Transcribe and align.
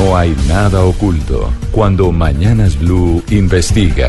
no 0.00 0.16
hay 0.16 0.34
nada 0.48 0.82
oculto. 0.84 1.52
Cuando 1.72 2.10
Mañanas 2.10 2.78
Blue 2.78 3.22
investiga. 3.30 4.08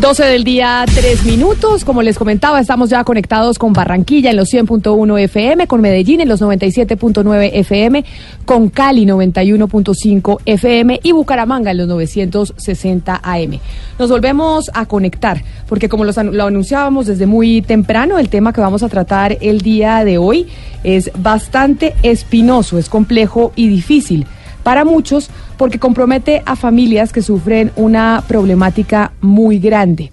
12 0.00 0.24
del 0.24 0.44
día, 0.44 0.86
3 0.86 1.26
minutos. 1.26 1.84
Como 1.84 2.00
les 2.00 2.16
comentaba, 2.16 2.58
estamos 2.58 2.88
ya 2.88 3.04
conectados 3.04 3.58
con 3.58 3.74
Barranquilla 3.74 4.30
en 4.30 4.36
los 4.36 4.50
100.1 4.50 5.20
FM, 5.20 5.66
con 5.66 5.82
Medellín 5.82 6.22
en 6.22 6.28
los 6.28 6.40
97.9 6.40 7.50
FM, 7.52 8.04
con 8.46 8.70
Cali 8.70 9.04
91.5 9.04 10.38
FM 10.46 11.00
y 11.02 11.12
Bucaramanga 11.12 11.72
en 11.72 11.76
los 11.76 11.88
960 11.88 13.20
AM. 13.22 13.58
Nos 13.98 14.08
volvemos 14.08 14.70
a 14.72 14.86
conectar 14.86 15.42
porque 15.68 15.90
como 15.90 16.06
lo 16.06 16.46
anunciábamos 16.46 17.04
desde 17.04 17.26
muy 17.26 17.60
temprano, 17.60 18.18
el 18.18 18.30
tema 18.30 18.54
que 18.54 18.62
vamos 18.62 18.82
a 18.82 18.88
tratar 18.88 19.36
el 19.42 19.60
día 19.60 20.02
de 20.04 20.16
hoy 20.16 20.46
es 20.82 21.10
bastante 21.18 21.94
espinoso, 22.02 22.78
es 22.78 22.88
complejo 22.88 23.52
y 23.54 23.68
difícil 23.68 24.26
para 24.70 24.84
muchos 24.84 25.30
porque 25.56 25.80
compromete 25.80 26.44
a 26.46 26.54
familias 26.54 27.12
que 27.12 27.22
sufren 27.22 27.72
una 27.74 28.22
problemática 28.28 29.10
muy 29.20 29.58
grande. 29.58 30.12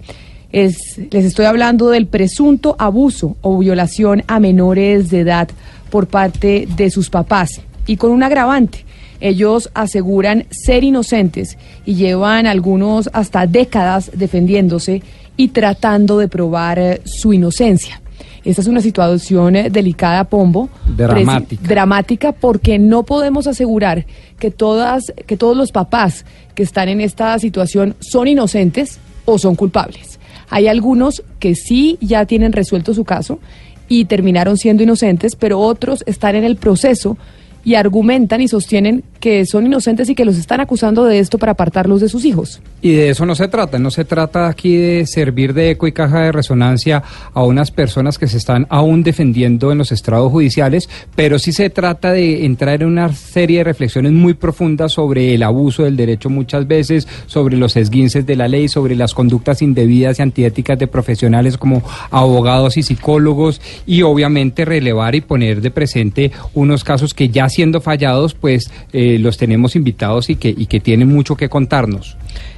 Es, 0.50 0.98
les 1.12 1.26
estoy 1.26 1.44
hablando 1.44 1.90
del 1.90 2.08
presunto 2.08 2.74
abuso 2.76 3.36
o 3.40 3.56
violación 3.56 4.24
a 4.26 4.40
menores 4.40 5.10
de 5.10 5.20
edad 5.20 5.48
por 5.90 6.08
parte 6.08 6.66
de 6.74 6.90
sus 6.90 7.08
papás 7.08 7.60
y 7.86 7.98
con 7.98 8.10
un 8.10 8.24
agravante. 8.24 8.84
Ellos 9.20 9.70
aseguran 9.74 10.46
ser 10.50 10.82
inocentes 10.82 11.56
y 11.86 11.94
llevan 11.94 12.48
algunos 12.48 13.08
hasta 13.12 13.46
décadas 13.46 14.10
defendiéndose 14.12 15.02
y 15.36 15.50
tratando 15.50 16.18
de 16.18 16.26
probar 16.26 16.80
eh, 16.80 17.00
su 17.04 17.32
inocencia. 17.32 18.00
Esta 18.48 18.62
es 18.62 18.68
una 18.68 18.80
situación 18.80 19.56
eh, 19.56 19.68
delicada, 19.68 20.24
Pombo. 20.24 20.70
Dramática. 20.96 21.68
Dramática 21.68 22.32
porque 22.32 22.78
no 22.78 23.02
podemos 23.02 23.46
asegurar 23.46 24.06
que, 24.38 24.50
todas, 24.50 25.12
que 25.26 25.36
todos 25.36 25.54
los 25.54 25.70
papás 25.70 26.24
que 26.54 26.62
están 26.62 26.88
en 26.88 27.02
esta 27.02 27.38
situación 27.38 27.94
son 28.00 28.26
inocentes 28.26 29.00
o 29.26 29.38
son 29.38 29.54
culpables. 29.54 30.18
Hay 30.48 30.66
algunos 30.66 31.22
que 31.40 31.54
sí 31.54 31.98
ya 32.00 32.24
tienen 32.24 32.52
resuelto 32.52 32.94
su 32.94 33.04
caso 33.04 33.38
y 33.86 34.06
terminaron 34.06 34.56
siendo 34.56 34.82
inocentes, 34.82 35.36
pero 35.36 35.60
otros 35.60 36.02
están 36.06 36.34
en 36.34 36.44
el 36.44 36.56
proceso 36.56 37.18
y 37.64 37.74
argumentan 37.74 38.40
y 38.40 38.48
sostienen 38.48 39.04
que 39.20 39.46
son 39.46 39.66
inocentes 39.66 40.08
y 40.08 40.14
que 40.14 40.24
los 40.24 40.36
están 40.36 40.60
acusando 40.60 41.04
de 41.04 41.18
esto 41.18 41.38
para 41.38 41.52
apartarlos 41.52 42.00
de 42.00 42.08
sus 42.08 42.24
hijos. 42.24 42.60
Y 42.80 42.92
de 42.92 43.10
eso 43.10 43.26
no 43.26 43.34
se 43.34 43.48
trata, 43.48 43.78
no 43.78 43.90
se 43.90 44.04
trata 44.04 44.48
aquí 44.48 44.76
de 44.76 45.06
servir 45.06 45.52
de 45.52 45.70
eco 45.70 45.86
y 45.86 45.92
caja 45.92 46.20
de 46.20 46.32
resonancia 46.32 47.02
a 47.34 47.42
unas 47.42 47.70
personas 47.70 48.18
que 48.18 48.28
se 48.28 48.36
están 48.36 48.66
aún 48.70 49.02
defendiendo 49.02 49.72
en 49.72 49.78
los 49.78 49.90
estrados 49.90 50.30
judiciales, 50.30 50.88
pero 51.16 51.38
sí 51.38 51.52
se 51.52 51.70
trata 51.70 52.12
de 52.12 52.44
entrar 52.44 52.82
en 52.82 52.88
una 52.88 53.12
serie 53.12 53.58
de 53.58 53.64
reflexiones 53.64 54.12
muy 54.12 54.34
profundas 54.34 54.92
sobre 54.92 55.34
el 55.34 55.42
abuso 55.42 55.84
del 55.84 55.96
derecho 55.96 56.30
muchas 56.30 56.68
veces, 56.68 57.08
sobre 57.26 57.56
los 57.56 57.76
esguinces 57.76 58.26
de 58.26 58.36
la 58.36 58.46
ley, 58.46 58.68
sobre 58.68 58.94
las 58.94 59.14
conductas 59.14 59.62
indebidas 59.62 60.18
y 60.18 60.22
antiéticas 60.22 60.78
de 60.78 60.86
profesionales 60.86 61.58
como 61.58 61.82
abogados 62.10 62.76
y 62.76 62.82
psicólogos 62.82 63.60
y 63.86 64.02
obviamente 64.02 64.64
relevar 64.64 65.14
y 65.14 65.20
poner 65.20 65.60
de 65.60 65.70
presente 65.70 66.30
unos 66.54 66.84
casos 66.84 67.14
que 67.14 67.28
ya 67.28 67.48
siendo 67.48 67.80
fallados 67.80 68.34
pues 68.34 68.70
eh, 68.92 69.07
los 69.16 69.38
tenemos 69.38 69.76
invitados 69.76 70.28
y 70.28 70.36
que, 70.36 70.52
y 70.56 70.66
que 70.66 70.80
tienen 70.80 71.08
mucho 71.08 71.36
que 71.36 71.48
contarnos. 71.48 72.16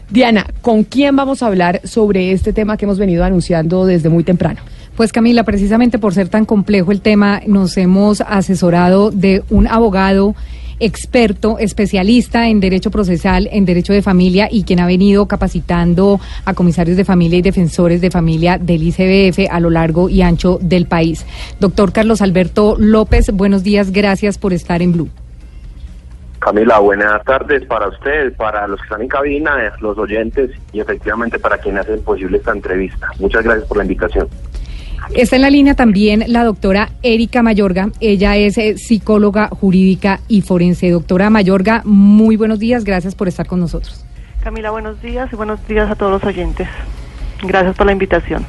Diana, 0.08 0.46
¿con 0.62 0.82
quién 0.84 1.14
vamos 1.14 1.42
a 1.42 1.46
hablar 1.46 1.82
sobre 1.84 2.32
este 2.32 2.52
tema 2.52 2.76
que 2.76 2.86
hemos 2.86 2.98
venido 2.98 3.22
anunciando 3.24 3.86
desde 3.86 4.08
muy 4.08 4.24
temprano? 4.24 4.60
Pues 4.96 5.12
Camila, 5.12 5.44
precisamente 5.44 5.98
por 5.98 6.14
ser 6.14 6.28
tan 6.28 6.44
complejo 6.44 6.90
el 6.90 7.00
tema, 7.00 7.40
nos 7.46 7.76
hemos 7.76 8.20
asesorado 8.20 9.10
de 9.10 9.42
un 9.50 9.68
abogado 9.68 10.34
experto, 10.80 11.58
especialista 11.58 12.48
en 12.48 12.58
derecho 12.58 12.90
procesal, 12.90 13.48
en 13.52 13.64
derecho 13.66 13.92
de 13.92 14.02
familia 14.02 14.48
y 14.50 14.64
quien 14.64 14.80
ha 14.80 14.86
venido 14.86 15.26
capacitando 15.26 16.18
a 16.44 16.54
comisarios 16.54 16.96
de 16.96 17.04
familia 17.04 17.38
y 17.38 17.42
defensores 17.42 18.00
de 18.00 18.10
familia 18.10 18.58
del 18.58 18.82
ICBF 18.82 19.50
a 19.50 19.60
lo 19.60 19.70
largo 19.70 20.08
y 20.08 20.22
ancho 20.22 20.58
del 20.60 20.86
país. 20.86 21.24
Doctor 21.60 21.92
Carlos 21.92 22.22
Alberto 22.22 22.76
López, 22.78 23.30
buenos 23.32 23.62
días, 23.62 23.92
gracias 23.92 24.38
por 24.38 24.52
estar 24.52 24.82
en 24.82 24.92
Blue. 24.92 25.10
Camila, 26.40 26.78
buenas 26.78 27.22
tardes 27.24 27.66
para 27.66 27.88
usted, 27.88 28.34
para 28.34 28.66
los 28.66 28.80
que 28.80 28.84
están 28.84 29.02
en 29.02 29.08
cabina, 29.08 29.72
los 29.80 29.98
oyentes 29.98 30.50
y 30.72 30.80
efectivamente 30.80 31.38
para 31.38 31.58
quienes 31.58 31.82
hacen 31.82 32.02
posible 32.02 32.38
esta 32.38 32.52
entrevista. 32.52 33.08
Muchas 33.18 33.44
gracias 33.44 33.68
por 33.68 33.76
la 33.76 33.84
invitación. 33.84 34.26
Está 35.14 35.36
en 35.36 35.42
la 35.42 35.50
línea 35.50 35.74
también 35.74 36.24
la 36.28 36.44
doctora 36.44 36.90
Erika 37.02 37.42
Mayorga. 37.42 37.90
Ella 38.00 38.36
es 38.36 38.56
eh, 38.56 38.78
psicóloga 38.78 39.48
jurídica 39.48 40.20
y 40.28 40.40
forense. 40.40 40.88
Doctora 40.90 41.28
Mayorga, 41.28 41.82
muy 41.84 42.36
buenos 42.36 42.58
días. 42.58 42.84
Gracias 42.84 43.14
por 43.14 43.28
estar 43.28 43.46
con 43.46 43.60
nosotros. 43.60 44.02
Camila, 44.42 44.70
buenos 44.70 45.02
días 45.02 45.30
y 45.30 45.36
buenos 45.36 45.66
días 45.68 45.90
a 45.90 45.94
todos 45.94 46.12
los 46.12 46.24
oyentes. 46.24 46.68
Gracias 47.42 47.76
por 47.76 47.84
la 47.84 47.92
invitación. 47.92 48.46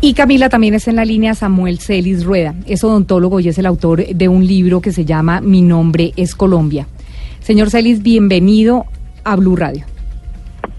Y 0.00 0.14
Camila 0.14 0.48
también 0.48 0.74
está 0.74 0.90
en 0.90 0.96
la 0.96 1.04
línea 1.04 1.34
Samuel 1.34 1.78
Celis 1.78 2.24
Rueda. 2.24 2.54
Es 2.66 2.82
odontólogo 2.82 3.38
y 3.40 3.48
es 3.48 3.58
el 3.58 3.66
autor 3.66 4.06
de 4.06 4.28
un 4.28 4.46
libro 4.46 4.80
que 4.80 4.92
se 4.92 5.04
llama 5.04 5.42
Mi 5.42 5.60
nombre 5.60 6.12
es 6.16 6.34
Colombia. 6.34 6.86
Señor 7.42 7.70
Celis, 7.70 8.02
bienvenido 8.02 8.86
a 9.24 9.36
Blue 9.36 9.56
Radio. 9.56 9.84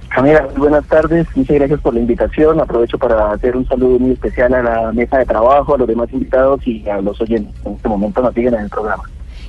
Camila, 0.09 0.47
buenas 0.55 0.85
tardes, 0.85 1.27
muchas 1.35 1.57
gracias 1.57 1.79
por 1.81 1.93
la 1.93 1.99
invitación. 1.99 2.59
Aprovecho 2.59 2.97
para 2.97 3.33
hacer 3.33 3.57
un 3.57 3.67
saludo 3.67 3.99
muy 3.99 4.11
especial 4.11 4.53
a 4.53 4.61
la 4.61 4.91
mesa 4.93 5.17
de 5.17 5.25
trabajo, 5.25 5.75
a 5.75 5.77
los 5.77 5.87
demás 5.87 6.07
invitados 6.13 6.65
y 6.65 6.87
a 6.87 7.01
los 7.01 7.19
oyentes 7.19 7.53
en 7.65 7.73
este 7.73 7.89
momento 7.89 8.21
nos 8.21 8.33
siguen 8.33 8.53
en 8.53 8.61
el 8.61 8.69
programa. 8.69 9.03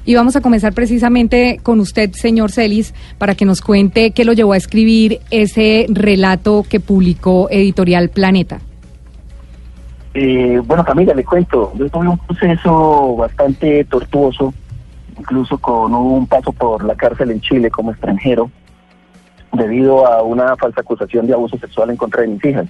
Y 0.07 0.15
vamos 0.15 0.37
a 0.37 0.41
comenzar 0.41 0.73
precisamente 0.73 1.61
con 1.63 1.81
usted, 1.81 2.13
señor 2.13 2.51
Celis, 2.51 2.95
para 3.17 3.35
que 3.35 3.45
nos 3.45 3.61
cuente 3.61 4.11
qué 4.11 4.25
lo 4.25 4.33
llevó 4.33 4.53
a 4.53 4.57
escribir 4.57 5.21
ese 5.31 5.87
relato 5.89 6.65
que 6.69 6.81
publicó 6.81 7.49
Editorial 7.51 8.09
Planeta. 8.09 8.61
Eh, 10.15 10.61
bueno, 10.65 10.85
Camila, 10.85 11.15
le 11.15 11.25
cuento, 11.25 11.73
yo 11.77 11.89
tuve 11.89 12.09
un 12.09 12.19
proceso 12.19 13.17
bastante 13.17 13.85
tortuoso 13.85 14.53
incluso 15.19 15.59
con 15.59 15.95
un 15.95 16.27
paso 16.27 16.53
por 16.53 16.85
la 16.85 16.95
cárcel 16.95 17.31
en 17.31 17.41
Chile 17.41 17.71
como 17.71 17.91
extranjero, 17.91 18.51
debido 19.53 20.07
a 20.07 20.23
una 20.23 20.57
falsa 20.57 20.81
acusación 20.81 21.27
de 21.27 21.35
abuso 21.35 21.59
sexual 21.59 21.91
en 21.91 21.97
contra 21.97 22.23
de 22.23 22.29
mis 22.29 22.45
hijas. 22.45 22.69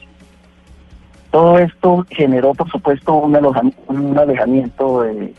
Todo 1.30 1.58
esto 1.58 2.06
generó, 2.10 2.54
por 2.54 2.70
supuesto, 2.70 3.14
un, 3.14 4.18
alejamiento 4.18 5.02
del 5.02 5.34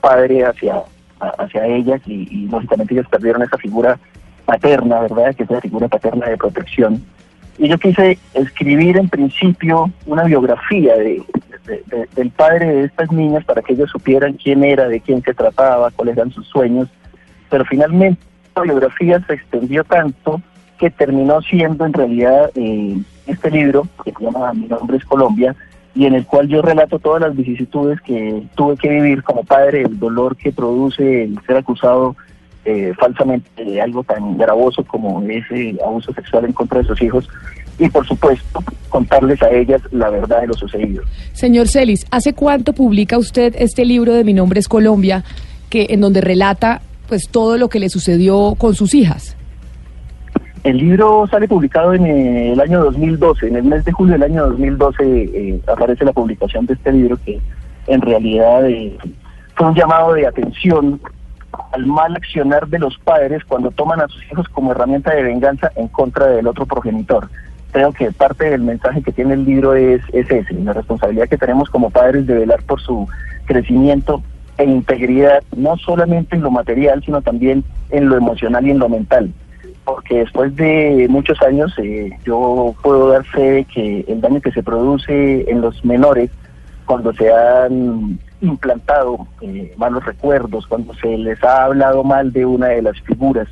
padre 0.00 0.44
hacia, 0.44 0.82
hacia 1.20 1.66
ellas 1.66 2.00
y, 2.06 2.46
lógicamente 2.46 2.94
ellas 2.94 3.08
perdieron 3.10 3.42
esa 3.42 3.58
figura 3.58 3.98
paterna, 4.46 5.00
¿verdad? 5.00 5.34
Que 5.34 5.42
es 5.42 5.50
la 5.50 5.60
figura 5.60 5.88
paterna 5.88 6.28
de 6.28 6.36
protección. 6.36 7.04
Y 7.58 7.68
yo 7.68 7.78
quise 7.78 8.18
escribir 8.32 8.96
en 8.96 9.08
principio 9.08 9.90
una 10.06 10.24
biografía 10.24 10.96
de, 10.96 11.22
del 11.64 12.30
padre 12.30 12.66
de 12.66 12.84
estas 12.84 13.10
niñas 13.10 13.44
para 13.44 13.62
que 13.62 13.72
ellos 13.72 13.90
supieran 13.90 14.34
quién 14.34 14.64
era, 14.64 14.88
de 14.88 15.00
quién 15.00 15.22
se 15.22 15.34
trataba, 15.34 15.90
cuáles 15.90 16.16
eran 16.16 16.30
sus 16.30 16.46
sueños, 16.46 16.88
pero 17.50 17.64
finalmente 17.64 18.20
la 18.56 18.62
biografía 18.62 19.24
se 19.26 19.34
extendió 19.34 19.84
tanto 19.84 20.40
que 20.78 20.90
terminó 20.90 21.40
siendo 21.42 21.86
en 21.86 21.92
realidad 21.92 22.50
eh, 22.54 22.98
este 23.26 23.50
libro, 23.50 23.86
que 24.04 24.12
se 24.12 24.24
llama 24.24 24.52
Mi 24.52 24.66
nombre 24.66 24.96
es 24.96 25.04
Colombia, 25.04 25.54
y 25.94 26.06
en 26.06 26.14
el 26.14 26.26
cual 26.26 26.48
yo 26.48 26.60
relato 26.60 26.98
todas 26.98 27.22
las 27.22 27.36
vicisitudes 27.36 28.00
que 28.00 28.42
tuve 28.56 28.76
que 28.76 28.88
vivir 28.88 29.22
como 29.22 29.44
padre, 29.44 29.82
el 29.82 29.98
dolor 29.98 30.36
que 30.36 30.52
produce 30.52 31.24
el 31.24 31.38
ser 31.46 31.56
acusado 31.56 32.16
eh, 32.64 32.92
falsamente 32.98 33.64
de 33.64 33.80
algo 33.80 34.02
tan 34.02 34.36
gravoso 34.36 34.84
como 34.84 35.22
ese 35.22 35.76
abuso 35.84 36.12
sexual 36.12 36.46
en 36.46 36.52
contra 36.52 36.80
de 36.80 36.86
sus 36.86 37.00
hijos, 37.02 37.28
y 37.78 37.88
por 37.88 38.06
supuesto 38.06 38.62
contarles 38.88 39.42
a 39.42 39.50
ellas 39.50 39.82
la 39.90 40.08
verdad 40.10 40.42
de 40.42 40.46
lo 40.46 40.54
sucedido. 40.54 41.02
Señor 41.32 41.68
Celis, 41.68 42.06
¿hace 42.10 42.32
cuánto 42.32 42.72
publica 42.72 43.18
usted 43.18 43.54
este 43.58 43.84
libro 43.84 44.14
de 44.14 44.24
Mi 44.24 44.32
nombre 44.32 44.60
es 44.60 44.68
Colombia, 44.68 45.24
que 45.68 45.86
en 45.90 46.00
donde 46.00 46.20
relata 46.20 46.80
pues 47.08 47.28
todo 47.28 47.58
lo 47.58 47.68
que 47.68 47.80
le 47.80 47.88
sucedió 47.88 48.54
con 48.56 48.74
sus 48.74 48.94
hijas? 48.94 49.36
El 50.62 50.78
libro 50.78 51.26
sale 51.30 51.46
publicado 51.46 51.92
en 51.92 52.06
el 52.06 52.60
año 52.60 52.84
2012, 52.84 53.48
en 53.48 53.56
el 53.56 53.64
mes 53.64 53.84
de 53.84 53.92
julio 53.92 54.14
del 54.14 54.22
año 54.22 54.46
2012 54.46 55.04
eh, 55.04 55.60
aparece 55.66 56.04
la 56.04 56.12
publicación 56.12 56.64
de 56.64 56.74
este 56.74 56.92
libro 56.92 57.18
que 57.22 57.38
en 57.86 58.00
realidad 58.00 58.66
eh, 58.70 58.96
fue 59.56 59.66
un 59.66 59.74
llamado 59.74 60.14
de 60.14 60.26
atención 60.26 61.00
al 61.72 61.86
mal 61.86 62.16
accionar 62.16 62.66
de 62.68 62.78
los 62.78 62.96
padres 62.98 63.44
cuando 63.44 63.70
toman 63.72 64.00
a 64.00 64.08
sus 64.08 64.24
hijos 64.30 64.48
como 64.48 64.72
herramienta 64.72 65.14
de 65.14 65.22
venganza 65.22 65.70
en 65.76 65.88
contra 65.88 66.28
del 66.28 66.46
otro 66.46 66.64
progenitor 66.64 67.28
creo 67.74 67.92
que 67.92 68.12
parte 68.12 68.48
del 68.48 68.62
mensaje 68.62 69.02
que 69.02 69.10
tiene 69.10 69.34
el 69.34 69.44
libro 69.44 69.74
es, 69.74 70.00
es 70.12 70.30
ese, 70.30 70.54
la 70.54 70.72
responsabilidad 70.72 71.28
que 71.28 71.36
tenemos 71.36 71.68
como 71.68 71.90
padres 71.90 72.24
de 72.24 72.34
velar 72.34 72.62
por 72.62 72.80
su 72.80 73.08
crecimiento 73.46 74.22
e 74.58 74.64
integridad, 74.64 75.42
no 75.56 75.76
solamente 75.78 76.36
en 76.36 76.42
lo 76.42 76.52
material, 76.52 77.02
sino 77.04 77.20
también 77.20 77.64
en 77.90 78.08
lo 78.08 78.16
emocional 78.16 78.64
y 78.64 78.70
en 78.70 78.78
lo 78.78 78.88
mental. 78.88 79.32
Porque 79.84 80.18
después 80.18 80.54
de 80.54 81.08
muchos 81.10 81.42
años 81.42 81.74
eh, 81.78 82.10
yo 82.24 82.76
puedo 82.80 83.08
dar 83.08 83.24
fe 83.24 83.50
de 83.50 83.64
que 83.64 84.04
el 84.06 84.20
daño 84.20 84.40
que 84.40 84.52
se 84.52 84.62
produce 84.62 85.50
en 85.50 85.60
los 85.60 85.84
menores 85.84 86.30
cuando 86.86 87.12
se 87.12 87.32
han 87.32 88.20
implantado 88.40 89.26
eh, 89.40 89.74
malos 89.76 90.04
recuerdos, 90.04 90.68
cuando 90.68 90.94
se 90.94 91.18
les 91.18 91.42
ha 91.42 91.64
hablado 91.64 92.04
mal 92.04 92.32
de 92.32 92.46
una 92.46 92.68
de 92.68 92.82
las 92.82 93.00
figuras, 93.00 93.48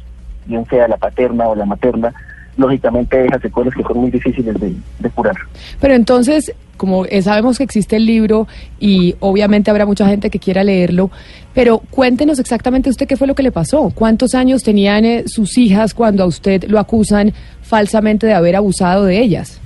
bien 0.46 0.64
sea 0.66 0.86
la 0.86 0.96
paterna 0.96 1.48
o 1.48 1.56
la 1.56 1.66
materna, 1.66 2.14
lógicamente 2.56 3.16
deja 3.16 3.38
secuelas 3.38 3.75
que 3.75 3.82
son 3.82 3.99
muy 3.99 4.10
difíciles 4.10 4.54
de, 4.60 5.10
curar. 5.14 5.37
Pero 5.81 5.94
entonces, 5.94 6.54
como 6.76 7.04
sabemos 7.22 7.58
que 7.58 7.64
existe 7.64 7.96
el 7.96 8.06
libro 8.06 8.46
y 8.78 9.14
obviamente 9.20 9.70
habrá 9.70 9.87
mucha 9.87 10.06
gente 10.06 10.31
que 10.31 10.38
quiera 10.38 10.64
leerlo, 10.64 11.10
pero 11.54 11.78
cuéntenos 11.78 12.38
exactamente 12.38 12.90
usted 12.90 13.06
qué 13.06 13.16
fue 13.16 13.26
lo 13.26 13.34
que 13.34 13.43
le 13.43 13.52
pasó. 13.52 13.90
¿Cuántos 13.94 14.34
años 14.34 14.62
tenían 14.62 15.04
eh, 15.04 15.25
sus 15.26 15.58
hijas 15.58 15.94
cuando 15.94 16.22
a 16.22 16.26
usted 16.26 16.64
lo 16.64 16.78
acusan 16.78 17.32
falsamente 17.62 18.26
de 18.26 18.34
haber 18.34 18.56
abusado 18.56 19.04
de 19.04 19.20
ellas? 19.20 19.60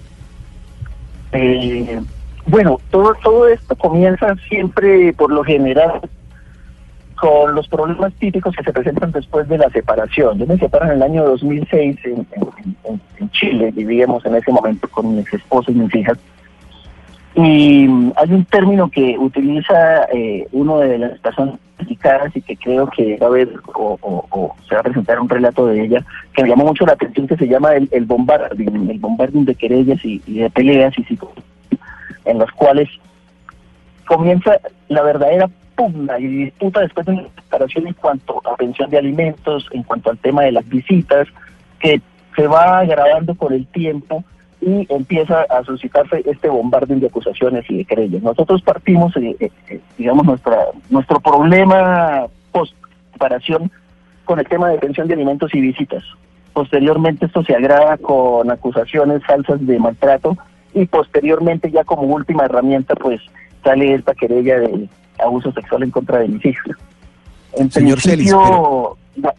Eh, 1.33 2.01
bueno, 2.47 2.81
todo, 2.91 3.15
todo 3.23 3.49
esto 3.49 3.75
comienza 3.77 4.35
siempre, 4.49 5.13
por 5.13 5.33
lo 5.33 5.43
general, 5.43 6.01
con 7.17 7.55
los 7.55 7.67
problemas 7.69 8.13
típicos 8.15 8.55
que 8.55 8.63
se 8.63 8.73
presentan 8.73 9.11
después 9.11 9.49
de 9.49 9.59
la 9.59 9.71
separación. 9.71 10.39
Yo 10.39 10.47
me 10.47 10.59
separo 10.59 10.87
en 10.87 10.93
el 10.93 11.03
año 11.03 11.25
2006 11.25 11.99
en, 12.05 12.27
en, 12.85 13.31
Chile, 13.31 13.71
vivíamos 13.75 14.25
en 14.25 14.37
ese 14.37 14.53
momento 14.53 14.89
con 14.89 15.17
mis 15.17 15.33
esposos 15.33 15.75
y 15.75 15.79
mis 15.79 15.95
hijas. 15.95 16.19
Y 17.35 17.87
hay 18.17 18.33
un 18.33 18.45
término 18.47 18.89
que 18.89 19.17
utiliza 19.19 20.05
eh, 20.13 20.47
uno 20.53 20.79
de 20.79 20.99
las 20.99 21.19
personas 21.19 21.59
implicadas 21.81 22.35
y 22.35 22.41
que 22.41 22.57
creo 22.57 22.89
que 22.89 23.19
va 23.19 23.27
a 23.27 23.29
haber 23.29 23.49
o, 23.75 24.55
se 24.67 24.75
va 24.75 24.81
a 24.81 24.85
presentar 24.85 25.21
un 25.21 25.29
relato 25.29 25.67
de 25.67 25.85
ella 25.85 26.05
que 26.35 26.43
me 26.43 26.49
llamó 26.49 26.65
mucho 26.65 26.87
la 26.87 26.93
atención 26.93 27.27
que 27.27 27.37
se 27.37 27.49
llama 27.49 27.75
el, 27.75 27.89
el 27.93 28.07
bombarding, 28.07 28.91
el 28.91 28.99
bombarding 28.99 29.45
de 29.45 29.55
querellas 29.55 30.03
y, 30.03 30.19
de 30.27 30.49
peleas 30.49 30.95
y 30.99 31.19
en 32.25 32.39
las 32.39 32.51
cuales 32.53 32.89
comienza 34.07 34.59
la 34.89 35.03
verdadera 35.03 35.51
pugna 35.77 36.19
y 36.19 36.27
disputa 36.27 36.81
después 36.81 37.07
de 37.07 37.13
una 37.13 37.29
separación 37.37 37.87
en 37.87 37.95
cuanto 37.95 38.43
a 38.45 38.57
pensión 38.57 38.91
de 38.91 38.99
alimentos, 38.99 39.69
en 39.73 39.83
cuanto 39.83 40.11
al 40.11 40.19
tema 40.19 40.43
de 40.43 40.53
las 40.53 40.69
visitas, 40.69 41.29
que 41.79 42.01
se 42.35 42.47
va 42.47 42.81
agravando 42.81 43.35
con 43.35 43.53
el 43.53 43.67
tiempo 43.67 44.25
y 44.61 44.87
empieza 44.93 45.43
a 45.43 45.63
suscitarse 45.65 46.23
este 46.25 46.49
bombardeo 46.49 46.99
de 46.99 47.07
acusaciones 47.07 47.65
y 47.69 47.79
de 47.79 47.85
querellas. 47.85 48.23
Nosotros 48.23 48.63
partimos, 48.63 49.17
eh, 49.17 49.37
eh, 49.39 49.51
eh, 49.69 49.81
digamos, 49.99 50.25
nuestra 50.25 50.57
nuestro 50.91 51.21
problema 51.21 52.27
post 52.53 52.75
separación 53.13 53.71
con 54.25 54.39
el 54.39 54.49
tema 54.49 54.69
de 54.71 54.79
pensión 54.79 55.09
de 55.09 55.15
alimentos 55.15 55.55
y 55.55 55.61
visitas. 55.61 56.03
Posteriormente 56.53 57.27
esto 57.27 57.43
se 57.45 57.55
agrava 57.55 57.97
con 57.99 58.51
acusaciones 58.51 59.25
falsas 59.25 59.65
de 59.67 59.79
maltrato 59.79 60.37
y 60.75 60.87
posteriormente 60.87 61.71
ya 61.71 61.85
como 61.85 62.03
última 62.03 62.47
herramienta 62.47 62.95
pues 62.95 63.21
sale 63.63 63.95
esta 63.95 64.15
querella 64.15 64.59
de 64.61 64.89
abuso 65.19 65.53
sexual 65.53 65.83
en 65.83 65.91
contra 65.91 66.19
de 66.19 66.29
mis 66.29 66.45
hijas. 66.45 66.77
En 67.55 67.71
Señor 67.71 68.01
principio, 68.01 68.97
la, 69.17 69.35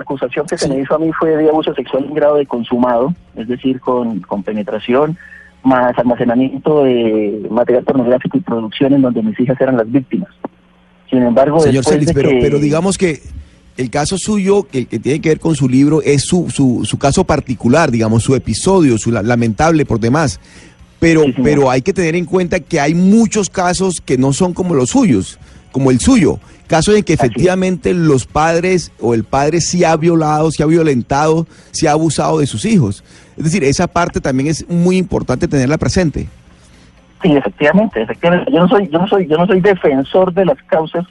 acusación 0.00 0.46
que 0.46 0.56
se 0.56 0.68
me 0.68 0.80
hizo 0.80 0.94
a 0.94 0.98
mí 0.98 1.10
fue 1.12 1.36
de 1.36 1.48
abuso 1.48 1.74
sexual 1.74 2.04
en 2.04 2.14
grado 2.14 2.36
de 2.36 2.46
consumado, 2.46 3.12
es 3.36 3.48
decir, 3.48 3.80
con, 3.80 4.20
con 4.20 4.42
penetración, 4.42 5.18
más 5.62 5.98
almacenamiento 5.98 6.84
de 6.84 7.46
material 7.50 7.84
pornográfico 7.84 8.38
y 8.38 8.40
producción 8.40 8.94
en 8.94 9.02
donde 9.02 9.22
mis 9.22 9.38
hijas 9.40 9.60
eran 9.60 9.76
las 9.76 9.90
víctimas. 9.90 10.30
Sin 11.10 11.22
embargo, 11.22 11.58
Señor 11.60 11.84
Celis, 11.84 12.12
pero, 12.14 12.30
pero 12.40 12.58
digamos 12.58 12.96
que 12.96 13.20
el 13.76 13.90
caso 13.90 14.16
suyo, 14.18 14.64
que, 14.64 14.86
que, 14.86 14.98
tiene 14.98 15.20
que 15.20 15.30
ver 15.30 15.40
con 15.40 15.54
su 15.54 15.68
libro, 15.68 16.02
es 16.02 16.24
su, 16.24 16.50
su, 16.50 16.84
su 16.84 16.98
caso 16.98 17.24
particular, 17.24 17.90
digamos, 17.90 18.22
su 18.22 18.34
episodio, 18.34 18.98
su 18.98 19.10
lamentable 19.10 19.86
por 19.86 19.98
demás. 19.98 20.38
Pero, 21.00 21.24
pero 21.42 21.70
hay 21.70 21.80
que 21.80 21.94
tener 21.94 22.14
en 22.14 22.26
cuenta 22.26 22.60
que 22.60 22.78
hay 22.78 22.94
muchos 22.94 23.48
casos 23.48 24.00
que 24.00 24.18
no 24.18 24.34
son 24.34 24.52
como 24.52 24.74
los 24.74 24.90
suyos, 24.90 25.38
como 25.72 25.90
el 25.90 25.98
suyo. 25.98 26.38
Casos 26.66 26.94
en 26.94 27.02
que 27.02 27.14
efectivamente 27.14 27.92
los 27.94 28.26
padres 28.26 28.92
o 29.00 29.14
el 29.14 29.24
padre 29.24 29.60
sí 29.60 29.82
ha 29.82 29.96
violado, 29.96 30.52
sí 30.52 30.62
ha 30.62 30.66
violentado, 30.66 31.46
sí 31.72 31.86
ha 31.86 31.92
abusado 31.92 32.38
de 32.38 32.46
sus 32.46 32.64
hijos. 32.64 33.02
Es 33.36 33.44
decir, 33.44 33.64
esa 33.64 33.88
parte 33.88 34.20
también 34.20 34.50
es 34.50 34.68
muy 34.68 34.98
importante 34.98 35.48
tenerla 35.48 35.78
presente. 35.78 36.28
Sí, 37.22 37.32
efectivamente, 37.32 38.02
efectivamente. 38.02 38.52
Yo 38.52 38.60
no 38.60 38.68
soy, 38.68 38.88
yo 38.88 38.98
no 38.98 39.08
soy, 39.08 39.26
yo 39.26 39.36
no 39.38 39.46
soy 39.46 39.60
defensor 39.60 40.32
de 40.32 40.44
las 40.44 40.62
causas 40.64 41.06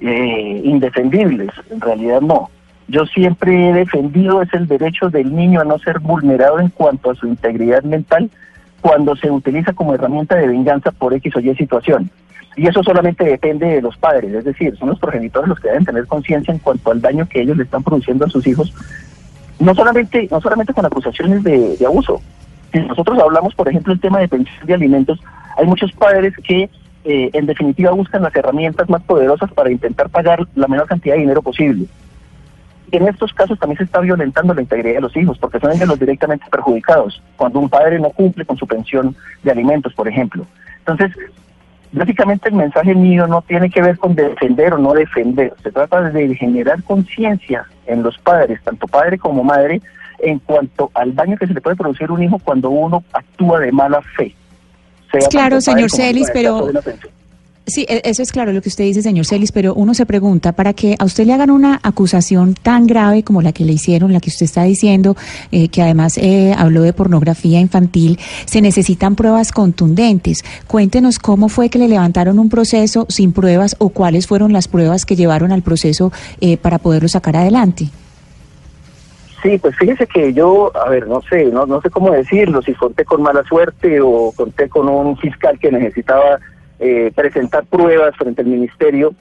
eh, 0.00 0.60
indefendibles. 0.64 1.50
En 1.70 1.80
realidad 1.80 2.20
no. 2.20 2.50
Yo 2.88 3.06
siempre 3.06 3.70
he 3.70 3.72
defendido 3.72 4.42
es 4.42 4.52
el 4.52 4.66
derecho 4.66 5.08
del 5.08 5.34
niño 5.34 5.60
a 5.60 5.64
no 5.64 5.78
ser 5.78 6.00
vulnerado 6.00 6.58
en 6.58 6.68
cuanto 6.68 7.12
a 7.12 7.14
su 7.14 7.28
integridad 7.28 7.84
mental 7.84 8.28
cuando 8.82 9.14
se 9.16 9.30
utiliza 9.30 9.72
como 9.72 9.94
herramienta 9.94 10.34
de 10.34 10.48
venganza 10.48 10.90
por 10.90 11.14
X 11.14 11.36
o 11.36 11.40
Y 11.40 11.54
situación. 11.54 12.10
Y 12.56 12.66
eso 12.66 12.82
solamente 12.82 13.24
depende 13.24 13.66
de 13.66 13.80
los 13.80 13.96
padres, 13.96 14.34
es 14.34 14.44
decir, 14.44 14.76
son 14.76 14.90
los 14.90 14.98
progenitores 14.98 15.48
los 15.48 15.58
que 15.58 15.68
deben 15.68 15.86
tener 15.86 16.06
conciencia 16.06 16.52
en 16.52 16.58
cuanto 16.58 16.90
al 16.90 17.00
daño 17.00 17.26
que 17.26 17.40
ellos 17.40 17.56
le 17.56 17.62
están 17.62 17.82
produciendo 17.82 18.26
a 18.26 18.28
sus 18.28 18.46
hijos, 18.46 18.74
no 19.58 19.74
solamente, 19.74 20.28
no 20.30 20.40
solamente 20.40 20.74
con 20.74 20.84
acusaciones 20.84 21.42
de, 21.44 21.78
abuso. 21.86 22.20
Si 22.72 22.80
nosotros 22.80 23.18
hablamos, 23.20 23.54
por 23.54 23.68
ejemplo, 23.68 23.92
el 23.92 24.00
tema 24.00 24.18
de 24.18 24.28
pensión 24.28 24.66
de 24.66 24.74
alimentos, 24.74 25.18
hay 25.56 25.66
muchos 25.66 25.92
padres 25.92 26.34
que 26.44 26.68
eh, 27.04 27.30
en 27.32 27.46
definitiva 27.46 27.92
buscan 27.92 28.22
las 28.22 28.34
herramientas 28.34 28.90
más 28.90 29.02
poderosas 29.04 29.50
para 29.52 29.70
intentar 29.70 30.10
pagar 30.10 30.46
la 30.54 30.68
menor 30.68 30.86
cantidad 30.86 31.14
de 31.14 31.20
dinero 31.20 31.40
posible 31.40 31.86
en 32.92 33.08
estos 33.08 33.32
casos 33.32 33.58
también 33.58 33.78
se 33.78 33.84
está 33.84 34.00
violentando 34.00 34.54
la 34.54 34.60
integridad 34.60 34.96
de 34.96 35.00
los 35.00 35.16
hijos, 35.16 35.38
porque 35.38 35.58
son 35.58 35.72
ellos 35.72 35.88
los 35.88 35.98
directamente 35.98 36.44
perjudicados, 36.50 37.22
cuando 37.36 37.58
un 37.58 37.68
padre 37.68 37.98
no 37.98 38.10
cumple 38.10 38.44
con 38.44 38.56
su 38.56 38.66
pensión 38.66 39.16
de 39.42 39.50
alimentos, 39.50 39.94
por 39.94 40.06
ejemplo. 40.06 40.46
Entonces, 40.78 41.16
básicamente 41.90 42.50
el 42.50 42.54
mensaje 42.54 42.94
mío 42.94 43.26
no 43.26 43.40
tiene 43.42 43.70
que 43.70 43.80
ver 43.80 43.98
con 43.98 44.14
defender 44.14 44.74
o 44.74 44.78
no 44.78 44.92
defender, 44.92 45.54
se 45.62 45.72
trata 45.72 46.02
de 46.10 46.34
generar 46.34 46.82
conciencia 46.82 47.64
en 47.86 48.02
los 48.02 48.18
padres, 48.18 48.60
tanto 48.62 48.86
padre 48.86 49.18
como 49.18 49.42
madre, 49.42 49.80
en 50.18 50.38
cuanto 50.38 50.90
al 50.94 51.14
daño 51.14 51.36
que 51.36 51.46
se 51.46 51.54
le 51.54 51.60
puede 51.60 51.76
producir 51.76 52.08
a 52.08 52.12
un 52.12 52.22
hijo 52.22 52.38
cuando 52.38 52.70
uno 52.70 53.02
actúa 53.12 53.58
de 53.60 53.72
mala 53.72 54.02
fe. 54.16 54.34
claro, 55.30 55.60
señor 55.60 55.90
Celis, 55.90 56.30
pero... 56.32 56.68
Sí, 57.64 57.86
e, 57.88 58.02
eso 58.04 58.22
es 58.22 58.32
claro 58.32 58.52
lo 58.52 58.60
que 58.60 58.68
usted 58.68 58.84
dice, 58.84 59.02
señor 59.02 59.24
Celis, 59.24 59.52
pero 59.52 59.74
uno 59.74 59.94
se 59.94 60.04
pregunta, 60.04 60.52
para 60.52 60.72
que 60.72 60.96
a 60.98 61.04
usted 61.04 61.26
le 61.26 61.32
hagan 61.32 61.50
una 61.50 61.78
acusación 61.82 62.54
tan 62.54 62.86
grave 62.86 63.22
como 63.22 63.40
la 63.40 63.52
que 63.52 63.64
le 63.64 63.72
hicieron, 63.72 64.12
la 64.12 64.20
que 64.20 64.30
usted 64.30 64.44
está 64.44 64.64
diciendo, 64.64 65.16
eh, 65.52 65.68
que 65.68 65.80
además 65.80 66.18
eh, 66.18 66.54
habló 66.56 66.82
de 66.82 66.92
pornografía 66.92 67.60
infantil, 67.60 68.18
se 68.46 68.60
necesitan 68.60 69.14
pruebas 69.14 69.52
contundentes. 69.52 70.44
Cuéntenos 70.66 71.20
cómo 71.20 71.48
fue 71.48 71.70
que 71.70 71.78
le 71.78 71.86
levantaron 71.86 72.40
un 72.40 72.48
proceso 72.48 73.06
sin 73.08 73.32
pruebas 73.32 73.76
o 73.78 73.90
cuáles 73.90 74.26
fueron 74.26 74.52
las 74.52 74.66
pruebas 74.66 75.06
que 75.06 75.14
llevaron 75.14 75.52
al 75.52 75.62
proceso 75.62 76.12
eh, 76.40 76.56
para 76.56 76.78
poderlo 76.78 77.08
sacar 77.08 77.36
adelante. 77.36 77.90
Sí, 79.42 79.58
pues 79.58 79.76
fíjese 79.76 80.06
que 80.06 80.32
yo, 80.32 80.70
a 80.76 80.88
ver, 80.88 81.08
no 81.08 81.20
sé, 81.22 81.46
no, 81.46 81.66
no 81.66 81.80
sé 81.80 81.90
cómo 81.90 82.12
decirlo, 82.12 82.62
si 82.62 82.74
conté 82.74 83.04
con 83.04 83.22
mala 83.22 83.42
suerte 83.44 84.00
o 84.00 84.32
conté 84.36 84.68
con 84.68 84.88
un 84.88 85.16
fiscal 85.16 85.58
que 85.58 85.70
necesitaba 85.72 86.38
eh, 86.84 87.12
presentar 87.14 87.64
pruebas 87.64 88.16
frente 88.16 88.42
al 88.42 88.48
ministerio, 88.48 89.14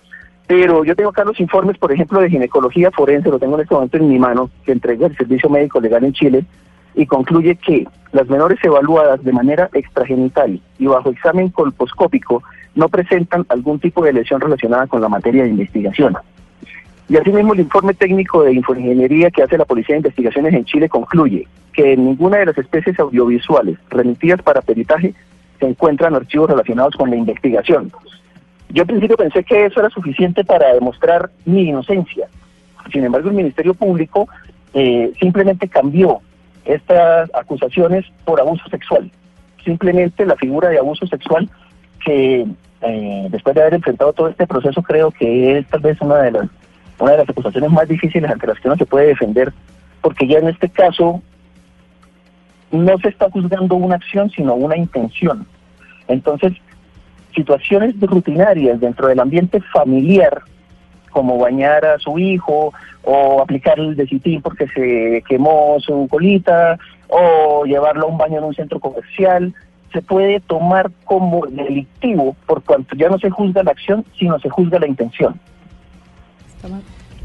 pero 0.48 0.84
yo 0.84 0.96
tengo 0.96 1.12
acá 1.12 1.24
los 1.24 1.39
informes, 1.39 1.77
por 1.77 1.91
ejemplo, 1.91 2.20
de 2.20 2.30
ginecología 2.30 2.89
forense, 2.89 3.30
lo 3.30 3.38
tengo 3.38 3.56
en 3.56 3.62
este 3.62 3.75
momento 3.75 3.98
en 3.98 4.10
mi 4.10 4.18
mano, 4.18 4.50
que 4.65 4.72
entrega 4.72 5.06
el 5.06 5.15
Servicio 5.15 5.48
Médico 5.48 5.80
Legal 5.80 6.03
en 6.03 6.13
Chile, 6.13 6.44
y 6.96 7.06
concluye 7.06 7.56
que 7.56 7.86
las 8.13 8.27
menores 8.27 8.58
evaluadas 8.63 9.24
de 9.24 9.32
manera 9.32 9.70
extragenital 9.74 10.60
y 10.80 10.88
bajo 10.88 11.12
examen 11.12 11.50
colposcópico 11.50 12.41
no 12.74 12.89
presentan 12.89 13.46
algún 13.48 13.80
tipo 13.80 14.03
de 14.03 14.13
lesión 14.13 14.41
relacionada 14.41 14.88
con 14.88 15.00
la 15.00 15.08
materia 15.08 15.44
de 15.44 15.50
investigación. 15.50 16.18
Y 17.10 17.18
asimismo 17.18 17.53
el 17.53 17.60
informe 17.60 17.94
técnico 17.94 18.44
de 18.44 18.53
infoingeniería 18.53 19.30
que 19.30 19.44
hace 19.44 19.58
la 19.58 19.65
Policía 19.65 19.94
de 19.94 20.00
Investigaciones 20.00 20.53
en 20.56 20.65
Chile 20.65 20.89
concluye 20.89 21.48
que 21.74 21.94
en 21.94 22.06
ninguna 22.06 22.38
de 22.38 22.48
las 22.48 22.58
especies 22.58 23.00
audiovisuales 23.00 23.77
remitidas 23.89 24.41
para 24.41 24.62
peritaje 24.62 25.13
se 25.62 25.68
encuentran 25.68 26.15
archivos 26.15 26.50
relacionados 26.50 26.96
con 26.96 27.10
la 27.10 27.15
investigación. 27.15 27.91
Yo 28.70 28.82
al 28.82 28.88
principio 28.88 29.15
pensé 29.15 29.44
que 29.44 29.65
eso 29.65 29.80
era 29.80 29.89
suficiente 29.89 30.44
para 30.44 30.74
demostrar 30.74 31.30
mi 31.46 31.70
inocencia. 31.70 32.27
Sin 32.91 33.06
embargo, 33.06 33.30
el 33.30 33.36
Ministerio 33.36 33.74
Público 33.75 34.27
eh, 34.74 35.13
simplemente 35.20 35.70
cambió 35.70 36.20
estas 36.65 37.30
acusaciones 37.36 38.06
por 38.25 38.41
abuso 38.41 38.68
sexual. 38.70 39.12
Simplemente 39.63 40.25
la 40.25 40.36
figura 40.36 40.70
de 40.70 40.80
abuso 40.80 41.06
sexual 41.06 41.48
que 42.03 42.48
eh, 42.82 43.27
después 43.30 43.53
de 43.53 43.62
haber 43.62 43.75
enfrentado 43.75 44.13
todo 44.13 44.30
este 44.30 44.48
proceso 44.48 44.82
creo 44.82 45.12
que 45.12 45.60
es 45.60 45.68
tal 45.68 45.82
vez 45.82 46.01
una 46.01 46.18
de 46.18 46.32
las 46.32 46.50
una 47.00 47.12
de 47.12 47.18
las 47.18 47.30
acusaciones 47.30 47.72
más 47.72 47.88
difíciles 47.88 48.30
ante 48.30 48.48
las 48.48 48.60
que 48.60 48.68
uno 48.68 48.77
se 48.77 48.86
puede 48.86 49.08
defender, 49.08 49.51
porque 50.01 50.27
ya 50.27 50.38
en 50.38 50.50
este 50.50 50.70
caso 50.70 51.22
no 52.72 52.98
se 53.00 53.10
está 53.10 53.30
juzgando 53.30 53.75
una 53.75 53.96
acción, 53.96 54.30
sino 54.30 54.53
una 54.53 54.77
intención. 54.77 55.46
Entonces, 56.12 56.53
situaciones 57.36 58.00
rutinarias 58.00 58.80
dentro 58.80 59.08
del 59.08 59.20
ambiente 59.20 59.62
familiar, 59.74 60.41
como 61.12 61.38
bañar 61.38 61.86
a 61.86 62.00
su 62.00 62.18
hijo 62.20 62.74
o 63.03 63.41
aplicar 63.41 63.80
el 63.80 63.96
desitín 63.96 64.41
porque 64.41 64.68
se 64.68 65.24
quemó 65.27 65.77
su 65.80 66.08
colita 66.10 66.77
o 67.08 67.65
llevarlo 67.65 68.06
a 68.06 68.10
un 68.10 68.18
baño 68.18 68.38
en 68.38 68.46
un 68.46 68.53
centro 68.53 68.80
comercial, 68.80 69.53
se 69.91 70.01
puede 70.01 70.39
tomar 70.39 70.89
como 71.03 71.46
delictivo 71.48 72.36
por 72.46 72.63
cuanto 72.63 72.96
ya 72.96 73.10
no 73.10 73.20
se 73.20 73.30
juzga 73.30 73.63
la 73.63 73.72
acción, 73.72 74.06
sino 74.18 74.39
se 74.39 74.50
juzga 74.50 74.80
la 74.80 74.88
intención. 74.88 75.39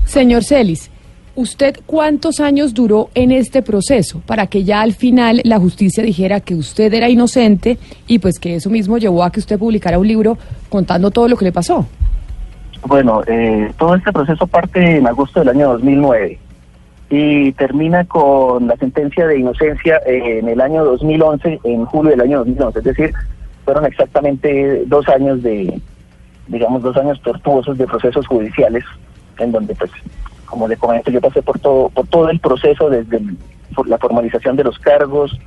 Señor 0.04 0.42
Celis, 0.42 0.90
¿usted 1.36 1.76
cuántos 1.86 2.40
años 2.40 2.74
duró 2.74 3.10
en 3.14 3.30
este 3.30 3.62
proceso 3.62 4.20
para 4.26 4.48
que 4.48 4.64
ya 4.64 4.80
al 4.80 4.92
final 4.92 5.40
la 5.44 5.58
justicia 5.60 6.02
dijera 6.02 6.40
que 6.40 6.54
usted 6.54 6.92
era 6.92 7.08
inocente 7.08 7.78
y 8.06 8.18
pues 8.18 8.38
que 8.40 8.56
eso 8.56 8.70
mismo 8.70 8.98
llevó 8.98 9.22
a 9.22 9.30
que 9.30 9.40
usted 9.40 9.58
publicara 9.58 9.98
un 9.98 10.08
libro 10.08 10.36
contando 10.68 11.10
todo 11.10 11.28
lo 11.28 11.36
que 11.36 11.44
le 11.44 11.52
pasó? 11.52 11.86
Bueno, 12.86 13.22
eh, 13.26 13.72
todo 13.78 13.94
este 13.94 14.12
proceso 14.12 14.46
parte 14.46 14.96
en 14.96 15.06
agosto 15.06 15.40
del 15.40 15.50
año 15.50 15.72
2009 15.72 16.38
y 17.08 17.52
termina 17.52 18.04
con 18.04 18.66
la 18.66 18.76
sentencia 18.76 19.26
de 19.26 19.38
inocencia 19.38 20.00
en 20.06 20.48
el 20.48 20.60
año 20.60 20.84
2011, 20.84 21.60
en 21.62 21.84
julio 21.84 22.10
del 22.10 22.20
año 22.22 22.38
2011. 22.38 22.78
Es 22.80 22.84
decir, 22.84 23.12
fueron 23.64 23.86
exactamente 23.86 24.84
dos 24.86 25.08
años 25.08 25.42
de, 25.42 25.80
digamos, 26.48 26.82
dos 26.82 26.96
años 26.96 27.20
tortuosos 27.22 27.78
de 27.78 27.86
procesos 27.86 28.26
judiciales, 28.26 28.84
en 29.38 29.52
donde, 29.52 29.74
pues, 29.74 29.90
como 30.46 30.68
le 30.68 30.76
comento, 30.76 31.10
yo 31.10 31.20
pasé 31.20 31.42
por 31.42 31.58
todo, 31.58 31.88
por 31.90 32.06
todo 32.06 32.30
el 32.30 32.40
proceso 32.40 32.88
desde 32.88 33.20
la 33.86 33.98
formalización 33.98 34.56
de 34.56 34.64
los 34.64 34.78
cargos, 34.78 35.38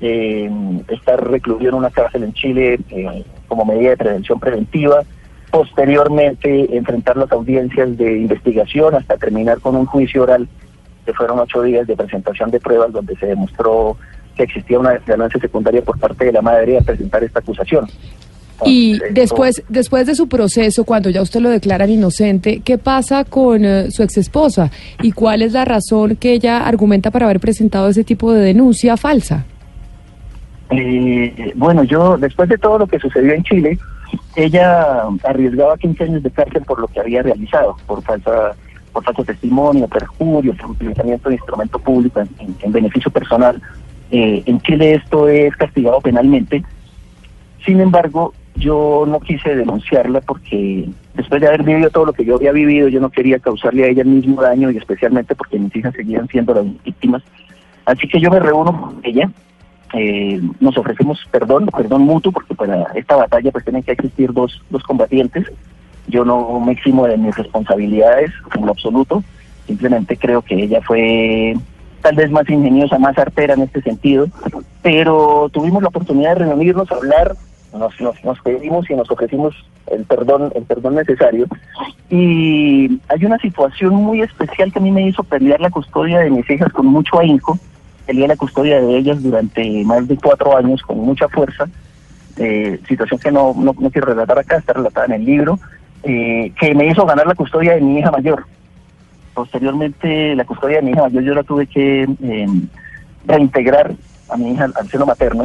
eh, 0.00 0.50
estar 0.88 1.26
recluido 1.30 1.70
en 1.70 1.74
una 1.74 1.90
cárcel 1.90 2.24
en 2.24 2.32
Chile 2.32 2.78
eh, 2.90 3.24
como 3.48 3.64
medida 3.64 3.90
de 3.90 3.96
prevención 3.96 4.40
preventiva, 4.40 5.02
posteriormente 5.50 6.76
enfrentar 6.76 7.16
las 7.16 7.30
audiencias 7.32 7.96
de 7.96 8.18
investigación 8.18 8.94
hasta 8.94 9.16
terminar 9.16 9.60
con 9.60 9.76
un 9.76 9.86
juicio 9.86 10.24
oral 10.24 10.48
que 11.04 11.14
fueron 11.14 11.38
ocho 11.38 11.62
días 11.62 11.86
de 11.86 11.96
presentación 11.96 12.50
de 12.50 12.60
pruebas 12.60 12.92
donde 12.92 13.16
se 13.16 13.26
demostró 13.26 13.96
que 14.36 14.42
existía 14.42 14.78
una 14.78 14.98
ganancia 15.06 15.40
secundaria 15.40 15.82
por 15.82 15.98
parte 15.98 16.26
de 16.26 16.32
la 16.32 16.42
madre 16.42 16.76
a 16.76 16.82
presentar 16.82 17.24
esta 17.24 17.38
acusación. 17.38 17.86
Y 18.64 18.98
después, 19.10 19.62
después 19.68 20.06
de 20.06 20.14
su 20.14 20.28
proceso, 20.28 20.84
cuando 20.84 21.10
ya 21.10 21.20
usted 21.20 21.40
lo 21.40 21.50
declaran 21.50 21.90
inocente, 21.90 22.62
¿qué 22.64 22.78
pasa 22.78 23.24
con 23.24 23.64
eh, 23.64 23.90
su 23.90 24.02
ex 24.02 24.16
esposa? 24.16 24.70
¿Y 25.02 25.12
cuál 25.12 25.42
es 25.42 25.52
la 25.52 25.64
razón 25.64 26.16
que 26.16 26.32
ella 26.32 26.66
argumenta 26.66 27.10
para 27.10 27.26
haber 27.26 27.40
presentado 27.40 27.88
ese 27.88 28.04
tipo 28.04 28.32
de 28.32 28.40
denuncia 28.40 28.96
falsa? 28.96 29.44
Eh, 30.70 31.52
bueno, 31.54 31.84
yo, 31.84 32.16
después 32.16 32.48
de 32.48 32.58
todo 32.58 32.78
lo 32.78 32.86
que 32.86 32.98
sucedió 32.98 33.32
en 33.32 33.44
Chile, 33.44 33.78
ella 34.34 35.02
arriesgaba 35.24 35.76
15 35.76 36.04
años 36.04 36.22
de 36.22 36.30
cárcel 36.30 36.62
por 36.62 36.80
lo 36.80 36.88
que 36.88 37.00
había 37.00 37.22
realizado, 37.22 37.76
por 37.86 38.02
falsa 38.02 38.56
por 38.96 39.04
falso 39.04 39.24
testimonio, 39.24 39.86
perjurio, 39.88 40.56
por 40.56 40.70
utilizamiento 40.70 41.28
de 41.28 41.34
instrumento 41.34 41.78
público 41.78 42.22
en, 42.38 42.72
beneficio 42.72 43.10
personal. 43.10 43.60
Eh, 44.10 44.42
en 44.46 44.58
Chile 44.62 44.94
esto 44.94 45.28
es 45.28 45.54
castigado 45.56 46.00
penalmente. 46.00 46.64
Sin 47.66 47.78
embargo, 47.80 48.32
yo 48.56 49.04
no 49.06 49.20
quise 49.20 49.54
denunciarla 49.54 50.20
porque 50.20 50.88
después 51.14 51.40
de 51.40 51.48
haber 51.48 51.62
vivido 51.62 51.90
todo 51.90 52.06
lo 52.06 52.12
que 52.12 52.24
yo 52.24 52.36
había 52.36 52.52
vivido, 52.52 52.88
yo 52.88 53.00
no 53.00 53.10
quería 53.10 53.38
causarle 53.38 53.84
a 53.84 53.88
ella 53.88 54.02
el 54.02 54.08
mismo 54.08 54.40
daño 54.40 54.70
y 54.70 54.76
especialmente 54.76 55.34
porque 55.34 55.58
mis 55.58 55.74
hijas 55.76 55.94
seguían 55.94 56.28
siendo 56.28 56.54
las 56.54 56.64
víctimas. 56.84 57.22
Así 57.84 58.08
que 58.08 58.20
yo 58.20 58.30
me 58.30 58.40
reúno 58.40 58.80
con 58.80 59.00
ella, 59.02 59.30
eh, 59.94 60.40
nos 60.60 60.76
ofrecemos 60.76 61.20
perdón, 61.30 61.66
perdón 61.66 62.02
mutuo, 62.02 62.32
porque 62.32 62.54
para 62.54 62.84
esta 62.94 63.16
batalla 63.16 63.52
pues 63.52 63.64
tienen 63.64 63.82
que 63.82 63.92
existir 63.92 64.32
dos, 64.32 64.62
dos 64.70 64.82
combatientes. 64.82 65.46
Yo 66.08 66.24
no 66.24 66.60
me 66.60 66.72
eximo 66.72 67.06
de 67.06 67.16
mis 67.16 67.36
responsabilidades 67.36 68.30
en 68.54 68.64
lo 68.64 68.72
absoluto, 68.72 69.22
simplemente 69.66 70.16
creo 70.16 70.42
que 70.42 70.62
ella 70.62 70.80
fue 70.82 71.54
tal 72.00 72.14
vez 72.14 72.30
más 72.30 72.48
ingeniosa, 72.48 72.98
más 72.98 73.18
artera 73.18 73.54
en 73.54 73.62
este 73.62 73.82
sentido, 73.82 74.28
pero 74.82 75.48
tuvimos 75.52 75.82
la 75.82 75.88
oportunidad 75.88 76.36
de 76.36 76.44
reunirnos, 76.44 76.90
hablar, 76.92 77.34
nos, 77.76 77.94
nos, 78.24 78.40
pedimos 78.40 78.88
y 78.90 78.94
nos 78.94 79.10
ofrecimos 79.10 79.54
el 79.86 80.04
perdón, 80.04 80.52
el 80.54 80.64
perdón 80.64 80.96
necesario. 80.96 81.46
Y 82.10 83.00
hay 83.08 83.24
una 83.24 83.38
situación 83.38 83.94
muy 83.94 84.22
especial 84.22 84.72
que 84.72 84.78
a 84.78 84.82
mí 84.82 84.90
me 84.90 85.06
hizo 85.06 85.22
pelear 85.24 85.60
la 85.60 85.70
custodia 85.70 86.20
de 86.20 86.30
mis 86.30 86.48
hijas 86.48 86.72
con 86.72 86.86
mucho 86.86 87.18
ahínco. 87.18 87.58
Peleé 88.06 88.28
la 88.28 88.36
custodia 88.36 88.80
de 88.80 88.96
ellas 88.96 89.22
durante 89.22 89.84
más 89.84 90.06
de 90.06 90.16
cuatro 90.16 90.56
años 90.56 90.82
con 90.82 90.98
mucha 90.98 91.28
fuerza. 91.28 91.66
Eh, 92.38 92.80
situación 92.86 93.18
que 93.18 93.32
no, 93.32 93.54
no, 93.56 93.74
no 93.78 93.90
quiero 93.90 94.08
relatar 94.08 94.38
acá, 94.38 94.56
está 94.56 94.74
relatada 94.74 95.06
en 95.06 95.12
el 95.12 95.24
libro. 95.24 95.58
Eh, 96.02 96.52
que 96.60 96.74
me 96.74 96.86
hizo 96.86 97.04
ganar 97.04 97.26
la 97.26 97.34
custodia 97.34 97.74
de 97.74 97.80
mi 97.80 97.98
hija 97.98 98.10
mayor. 98.10 98.46
Posteriormente, 99.34 100.34
la 100.36 100.44
custodia 100.44 100.76
de 100.76 100.82
mi 100.82 100.92
hija 100.92 101.02
mayor 101.02 101.22
yo 101.22 101.34
la 101.34 101.42
tuve 101.42 101.66
que 101.66 102.02
em, 102.02 102.68
reintegrar 103.26 103.92
a 104.28 104.36
mi 104.36 104.52
hija 104.52 104.70
al 104.74 104.88
seno 104.88 105.06
materno. 105.06 105.44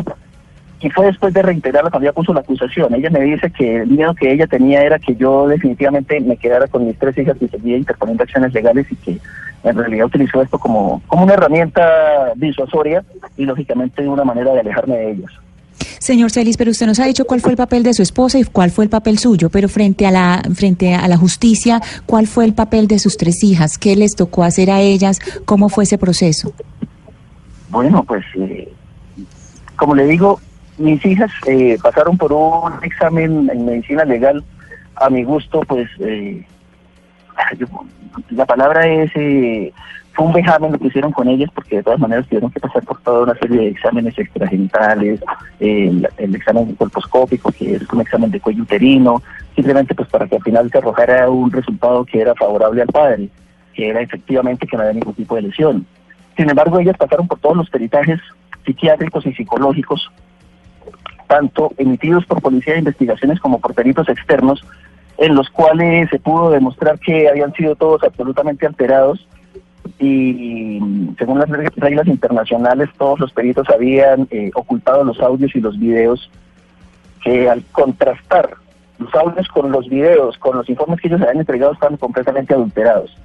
Y 0.82 0.90
fue 0.90 1.06
después 1.06 1.34
de 1.34 1.42
reintegrarla 1.44 1.92
cuando 1.92 2.08
ella 2.08 2.14
puso 2.14 2.34
la 2.34 2.40
acusación. 2.40 2.94
Ella 2.96 3.10
me 3.10 3.22
dice 3.22 3.52
que 3.52 3.78
el 3.78 3.90
miedo 3.90 4.16
que 4.16 4.32
ella 4.32 4.48
tenía 4.48 4.82
era 4.82 4.98
que 4.98 5.16
yo 5.16 5.48
definitivamente 5.48 6.20
me 6.20 6.38
quedara 6.38 6.68
con 6.68 6.88
mis 6.88 6.98
tres 6.98 7.18
hijas 7.18 7.38
y 7.40 7.48
seguía 7.48 7.78
interponiendo 7.78 8.24
acciones 8.24 8.54
legales 8.54 8.88
y 8.92 8.96
que 8.96 9.20
en 9.64 9.78
realidad 9.78 10.08
utilizó 10.08 10.42
esto 10.42 10.58
como, 10.58 11.02
como 11.08 11.24
una 11.24 11.34
herramienta 11.34 12.34
disuasoria 12.36 13.04
y 13.38 13.46
lógicamente 13.46 14.08
una 14.08 14.24
manera 14.24 14.54
de 14.54 14.62
alejarme 14.62 14.98
de 14.98 15.12
ellas. 15.12 15.32
Señor 16.00 16.32
Celis, 16.32 16.58
pero 16.58 16.72
usted 16.72 16.88
nos 16.88 17.00
ha 17.00 17.06
dicho 17.06 17.26
cuál 17.26 17.42
fue 17.42 17.52
el 17.52 17.58
papel 17.58 17.84
de 17.84 17.94
su 17.94 18.02
esposa 18.02 18.40
y 18.40 18.44
cuál 18.44 18.72
fue 18.72 18.86
el 18.86 18.90
papel 18.90 19.20
suyo, 19.20 19.50
pero 19.52 19.70
frente 19.70 20.08
a 20.08 20.12
la 20.12 20.42
frente 20.56 20.96
a 20.96 21.08
la 21.08 21.16
justicia, 21.16 21.80
¿cuál 22.08 22.26
fue 22.26 22.46
el 22.46 22.56
papel 22.56 22.88
de 22.88 22.98
sus 22.98 23.18
tres 23.18 23.44
hijas? 23.44 23.78
¿Qué 23.78 23.96
les 23.96 24.16
tocó 24.16 24.44
hacer 24.44 24.72
a 24.72 24.82
ellas? 24.82 25.20
¿Cómo 25.46 25.70
fue 25.70 25.84
ese 25.84 26.00
proceso? 26.00 26.54
Bueno, 27.70 28.04
pues 28.04 28.26
eh, 28.36 28.68
como 29.76 29.94
le 29.94 30.08
digo, 30.08 30.40
mis 30.82 31.06
hijas 31.06 31.32
eh, 31.48 31.78
pasaron 31.82 32.18
por 32.18 32.34
un 32.34 32.74
examen 32.84 33.50
en 33.52 33.66
medicina 33.66 34.04
legal 34.04 34.44
a 34.96 35.10
mi 35.10 35.24
gusto, 35.24 35.62
pues 35.62 35.90
eh, 36.00 36.46
la 38.30 38.46
palabra 38.46 38.88
es 38.88 39.12
eh, 39.16 39.74
fue 40.14 40.26
un 40.26 40.34
vejamen 40.34 40.74
lo 40.74 40.80
que 40.80 40.88
hicieron 40.88 41.12
con 41.12 41.30
ellas 41.30 41.50
porque 41.56 41.78
de 41.78 41.84
todas 41.84 42.00
maneras 42.00 42.28
tuvieron 42.28 42.52
que 42.52 42.60
pasar 42.60 42.84
por 42.84 43.00
toda 43.02 43.24
una 43.24 43.36
serie 43.36 43.58
de 43.58 43.68
exámenes 43.70 44.18
extragenitales, 44.18 45.22
el, 45.60 46.08
examen 46.18 46.76
colposcópico, 46.76 47.52
que 47.52 47.76
es 47.76 47.94
un 47.94 48.02
examen 48.02 48.30
de 48.30 48.42
cuello 48.42 48.64
uterino, 48.64 49.24
simplemente 49.56 49.96
pues 49.96 50.10
para 50.10 50.28
que 50.28 50.36
al 50.36 50.44
final 50.44 50.70
se 50.70 50.80
arrojara 50.80 51.30
un 51.30 51.52
resultado 51.52 52.04
que 52.04 52.20
era 52.20 52.36
favorable 52.36 52.82
al 52.82 52.90
padre, 52.90 53.30
que 53.74 53.90
era 53.90 54.02
efectivamente 54.02 54.68
que 54.68 54.76
no 54.76 54.84
había 54.84 54.94
ningún 54.94 55.14
tipo 55.14 55.36
de 55.36 55.44
lesión. 55.44 55.86
Sin 56.36 56.50
embargo, 56.50 56.80
ellas 56.80 56.98
pasaron 56.98 57.28
por 57.28 57.40
todos 57.40 57.56
los 57.56 57.70
peritajes 57.70 58.20
psiquiátricos 58.66 59.26
y 59.26 59.34
psicológicos, 59.34 60.12
tanto 61.32 61.72
emitidos 61.78 62.26
por 62.26 62.42
Policía 62.42 62.74
de 62.74 62.80
Investigaciones 62.80 63.40
como 63.40 63.62
por 63.62 63.74
peritos 63.74 64.10
externos, 64.10 64.66
en 65.18 65.34
los 65.34 65.50
cuales 65.50 66.10
se 66.10 66.20
pudo 66.20 66.50
demostrar 66.50 67.00
que 67.00 67.30
habían 67.30 67.54
sido 67.54 67.78
todos 67.78 68.04
absolutamente 68.04 68.68
alterados 68.68 69.26
y 69.98 70.80
según 71.18 71.40
las 71.40 71.50
reglas 71.78 72.08
internacionales 72.08 72.90
todos 72.98 73.18
los 73.22 73.32
peritos 73.32 73.70
habían 73.70 74.28
eh, 74.30 74.52
ocultado 74.56 75.06
los 75.06 75.22
audios 75.22 75.56
y 75.56 75.62
los 75.62 75.80
videos 75.80 76.30
que 77.24 77.50
al 77.50 77.64
contrastar 77.72 78.50
los 79.00 79.16
audios 79.16 79.48
con 79.48 79.72
los 79.72 79.88
videos, 79.88 80.38
con 80.38 80.58
los 80.58 80.68
informes 80.68 81.00
que 81.00 81.08
ellos 81.08 81.22
habían 81.22 81.40
entregado, 81.40 81.72
estaban 81.72 81.96
completamente 81.96 82.54
adulterados. 82.54 83.16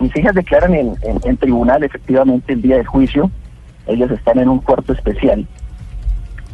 Mis 0.00 0.16
hijas 0.16 0.34
declaran 0.34 0.74
en, 0.74 0.96
en 1.00 1.36
tribunal 1.36 1.84
efectivamente 1.84 2.54
el 2.54 2.60
día 2.62 2.76
del 2.76 2.86
juicio, 2.86 3.30
ellas 3.86 4.10
están 4.10 4.40
en 4.40 4.48
un 4.48 4.58
cuarto 4.58 4.92
especial. 4.92 5.46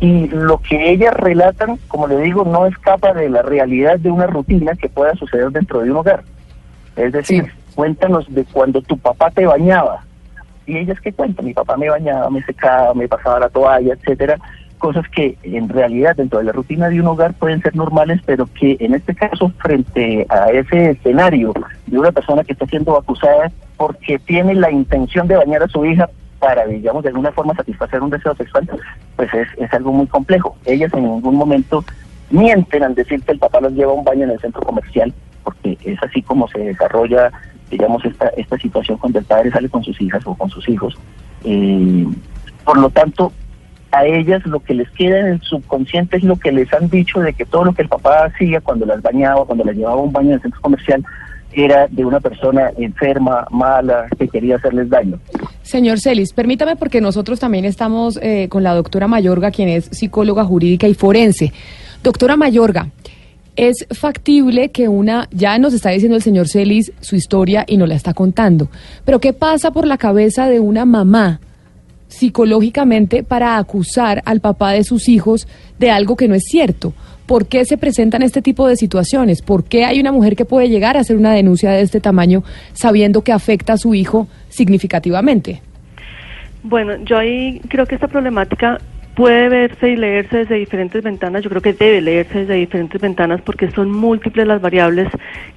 Y 0.01 0.29
lo 0.29 0.59
que 0.59 0.91
ellas 0.91 1.15
relatan, 1.15 1.79
como 1.89 2.07
le 2.07 2.19
digo, 2.19 2.45
no 2.45 2.67
escapa 2.67 3.13
de 3.13 3.29
la 3.29 3.43
realidad 3.43 3.99
de 3.99 4.11
una 4.11 4.27
rutina 4.27 4.75
que 4.75 4.89
pueda 4.89 5.15
suceder 5.15 5.51
dentro 5.51 5.81
de 5.81 5.91
un 5.91 5.99
hogar. 5.99 6.25
Es 6.97 7.13
decir, 7.13 7.53
cuéntanos 7.75 8.27
de 8.33 8.45
cuando 8.45 8.81
tu 8.81 8.97
papá 8.97 9.31
te 9.31 9.45
bañaba. 9.45 10.03
Y 10.67 10.79
ellas 10.79 10.99
que 11.01 11.13
cuentan, 11.13 11.45
mi 11.45 11.53
papá 11.53 11.77
me 11.77 11.91
bañaba, 11.91 12.31
me 12.31 12.43
secaba, 12.43 12.95
me 12.95 13.09
pasaba 13.09 13.41
la 13.41 13.49
toalla, 13.51 13.93
etcétera, 13.93 14.39
cosas 14.79 15.07
que 15.11 15.37
en 15.43 15.69
realidad 15.69 16.17
dentro 16.17 16.39
de 16.39 16.47
la 16.47 16.53
rutina 16.53 16.89
de 16.89 17.01
un 17.01 17.07
hogar 17.07 17.35
pueden 17.35 17.61
ser 17.61 17.77
normales, 17.77 18.21
pero 18.25 18.47
que 18.47 18.77
en 18.81 18.95
este 18.95 19.15
caso 19.15 19.53
frente 19.59 20.27
a 20.29 20.51
ese 20.51 20.91
escenario 20.91 21.53
de 21.87 21.99
una 21.99 22.11
persona 22.11 22.43
que 22.43 22.55
está 22.55 22.67
siendo 22.67 22.97
acusada 22.97 23.53
porque 23.77 24.19
tiene 24.19 24.55
la 24.55 24.71
intención 24.71 25.29
de 25.29 25.37
bañar 25.37 25.63
a 25.63 25.69
su 25.69 25.85
hija 25.85 26.09
para, 26.41 26.67
digamos, 26.67 27.05
de 27.05 27.11
alguna 27.11 27.31
forma 27.31 27.55
satisfacer 27.55 28.03
un 28.03 28.11
deseo 28.11 28.35
sexual, 28.35 28.69
pues 29.15 29.33
es, 29.33 29.49
es 29.59 29.73
algo 29.73 29.93
muy 29.93 30.07
complejo. 30.07 30.57
Ellas 30.65 30.93
en 30.95 31.05
ningún 31.05 31.37
momento 31.37 31.85
mienten 32.31 32.83
al 32.83 32.95
decir 32.95 33.23
que 33.23 33.33
el 33.33 33.39
papá 33.39 33.61
los 33.61 33.73
lleva 33.75 33.93
a 33.93 33.95
un 33.95 34.05
baño 34.05 34.25
en 34.25 34.31
el 34.31 34.41
centro 34.41 34.63
comercial, 34.63 35.13
porque 35.45 35.79
es 35.85 36.03
así 36.03 36.23
como 36.23 36.49
se 36.49 36.59
desarrolla 36.59 37.31
digamos, 37.71 38.05
esta, 38.05 38.29
esta 38.37 38.59
situación 38.59 38.99
cuando 38.99 39.21
el 39.21 39.25
padre 39.25 39.51
sale 39.51 39.69
con 39.69 39.83
sus 39.85 39.99
hijas 40.01 40.23
o 40.27 40.35
con 40.35 40.51
sus 40.51 40.69
hijos. 40.69 40.99
Eh, 41.45 42.05
Por 42.65 42.79
lo 42.79 42.91
tanto, 42.91 43.33
a 43.93 44.05
ellas 44.05 44.45
lo 44.45 44.61
que 44.61 44.75
les 44.75 44.91
queda 44.91 45.21
en 45.21 45.27
el 45.27 45.41
subconsciente 45.41 46.17
es 46.17 46.25
lo 46.25 46.37
que 46.37 46.53
les 46.53 46.73
han 46.73 46.89
dicho 46.89 47.21
de 47.21 47.33
que 47.33 47.45
todo 47.45 47.65
lo 47.65 47.73
que 47.73 47.83
el 47.83 47.89
papá 47.89 48.27
hacía 48.27 48.61
cuando 48.61 48.87
las 48.87 49.03
bañaba, 49.03 49.45
cuando 49.45 49.65
las 49.65 49.77
llevaba 49.77 50.01
a 50.01 50.05
un 50.05 50.13
baño 50.13 50.29
en 50.29 50.35
el 50.35 50.43
centro 50.43 50.61
comercial, 50.61 51.05
era 51.53 51.89
de 51.89 52.05
una 52.05 52.21
persona 52.21 52.71
enferma, 52.77 53.47
mala, 53.51 54.07
que 54.19 54.29
quería 54.29 54.57
hacerles 54.57 54.89
daño. 54.89 55.19
Señor 55.63 56.01
Celis, 56.01 56.33
permítame 56.33 56.77
porque 56.77 57.01
nosotros 57.01 57.41
también 57.41 57.65
estamos 57.65 58.19
eh, 58.23 58.49
con 58.49 58.63
la 58.63 58.75
doctora 58.75 59.09
Mayorga, 59.09 59.51
quien 59.51 59.69
es 59.69 59.87
psicóloga 59.87 60.45
jurídica 60.45 60.89
y 60.89 60.95
forense. 60.95 61.53
Doctora 62.03 62.37
Mayorga, 62.37 62.89
es 63.57 63.87
factible 63.91 64.71
que 64.71 64.89
una, 64.89 65.29
ya 65.33 65.59
nos 65.59 65.75
está 65.75 65.91
diciendo 65.91 66.17
el 66.17 66.23
señor 66.23 66.49
Celis 66.49 66.93
su 67.01 67.17
historia 67.17 67.65
y 67.67 67.77
nos 67.77 67.89
la 67.89 67.95
está 67.95 68.15
contando, 68.15 68.69
pero 69.05 69.21
¿qué 69.21 69.33
pasa 69.33 69.71
por 69.71 69.87
la 69.87 69.99
cabeza 69.99 70.49
de 70.49 70.61
una 70.61 70.85
mamá 70.85 71.41
psicológicamente 72.09 73.23
para 73.23 73.59
acusar 73.59 74.23
al 74.25 74.41
papá 74.41 74.73
de 74.73 74.83
sus 74.85 75.09
hijos 75.09 75.47
de 75.79 75.91
algo 75.91 76.17
que 76.17 76.27
no 76.27 76.35
es 76.35 76.45
cierto? 76.45 76.95
¿Por 77.31 77.47
qué 77.47 77.65
se 77.65 77.79
presentan 77.79 78.23
este 78.23 78.43
tipo 78.43 78.67
de 78.67 78.75
situaciones? 78.75 79.41
¿Por 79.41 79.63
qué 79.63 79.85
hay 79.85 80.01
una 80.01 80.11
mujer 80.11 80.35
que 80.35 80.45
puede 80.45 80.69
llegar 80.69 80.97
a 80.97 81.01
hacer 81.03 81.17
una 81.17 81.33
denuncia 81.33 81.71
de 81.71 81.83
este 81.83 82.01
tamaño 82.01 82.43
sabiendo 82.73 83.23
que 83.23 83.31
afecta 83.31 83.75
a 83.75 83.77
su 83.77 83.95
hijo 83.95 84.27
significativamente? 84.49 85.63
Bueno, 86.65 86.97
yo 87.05 87.17
ahí 87.17 87.61
creo 87.69 87.87
que 87.87 87.95
esta 87.95 88.09
problemática 88.09 88.79
puede 89.15 89.49
verse 89.49 89.91
y 89.91 89.97
leerse 89.97 90.39
desde 90.39 90.57
diferentes 90.57 91.05
ventanas. 91.05 91.45
Yo 91.45 91.51
creo 91.51 91.63
que 91.63 91.73
debe 91.73 92.01
leerse 92.01 92.41
desde 92.41 92.55
diferentes 92.55 93.01
ventanas 93.01 93.41
porque 93.43 93.71
son 93.71 93.93
múltiples 93.93 94.49
las 94.49 94.61
variables 94.61 95.07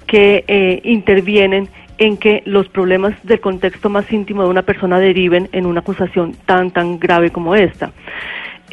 que 0.06 0.46
eh, 0.48 0.80
intervienen 0.84 1.70
en 1.98 2.18
que 2.18 2.44
los 2.46 2.70
problemas 2.70 3.16
del 3.24 3.40
contexto 3.40 3.90
más 3.90 4.12
íntimo 4.14 4.44
de 4.44 4.50
una 4.50 4.62
persona 4.62 5.00
deriven 5.00 5.50
en 5.52 5.66
una 5.66 5.80
acusación 5.80 6.36
tan, 6.46 6.70
tan 6.70 7.00
grave 7.00 7.32
como 7.32 7.56
esta. 7.56 7.92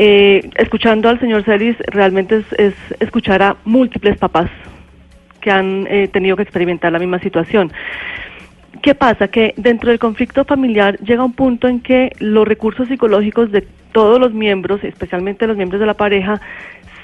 Eh, 0.02 0.48
escuchando 0.56 1.10
al 1.10 1.20
señor 1.20 1.44
Celis, 1.44 1.76
realmente 1.88 2.42
es, 2.56 2.74
escuchar 3.00 3.42
a 3.42 3.58
múltiples 3.66 4.16
papás 4.16 4.48
que 5.42 5.50
han 5.50 5.86
eh, 5.90 6.08
tenido 6.08 6.36
que 6.36 6.42
experimentar 6.42 6.90
la 6.90 6.98
misma 6.98 7.18
situación. 7.18 7.70
¿Qué 8.80 8.94
pasa? 8.94 9.28
Que 9.28 9.52
dentro 9.58 9.90
del 9.90 9.98
conflicto 9.98 10.46
familiar 10.46 10.98
llega 11.00 11.22
un 11.22 11.34
punto 11.34 11.68
en 11.68 11.80
que 11.80 12.12
los 12.18 12.48
recursos 12.48 12.88
psicológicos 12.88 13.52
de 13.52 13.66
todos 13.92 14.18
los 14.18 14.32
miembros, 14.32 14.82
especialmente 14.84 15.46
los 15.46 15.58
miembros 15.58 15.80
de 15.80 15.86
la 15.86 15.92
pareja, 15.92 16.40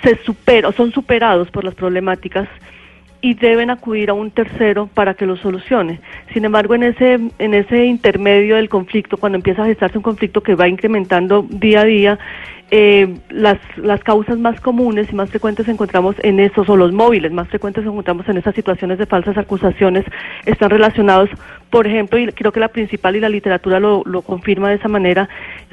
se 0.03 0.17
superan, 0.25 0.73
son 0.73 0.91
superados 0.91 1.51
por 1.51 1.65
las 1.65 1.75
problemáticas 1.75 2.49
y 3.21 3.35
deben 3.35 3.71
acudir 3.71 4.11
a 4.11 4.15
un 4.15 4.31
tercero 4.31 4.89
para 4.93 5.15
que 5.15 5.27
lo 5.27 5.37
solucione. 5.37 6.01
Sin 6.33 6.45
embargo, 6.45 6.75
en 6.75 6.85
ese, 6.85 7.19
en 7.39 7.55
ese 7.55 7.85
intermedio 7.85 8.57
del 8.57 8.69
conflicto, 8.69 9.17
cuando 9.17 9.37
empieza 9.37 9.63
a 9.63 9.67
gestarse 9.67 9.99
un 9.99 10.03
conflicto 10.03 10.43
que 10.43 10.55
va 10.55 10.69
incrementando 10.69 11.47
día 11.49 11.81
a 11.81 11.85
día, 11.85 12.19
eh, 12.73 13.17
las, 13.31 13.59
las 13.77 14.03
causas 14.03 14.39
más 14.39 14.61
comunes 14.61 15.09
y 15.13 15.15
más 15.15 15.31
frecuentes 15.31 15.69
encontramos 15.69 16.17
en 16.25 16.41
esos, 16.41 16.69
o 16.69 16.77
los 16.77 16.93
móviles 16.93 17.31
más 17.31 17.49
frecuentes 17.49 17.85
encontramos 17.85 18.29
en 18.29 18.39
esas 18.39 18.57
situaciones 18.57 18.99
de 18.99 19.07
falsas 19.07 19.39
acusaciones, 19.39 20.05
están 20.47 20.71
relacionados, 20.71 21.31
por 21.71 21.87
ejemplo, 21.87 22.19
y 22.19 22.27
creo 22.33 22.51
que 22.51 22.59
la 22.59 22.69
principal 22.69 23.15
y 23.15 23.21
la 23.21 23.29
literatura 23.29 23.79
lo, 23.79 24.03
lo 24.05 24.23
confirma 24.23 24.71
de 24.71 24.77
esa 24.77 24.89
manera, 24.89 25.29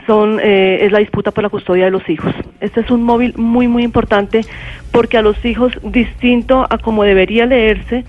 son, 0.05 0.39
eh, 0.41 0.79
es 0.81 0.91
la 0.91 1.00
disputa 1.00 1.31
por 1.31 1.43
la 1.43 1.50
custodia 1.50 1.86
de 1.86 1.91
los 1.91 2.07
hijos. 2.10 2.33
Este 2.60 2.81
es 2.81 2.91
un 2.91 3.03
móvil 3.03 3.33
muy, 3.38 3.67
muy 3.67 3.83
importante 3.83 4.41
porque 4.91 5.17
a 5.17 5.22
los 5.22 5.43
hijos, 5.45 5.74
distinto 5.83 6.65
a 6.69 6.77
como 6.77 7.03
debería 7.03 7.45
leerse, 7.45 8.05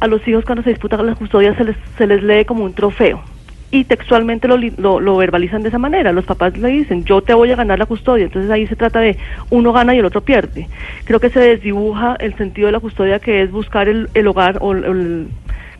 a 0.00 0.06
los 0.06 0.26
hijos 0.28 0.44
cuando 0.44 0.62
se 0.62 0.70
disputa 0.70 1.02
la 1.02 1.14
custodia 1.14 1.56
se 1.56 1.64
les, 1.64 1.76
se 1.96 2.06
les 2.06 2.22
lee 2.22 2.44
como 2.44 2.64
un 2.64 2.74
trofeo 2.74 3.22
y 3.70 3.84
textualmente 3.84 4.48
lo, 4.48 5.00
lo, 5.00 5.16
verbalizan 5.16 5.62
de 5.62 5.68
esa 5.68 5.78
manera. 5.78 6.12
Los 6.12 6.24
papás 6.24 6.56
le 6.56 6.68
dicen, 6.68 7.04
yo 7.04 7.20
te 7.20 7.34
voy 7.34 7.50
a 7.50 7.56
ganar 7.56 7.78
la 7.78 7.86
custodia. 7.86 8.24
Entonces 8.24 8.50
ahí 8.50 8.66
se 8.66 8.76
trata 8.76 9.00
de 9.00 9.16
uno 9.50 9.72
gana 9.72 9.94
y 9.94 9.98
el 9.98 10.04
otro 10.04 10.20
pierde. 10.20 10.68
Creo 11.04 11.20
que 11.20 11.30
se 11.30 11.40
desdibuja 11.40 12.16
el 12.20 12.36
sentido 12.36 12.66
de 12.66 12.72
la 12.72 12.80
custodia 12.80 13.18
que 13.18 13.42
es 13.42 13.50
buscar 13.50 13.88
el, 13.88 14.08
el 14.14 14.26
hogar 14.26 14.58
o 14.60 14.72
el, 14.72 15.28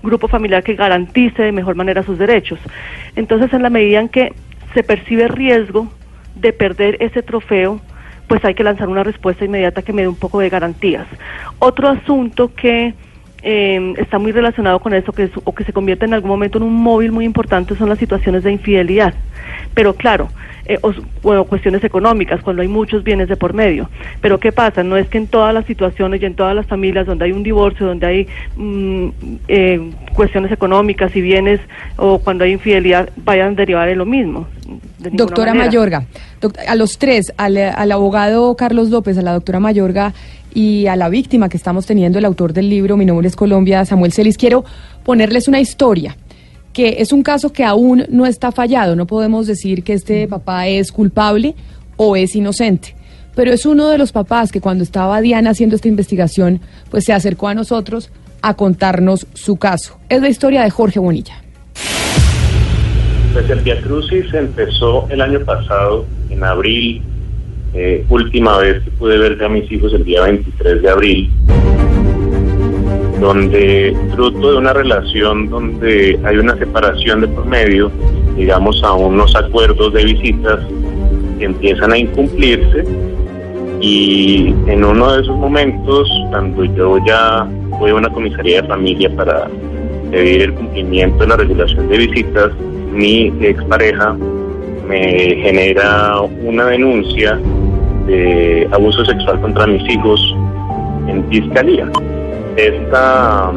grupo 0.03 0.29
familiar 0.29 0.63
que 0.63 0.75
garantice 0.75 1.43
de 1.43 1.51
mejor 1.51 1.75
manera 1.75 2.05
sus 2.05 2.17
derechos. 2.17 2.61
Entonces 3.17 3.53
en 3.53 3.63
la 3.63 3.71
medida 3.71 3.99
en 3.99 4.09
que 4.09 4.33
se 4.77 4.83
percibe 4.83 5.27
riesgo 5.27 5.91
de 6.35 6.53
perder 6.53 6.99
ese 7.01 7.23
trofeo, 7.23 7.81
pues 8.29 8.45
hay 8.45 8.55
que 8.55 8.63
lanzar 8.63 8.91
una 8.91 9.03
respuesta 9.03 9.43
inmediata 9.43 9.81
que 9.81 9.95
me 9.95 10.03
dé 10.03 10.09
un 10.09 10.17
poco 10.17 10.39
de 10.39 10.51
garantías. 10.51 11.07
Otro 11.59 11.89
asunto 11.89 12.55
que 12.55 12.93
eh, 13.43 13.95
está 13.97 14.19
muy 14.19 14.33
relacionado 14.33 14.79
con 14.81 14.93
eso, 14.93 15.13
que 15.13 15.31
o 15.45 15.55
que 15.55 15.65
se 15.65 15.73
convierte 15.73 16.05
en 16.05 16.13
algún 16.13 16.29
momento 16.29 16.59
en 16.59 16.65
un 16.65 16.75
móvil 16.75 17.11
muy 17.11 17.25
importante 17.25 17.75
son 17.75 17.89
las 17.89 17.99
situaciones 17.99 18.45
de 18.45 18.53
infidelidad. 18.53 19.15
Pero 19.73 19.95
claro, 19.95 20.29
eh, 20.69 20.79
o, 20.83 21.45
cuestiones 21.45 21.85
económicas, 21.85 22.43
cuando 22.43 22.63
hay 22.63 22.69
muchos 22.69 23.05
bienes 23.05 23.29
de 23.29 23.37
por 23.37 23.55
medio. 23.55 23.89
Pero 24.21 24.41
¿qué 24.41 24.53
pasa? 24.53 24.83
No 24.83 24.97
es 24.97 25.09
que 25.09 25.19
en 25.19 25.27
todas 25.27 25.55
las 25.55 25.67
situaciones 25.67 26.21
y 26.23 26.25
en 26.25 26.35
todas 26.35 26.55
las 26.55 26.67
familias 26.67 27.07
donde 27.07 27.27
hay 27.27 27.33
un 27.33 27.43
divorcio, 27.43 27.87
donde 27.87 28.07
hay 28.07 28.29
mm, 28.57 29.09
eh, 29.49 29.91
cuestiones 30.15 30.51
económicas 30.53 31.15
y 31.15 31.21
bienes, 31.21 31.61
o 31.97 32.19
cuando 32.19 32.45
hay 32.45 32.53
infidelidad, 32.53 33.11
vayan 33.17 33.53
a 33.53 33.55
derivar 33.57 33.89
en 33.89 33.99
lo 33.99 34.07
mismo. 34.07 34.47
Doctora 34.99 35.55
Mayorga, 35.55 36.07
a 36.67 36.75
los 36.75 36.99
tres, 36.99 37.33
al, 37.37 37.57
al 37.57 37.93
abogado 37.93 38.57
Carlos 38.57 38.91
López, 38.91 39.17
a 39.19 39.23
la 39.23 39.33
doctora 39.33 39.61
Mayorga 39.61 40.13
y 40.53 40.87
a 40.87 40.97
la 40.97 41.09
víctima 41.09 41.49
que 41.49 41.57
estamos 41.57 41.87
teniendo, 41.87 42.19
el 42.19 42.25
autor 42.25 42.53
del 42.53 42.71
libro 42.71 42.97
Mi 42.97 43.05
nombre 43.05 43.29
es 43.29 43.37
Colombia, 43.37 43.85
Samuel 43.85 44.13
Celis, 44.13 44.39
quiero 44.39 44.65
ponerles 45.05 45.49
una 45.49 45.61
historia 45.61 46.17
que 46.77 46.97
es 46.99 47.11
un 47.11 47.23
caso 47.23 47.55
que 47.55 47.65
aún 47.65 48.05
no 48.11 48.27
está 48.27 48.53
fallado. 48.53 48.97
No 48.97 49.07
podemos 49.07 49.47
decir 49.47 49.83
que 49.83 49.95
este 49.95 50.29
papá 50.29 50.67
es 50.67 50.93
culpable 50.93 51.55
o 51.97 52.17
es 52.17 52.37
inocente. 52.37 52.95
Pero 53.35 53.51
es 53.51 53.65
uno 53.65 53.89
de 53.89 53.97
los 53.97 54.13
papás 54.13 54.53
que 54.53 54.61
cuando 54.61 54.85
estaba 54.85 55.23
Diana 55.23 55.53
haciendo 55.53 55.75
esta 55.75 55.89
investigación, 55.89 56.61
pues 56.91 57.05
se 57.05 57.15
acercó 57.15 57.49
a 57.49 57.55
nosotros 57.55 58.11
a 58.43 58.53
contarnos 58.53 59.27
su 59.33 59.57
caso. 59.57 59.99
Es 60.11 60.21
la 60.21 60.29
historia 60.29 60.65
de 60.65 60.71
Jorge 60.71 60.99
Bonilla. 60.99 61.43
Pues 63.33 63.49
el 63.49 63.61
Via 63.61 63.81
Crucis 63.81 64.35
empezó 64.35 65.09
el 65.09 65.23
año 65.23 65.41
pasado, 65.47 66.05
en 66.29 66.45
abril, 66.45 67.01
eh, 67.73 68.05
última 68.11 68.59
vez 68.59 68.83
que 68.85 68.91
pude 68.91 69.17
ver 69.17 69.43
a 69.43 69.49
mis 69.49 69.73
hijos 69.73 69.95
el 69.95 70.05
día 70.05 70.25
23 70.25 70.83
de 70.83 70.91
abril, 70.91 71.31
donde 73.21 73.97
fruto 74.15 74.53
de 74.53 74.59
una 74.59 74.73
relación 74.73 75.49
donde 75.49 76.19
hay 76.25 76.37
una 76.37 76.57
separación 76.57 77.23
de 77.23 77.29
por 77.29 77.47
medio, 77.47 77.91
digamos 78.37 78.83
a 78.85 78.93
unos 78.93 79.35
acuerdos 79.35 79.93
de 79.93 80.05
visitas 80.05 80.61
que 81.39 81.45
empiezan 81.45 81.93
a 81.93 81.99
incumplirse 81.99 82.85
y 83.81 84.55
en 84.67 84.85
uno 84.85 85.13
de 85.13 85.23
esos 85.23 85.37
momentos, 85.37 86.09
cuando 86.31 86.65
yo 86.65 86.99
ya 87.07 87.47
fui 87.79 87.91
a 87.91 87.95
una 87.95 88.09
comisaría 88.09 88.63
de 88.63 88.69
familia 88.69 89.15
para 89.15 89.49
pedir 90.11 90.43
el 90.43 90.55
cumplimiento 90.55 91.19
de 91.19 91.27
la 91.27 91.37
regulación 91.37 91.89
de 91.89 91.99
visitas, 91.99 92.53
mi 92.93 93.33
expareja 93.41 94.17
me 94.89 95.37
genera 95.43 96.21
una 96.21 96.67
denuncia 96.67 97.39
de 98.07 98.69
abuso 98.73 99.05
sexual 99.05 99.41
contra 99.41 99.67
mis 99.67 99.83
hijos 99.91 100.35
en 101.09 101.29
fiscalía. 101.29 101.91
Esta, 102.57 103.53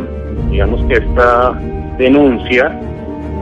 digamos 0.49 0.83
que 0.85 0.95
esta 0.95 1.53
denuncia 1.97 2.77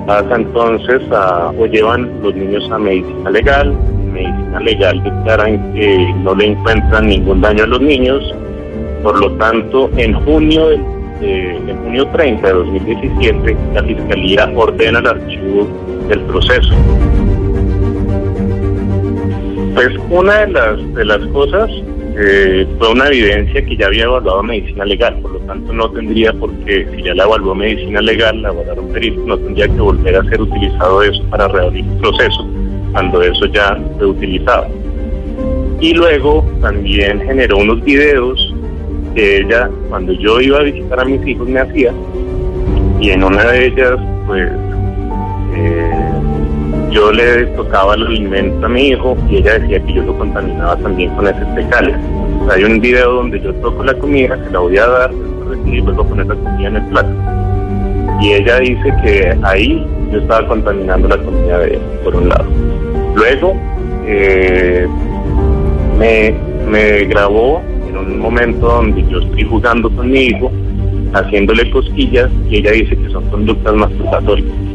pasa 0.05 0.35
entonces 0.35 1.01
a, 1.11 1.51
o 1.57 1.65
llevan 1.65 2.09
los 2.21 2.33
niños 2.35 2.69
a 2.71 2.77
medicina 2.77 3.29
legal, 3.29 3.73
medicina 4.13 4.59
legal 4.59 5.03
declaran 5.03 5.73
que 5.73 6.13
no 6.23 6.35
le 6.35 6.51
encuentran 6.51 7.07
ningún 7.07 7.41
daño 7.41 7.63
a 7.63 7.67
los 7.67 7.81
niños, 7.81 8.35
por 9.03 9.19
lo 9.19 9.31
tanto 9.33 9.89
en 9.97 10.13
junio 10.25 10.71
en 11.21 11.77
junio 11.83 12.07
30 12.09 12.47
de 12.47 12.53
2017 12.53 13.57
la 13.73 13.83
fiscalía 13.83 14.51
ordena 14.55 14.99
el 14.99 15.07
archivo 15.07 15.67
del 16.07 16.21
proceso. 16.21 16.73
Pues 19.73 19.89
una 20.09 20.45
de 20.45 20.47
las, 20.51 20.93
de 20.93 21.05
las 21.05 21.19
cosas 21.27 21.69
eh, 22.19 22.67
fue 22.79 22.91
una 22.91 23.07
evidencia 23.09 23.63
que 23.63 23.77
ya 23.77 23.85
había 23.85 24.05
evaluado 24.05 24.41
medicina 24.41 24.85
legal, 24.85 25.19
por 25.21 25.33
lo 25.33 25.39
tanto 25.41 25.71
no 25.71 25.87
tendría 25.91 26.33
por 26.33 26.51
qué, 26.65 26.87
si 26.95 27.03
ya 27.03 27.13
la 27.13 27.25
evaluó 27.25 27.53
medicina 27.53 28.01
legal, 28.01 28.41
la 28.41 28.49
evaluaron 28.49 28.91
perito, 28.91 29.21
no 29.27 29.37
tendría 29.37 29.67
que 29.67 29.79
volver 29.79 30.15
a 30.15 30.23
ser 30.23 30.41
utilizado 30.41 31.03
eso 31.03 31.23
para 31.29 31.47
reabrir 31.47 31.85
el 31.85 31.97
proceso, 31.97 32.47
cuando 32.91 33.21
eso 33.21 33.45
ya 33.45 33.77
fue 33.97 34.07
utilizado. 34.07 34.67
Y 35.79 35.93
luego 35.93 36.43
también 36.59 37.21
generó 37.21 37.57
unos 37.57 37.83
videos 37.83 38.55
que 39.13 39.41
ella, 39.41 39.69
cuando 39.89 40.11
yo 40.13 40.41
iba 40.41 40.57
a 40.57 40.63
visitar 40.63 40.99
a 40.99 41.05
mis 41.05 41.25
hijos, 41.27 41.47
me 41.47 41.59
hacía, 41.59 41.93
y 42.99 43.11
en 43.11 43.23
una 43.23 43.43
de 43.43 43.67
ellas, 43.67 43.99
pues, 44.25 44.51
eh, 45.55 46.06
yo 46.91 47.11
le 47.11 47.45
tocaba 47.47 47.95
el 47.95 48.07
alimento 48.07 48.65
a 48.65 48.69
mi 48.69 48.89
hijo 48.89 49.17
y 49.29 49.37
ella 49.37 49.59
decía 49.59 49.83
que 49.83 49.93
yo 49.93 50.03
lo 50.03 50.17
contaminaba 50.17 50.75
también 50.77 51.13
con 51.15 51.27
ese 51.27 51.45
fecales. 51.55 51.95
hay 52.51 52.63
un 52.63 52.79
video 52.79 53.13
donde 53.13 53.41
yo 53.41 53.53
toco 53.55 53.83
la 53.83 53.93
comida, 53.95 54.37
se 54.43 54.51
la 54.51 54.59
voy 54.59 54.77
a 54.77 54.87
dar, 54.87 55.11
y 55.65 55.81
luego 55.81 56.05
poner 56.05 56.27
la 56.27 56.35
comida 56.35 56.67
en 56.69 56.75
el 56.77 56.85
plato. 56.87 57.09
Y 58.21 58.33
ella 58.33 58.59
dice 58.59 58.93
que 59.03 59.37
ahí 59.43 59.85
yo 60.11 60.19
estaba 60.19 60.47
contaminando 60.47 61.07
la 61.07 61.17
comida 61.17 61.59
de 61.59 61.75
ella, 61.75 62.01
por 62.03 62.15
un 62.15 62.29
lado. 62.29 62.45
Luego, 63.15 63.55
eh, 64.05 64.87
me, 65.97 66.33
me 66.69 67.05
grabó 67.05 67.61
en 67.87 67.97
un 67.97 68.19
momento 68.19 68.67
donde 68.67 69.05
yo 69.07 69.19
estoy 69.19 69.43
jugando 69.43 69.89
con 69.89 70.09
mi 70.09 70.19
hijo, 70.25 70.51
haciéndole 71.13 71.69
cosquillas 71.71 72.29
y 72.49 72.57
ella 72.57 72.71
dice 72.71 72.95
que 72.95 73.09
son 73.09 73.29
conductas 73.29 73.73
masturbatorias. 73.75 74.66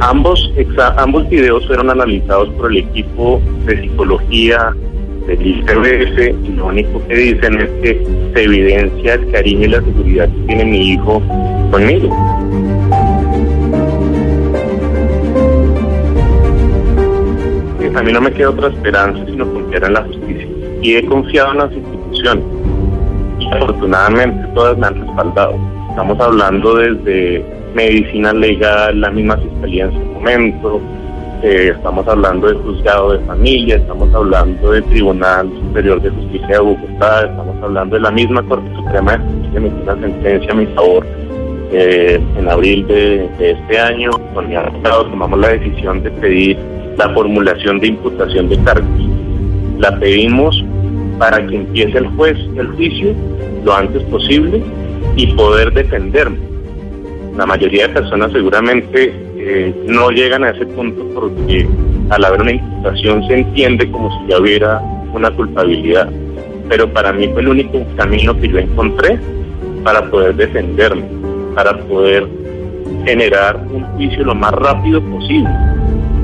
Ambos, 0.00 0.50
ambos 0.96 1.28
videos 1.28 1.66
fueron 1.66 1.90
analizados 1.90 2.48
por 2.50 2.70
el 2.70 2.78
equipo 2.78 3.40
de 3.66 3.82
psicología 3.82 4.74
del 5.26 5.46
ICBF 5.46 6.46
y 6.46 6.52
lo 6.56 6.66
único 6.66 7.06
que 7.06 7.14
dicen 7.14 7.60
es 7.60 7.70
que 7.82 8.06
se 8.34 8.44
evidencia 8.44 9.14
el 9.14 9.30
cariño 9.30 9.64
y 9.66 9.68
la 9.68 9.80
seguridad 9.82 10.28
que 10.28 10.46
tiene 10.46 10.64
mi 10.64 10.92
hijo 10.92 11.22
conmigo. 11.70 12.16
A 17.94 18.02
mí 18.02 18.12
no 18.12 18.20
me 18.22 18.32
queda 18.32 18.48
otra 18.48 18.68
esperanza 18.68 19.22
sino 19.26 19.52
confiar 19.52 19.84
en 19.84 19.92
la 19.92 20.02
justicia 20.04 20.48
y 20.80 20.94
he 20.94 21.04
confiado 21.04 21.52
en 21.52 21.58
las 21.58 21.72
instituciones 21.72 22.44
y 23.38 23.46
afortunadamente 23.52 24.48
todas 24.54 24.78
me 24.78 24.86
han 24.86 24.94
respaldado. 24.94 25.54
Estamos 25.90 26.18
hablando 26.18 26.76
desde 26.76 27.59
medicina 27.74 28.32
legal, 28.32 29.00
la 29.00 29.10
misma 29.10 29.36
fiscalía 29.36 29.84
en 29.84 29.92
su 29.92 29.98
momento, 29.98 30.80
eh, 31.42 31.72
estamos 31.74 32.06
hablando 32.06 32.48
del 32.48 32.58
juzgado 32.58 33.12
de 33.12 33.24
familia, 33.24 33.76
estamos 33.76 34.12
hablando 34.14 34.72
del 34.72 34.84
Tribunal 34.84 35.50
Superior 35.62 36.02
de 36.02 36.10
Justicia 36.10 36.48
de 36.48 36.58
Bogotá, 36.58 37.26
estamos 37.26 37.56
hablando 37.62 37.96
de 37.96 38.02
la 38.02 38.10
misma 38.10 38.42
Corte 38.42 38.68
Suprema 38.76 39.12
de 39.12 39.18
Justicia 39.24 39.58
emitió 39.58 39.82
una 39.82 40.00
sentencia 40.00 40.52
a 40.52 40.54
mi 40.54 40.66
favor 40.66 41.06
eh, 41.72 42.20
en 42.36 42.48
abril 42.48 42.86
de, 42.86 43.30
este 43.38 43.78
año. 43.78 44.10
Con 44.34 44.48
mi 44.48 44.56
abogado 44.56 45.06
tomamos 45.06 45.38
la 45.38 45.48
decisión 45.48 46.02
de 46.02 46.10
pedir 46.10 46.58
la 46.98 47.08
formulación 47.10 47.80
de 47.80 47.86
imputación 47.86 48.48
de 48.48 48.58
cargos. 48.58 49.00
La 49.78 49.98
pedimos 49.98 50.62
para 51.18 51.46
que 51.46 51.56
empiece 51.56 51.96
el 51.96 52.06
juez 52.08 52.36
el 52.56 52.66
juicio 52.72 53.14
lo 53.64 53.74
antes 53.74 54.02
posible 54.04 54.62
y 55.16 55.26
poder 55.28 55.72
defenderme. 55.72 56.49
La 57.40 57.46
mayoría 57.46 57.88
de 57.88 57.94
personas 57.94 58.32
seguramente 58.32 59.14
eh, 59.38 59.74
no 59.86 60.10
llegan 60.10 60.44
a 60.44 60.50
ese 60.50 60.66
punto 60.66 61.08
porque 61.14 61.66
al 62.10 62.22
haber 62.22 62.42
una 62.42 62.52
imputación 62.52 63.26
se 63.26 63.38
entiende 63.38 63.90
como 63.90 64.10
si 64.10 64.30
ya 64.30 64.38
hubiera 64.38 64.78
una 65.14 65.30
culpabilidad. 65.30 66.10
Pero 66.68 66.92
para 66.92 67.14
mí 67.14 67.28
fue 67.28 67.40
el 67.40 67.48
único 67.48 67.82
camino 67.96 68.38
que 68.38 68.46
yo 68.46 68.58
encontré 68.58 69.18
para 69.82 70.10
poder 70.10 70.34
defenderme, 70.34 71.02
para 71.54 71.78
poder 71.78 72.28
generar 73.06 73.56
un 73.72 73.84
juicio 73.94 74.22
lo 74.22 74.34
más 74.34 74.52
rápido 74.52 75.00
posible, 75.00 75.48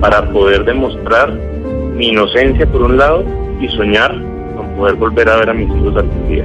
para 0.02 0.30
poder 0.30 0.66
demostrar 0.66 1.32
mi 1.94 2.08
inocencia 2.08 2.66
por 2.66 2.82
un 2.82 2.98
lado 2.98 3.24
y 3.58 3.68
soñar 3.68 4.12
con 4.54 4.68
poder 4.76 4.96
volver 4.96 5.30
a 5.30 5.36
ver 5.36 5.48
a 5.48 5.54
mis 5.54 5.68
hijos 5.78 5.96
algún 5.96 6.28
día. 6.28 6.44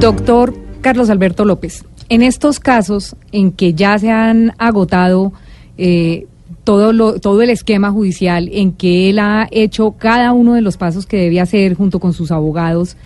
Doctor 0.00 0.54
Carlos 0.80 1.10
Alberto 1.10 1.44
López, 1.44 1.84
en 2.08 2.22
estos 2.22 2.60
casos 2.60 3.16
en 3.32 3.50
que 3.50 3.74
ya 3.74 3.98
se 3.98 4.12
han 4.12 4.54
agotado 4.56 5.32
eh, 5.76 6.28
todo, 6.62 6.92
lo, 6.92 7.18
todo 7.18 7.42
el 7.42 7.50
esquema 7.50 7.90
judicial, 7.90 8.48
en 8.52 8.70
que 8.70 9.10
él 9.10 9.18
ha 9.18 9.48
hecho 9.50 9.96
cada 9.98 10.32
uno 10.32 10.54
de 10.54 10.60
los 10.60 10.76
pasos 10.76 11.04
que 11.04 11.16
debía 11.16 11.42
hacer 11.42 11.74
junto 11.74 11.98
con 11.98 12.12
sus 12.12 12.30
abogados, 12.30 12.96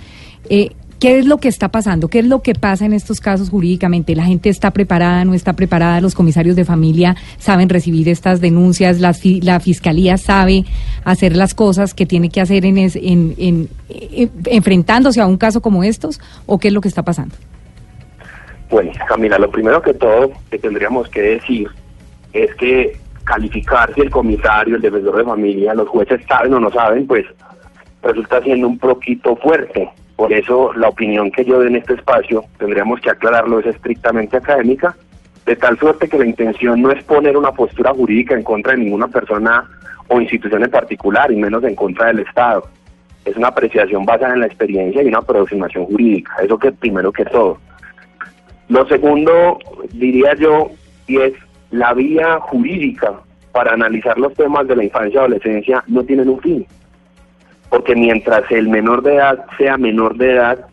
eh, 0.51 0.73
¿Qué 1.03 1.19
es 1.19 1.27
lo 1.27 1.39
que 1.39 1.49
está 1.49 1.69
pasando? 1.69 2.07
¿Qué 2.07 2.21
es 2.21 2.27
lo 2.27 2.43
que 2.43 2.55
pasa 2.55 2.87
en 2.87 2.93
estos 2.93 3.21
casos 3.21 3.51
jurídicamente? 3.51 4.15
¿La 4.15 4.23
gente 4.23 4.49
está 4.49 4.71
preparada, 4.71 5.25
no 5.25 5.35
está 5.35 5.55
preparada? 5.55 6.01
¿Los 6.01 6.15
comisarios 6.15 6.55
de 6.55 6.65
familia 6.65 7.17
saben 7.39 7.69
recibir 7.69 8.09
estas 8.09 8.41
denuncias? 8.41 9.01
¿La, 9.01 9.13
fiscalía 9.59 10.17
sabe 10.17 10.65
hacer 11.03 11.35
las 11.35 11.55
cosas 11.55 11.93
que 11.93 12.07
tiene 12.07 12.29
que 12.31 12.41
hacer 12.41 12.65
en, 12.65 12.79
en, 12.79 13.69
enfrentándose 14.47 15.21
a 15.21 15.27
un 15.27 15.39
caso 15.39 15.61
como 15.61 15.83
estos? 15.83 16.21
¿O 16.47 16.61
qué 16.61 16.69
es 16.69 16.75
lo 16.75 16.81
que 16.81 16.87
está 16.87 17.03
pasando? 17.03 17.35
Bueno, 18.71 18.93
Camila, 19.09 19.41
lo 19.41 19.51
primero 19.51 19.83
que 19.83 19.95
todo 19.95 20.31
que 20.53 20.59
tendríamos 20.61 21.09
que 21.09 21.21
decir 21.21 21.69
es 22.33 22.55
que 22.55 22.97
calificar 23.25 23.93
si 23.93 24.03
el 24.03 24.11
comisario, 24.11 24.77
el 24.77 24.83
defensor 24.83 25.17
de 25.17 25.25
familia, 25.25 25.75
los 25.75 25.89
jueces 25.89 26.21
saben 26.29 26.55
o 26.55 26.61
no 26.61 26.71
saben, 26.71 27.09
pues 27.09 27.27
resulta 28.05 28.41
siendo 28.41 28.69
un 28.69 28.79
poquito 28.79 29.35
fuerte 29.35 29.91
por 30.17 30.33
eso 30.33 30.73
la 30.75 30.89
opinión 30.89 31.31
que 31.31 31.45
yo 31.45 31.57
doy 31.57 31.69
en 31.69 31.77
este 31.77 31.95
espacio, 31.95 32.45
tendríamos 32.59 33.01
que 33.01 33.11
aclararlo, 33.11 33.59
es 33.61 33.67
estrictamente 33.67 34.37
académica, 34.37 34.97
de 35.47 35.57
tal 35.57 35.79
suerte 35.79 36.09
que 36.09 36.19
la 36.19 36.27
intención 36.27 36.81
no 36.81 36.91
es 36.91 37.03
poner 37.05 37.37
una 37.37 37.53
postura 37.53 37.93
jurídica 37.93 38.35
en 38.35 38.43
contra 38.43 38.73
de 38.73 38.79
ninguna 38.79 39.09
persona 39.09 39.69
o 40.09 40.21
institución 40.21 40.63
en 40.63 40.71
particular, 40.71 41.33
y 41.33 41.37
menos 41.37 41.65
en 41.65 41.75
contra 41.75 42.07
del 42.09 42.21
Estado. 42.21 42.69
Es 43.25 43.37
una 43.37 43.49
apreciación 43.49 44.05
basada 44.05 44.35
en 44.35 44.41
la 44.41 44.47
experiencia 44.47 45.03
y 45.03 45.09
una 45.09 45.19
aproximación 45.19 45.87
jurídica, 45.87 46.37
eso 46.43 46.59
que 46.59 46.73
primero 46.73 47.11
que 47.13 47.25
todo. 47.25 47.59
Lo 48.69 48.87
segundo, 48.87 49.59
diría 49.93 50.35
yo, 50.35 50.71
y 51.07 51.19
es 51.19 51.33
la 51.71 51.95
vía 51.95 52.39
jurídica 52.41 53.15
para 53.53 53.73
analizar 53.73 54.19
los 54.19 54.35
temas 54.35 54.67
de 54.69 54.77
la 54.77 54.85
infancia 54.85 55.15
y 55.15 55.19
adolescencia 55.19 55.85
no 55.89 56.05
tienen 56.05 56.29
un 56.29 56.41
fin 56.41 56.67
porque 57.73 57.97
mientras 57.97 58.43
el 58.51 58.69
menor 58.69 59.03
de 59.03 59.15
edad 59.15 59.47
sea 59.57 59.79
menor 59.79 60.19
de 60.19 60.35
edad, 60.35 60.67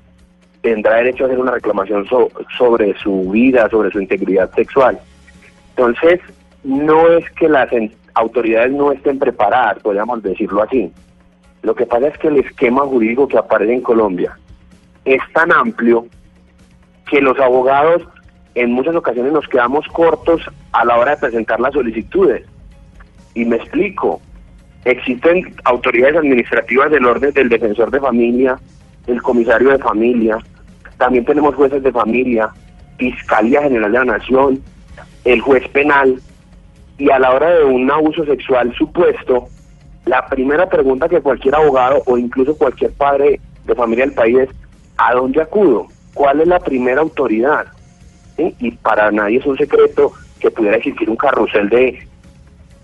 tendrá 0.62 0.98
derecho 0.98 1.24
a 1.24 1.28
hacer 1.28 1.40
una 1.40 1.54
reclamación 1.54 2.06
sobre 2.58 2.94
su 2.98 3.32
vida, 3.32 3.70
sobre 3.70 3.90
su 3.90 4.02
integridad 4.02 4.52
sexual. 4.54 5.00
Entonces, 5.70 6.20
no 6.66 7.08
es 7.08 7.24
que 7.40 7.48
las 7.48 7.70
autoridades 8.16 8.74
no 8.74 8.92
estén 8.92 9.18
preparadas, 9.18 9.82
podríamos 9.82 10.22
decirlo 10.22 10.62
así. 10.62 10.92
Lo 11.62 11.74
que 11.74 11.86
pasa 11.86 12.10
es 12.10 12.18
que 12.18 12.28
el 12.28 12.40
esquema 12.40 12.82
jurídico 12.82 13.30
que 13.30 13.38
aparece 13.38 13.76
en 13.76 13.82
Colombia 13.82 14.38
es 15.06 15.22
tan 15.34 15.54
amplio 15.54 16.06
que 17.10 17.22
los 17.22 17.40
abogados 17.40 18.04
en 18.56 18.74
muchas 18.74 18.98
ocasiones 18.98 19.32
nos 19.32 19.48
quedamos 19.48 19.88
cortos 19.88 20.42
a 20.74 20.84
la 20.84 20.98
hora 20.98 21.12
de 21.12 21.22
presentar 21.22 21.62
las 21.62 21.72
solicitudes. 21.72 22.46
Y 23.36 23.46
me 23.46 23.56
explico, 23.56 24.20
Existen 24.86 25.56
autoridades 25.66 26.18
administrativas 26.18 26.90
del 26.92 27.06
orden 27.06 27.34
del 27.34 27.50
defensor 27.50 27.92
de 27.92 28.00
familia, 28.00 28.58
el 29.08 29.22
comisario 29.22 29.70
de 29.70 29.80
familia, 29.80 30.38
también 30.98 31.26
tenemos 31.26 31.56
jueces 31.56 31.82
de 31.82 31.92
familia, 31.92 32.50
Fiscalía 32.98 33.64
General 33.64 33.92
de 33.92 33.98
la 34.00 34.06
Nación, 34.06 34.62
el 35.24 35.42
juez 35.42 35.68
penal, 35.70 36.22
y 36.98 37.10
a 37.10 37.18
la 37.20 37.32
hora 37.32 37.50
de 37.52 37.64
un 37.64 37.90
abuso 37.90 38.26
sexual 38.26 38.74
supuesto, 38.76 39.48
la 40.06 40.28
primera 40.28 40.68
pregunta 40.68 41.08
que 41.08 41.22
cualquier 41.22 41.56
abogado 41.56 42.04
o 42.06 42.18
incluso 42.18 42.58
cualquier 42.58 42.92
padre 42.92 43.40
de 43.66 43.76
familia 43.76 44.06
del 44.06 44.14
país 44.14 44.38
es, 44.40 44.50
¿a 44.98 45.14
dónde 45.14 45.42
acudo? 45.42 45.88
¿Cuál 46.14 46.42
es 46.42 46.48
la 46.48 46.60
primera 46.60 47.02
autoridad? 47.02 47.68
Y 48.38 48.72
para 48.72 49.12
nadie 49.12 49.38
es 49.38 49.46
un 49.46 49.58
secreto 49.58 50.12
que 50.40 50.52
pudiera 50.52 50.78
existir 50.78 51.10
un 51.10 51.16
carrusel 51.16 51.70
de 51.70 52.08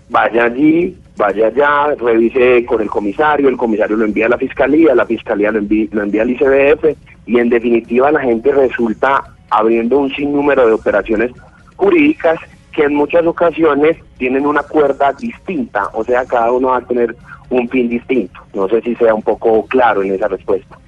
vaya 0.08 0.44
allí, 0.44 0.96
vaya 1.16 1.46
allá, 1.46 1.94
revise 1.98 2.64
con 2.66 2.80
el 2.80 2.88
comisario, 2.88 3.48
el 3.48 3.56
comisario 3.56 3.96
lo 3.96 4.04
envía 4.04 4.26
a 4.26 4.30
la 4.30 4.38
fiscalía, 4.38 4.94
la 4.94 5.06
fiscalía 5.06 5.50
lo 5.50 5.58
envía, 5.58 5.88
lo 5.92 6.02
envía 6.02 6.22
al 6.22 6.30
ICBF 6.30 6.96
y 7.26 7.38
en 7.38 7.48
definitiva 7.48 8.12
la 8.12 8.20
gente 8.20 8.52
resulta 8.52 9.24
abriendo 9.50 9.98
un 9.98 10.10
sinnúmero 10.14 10.66
de 10.66 10.72
operaciones 10.72 11.32
jurídicas 11.76 12.38
que 12.72 12.84
en 12.84 12.94
muchas 12.94 13.26
ocasiones 13.26 13.96
tienen 14.18 14.46
una 14.46 14.62
cuerda 14.62 15.12
distinta, 15.12 15.88
o 15.94 16.04
sea, 16.04 16.24
cada 16.26 16.52
uno 16.52 16.68
va 16.68 16.78
a 16.78 16.82
tener 16.82 17.16
un 17.48 17.68
fin 17.68 17.88
distinto. 17.88 18.40
No 18.54 18.68
sé 18.68 18.82
si 18.82 18.94
sea 18.96 19.14
un 19.14 19.22
poco 19.22 19.64
claro 19.66 20.02
en 20.02 20.12
esa 20.12 20.28
respuesta. 20.28 20.78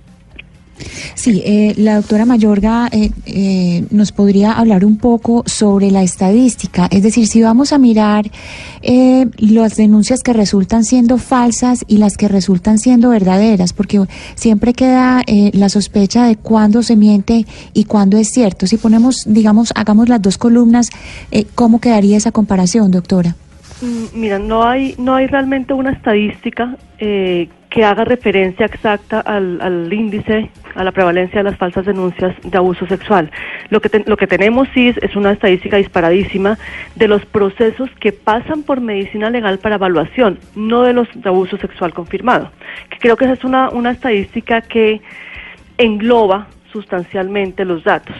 Sí, 1.14 1.43
eh, 1.45 1.75
la 1.77 1.97
doctora 1.97 2.25
Mayorga 2.25 2.88
eh, 2.93 3.11
eh, 3.27 3.85
nos 3.91 4.12
podría 4.12 4.53
hablar 4.53 4.85
un 4.85 4.97
poco 4.97 5.43
sobre 5.47 5.91
la 5.91 6.03
estadística, 6.03 6.88
es 6.91 7.03
decir, 7.03 7.27
si 7.27 7.43
vamos 7.43 7.73
a 7.73 7.79
mirar 7.79 8.31
las 9.38 9.77
denuncias 9.77 10.23
que 10.23 10.33
resultan 10.33 10.85
siendo 10.85 11.19
falsas 11.19 11.85
y 11.88 11.99
las 11.99 12.17
que 12.17 12.29
resultan 12.29 12.79
siendo 12.79 13.11
verdaderas, 13.11 13.73
porque 13.73 14.01
siempre 14.35 14.73
queda 14.73 15.23
la 15.53 15.69
sospecha 15.69 16.25
de 16.27 16.37
cuándo 16.37 16.83
se 16.83 16.97
miente 16.97 17.45
y 17.75 17.85
cuándo 17.85 18.17
es 18.19 18.31
cierto. 18.31 18.67
Si 18.67 18.77
ponemos, 18.77 19.25
digamos, 19.27 19.73
hagamos 19.75 20.09
las 20.09 20.23
dos 20.23 20.38
columnas, 20.38 20.91
¿cómo 21.55 21.81
quedaría 21.81 22.17
esa 22.17 22.31
comparación, 22.31 22.91
doctora? 22.91 23.35
Mm, 23.81 24.21
mira, 24.21 24.38
no 24.38 24.64
hay, 24.64 24.95
no 24.99 25.14
hay 25.14 25.27
realmente 25.27 25.73
una 25.73 25.93
estadística 25.93 26.77
eh, 26.99 27.49
que 27.70 27.85
haga 27.85 28.04
referencia 28.04 28.66
exacta 28.66 29.20
al, 29.20 29.92
índice, 29.92 30.50
a 30.74 30.85
la 30.85 30.92
prevalencia 30.92 31.38
de 31.38 31.50
las 31.50 31.59
falsas 31.59 31.85
denuncias 31.87 32.35
de 32.42 32.57
abuso 32.57 32.87
sexual. 32.87 33.31
Lo 33.70 33.81
que, 33.81 34.02
lo 34.07 34.16
que 34.16 34.26
tenemos 34.26 34.68
sí 34.74 34.88
es, 34.88 35.16
una 35.16 35.33
estadística 35.33 35.76
disparadísima 35.76 36.59
de 36.94 37.09
los 37.09 37.24
procesos 37.26 37.90
que 38.00 38.12
pasan 38.12 38.62
por 38.62 38.81
medicina 38.81 39.31
legal 39.31 39.59
para 39.59 39.74
evaluación, 39.74 40.38
no 40.54 40.83
de 40.83 40.92
los 40.92 41.09
de 41.14 41.28
abuso 41.28 41.59
sexual 41.59 41.92
confirmado. 41.92 42.50
creo 43.00 43.16
que 43.16 43.24
esa 43.24 43.35
es 43.35 43.44
una, 43.44 43.68
una 43.70 43.90
estadística 43.90 44.61
que 44.62 45.00
engloba 45.76 46.48
sustancialmente 46.72 47.64
los 47.64 47.85
datos. 47.85 48.16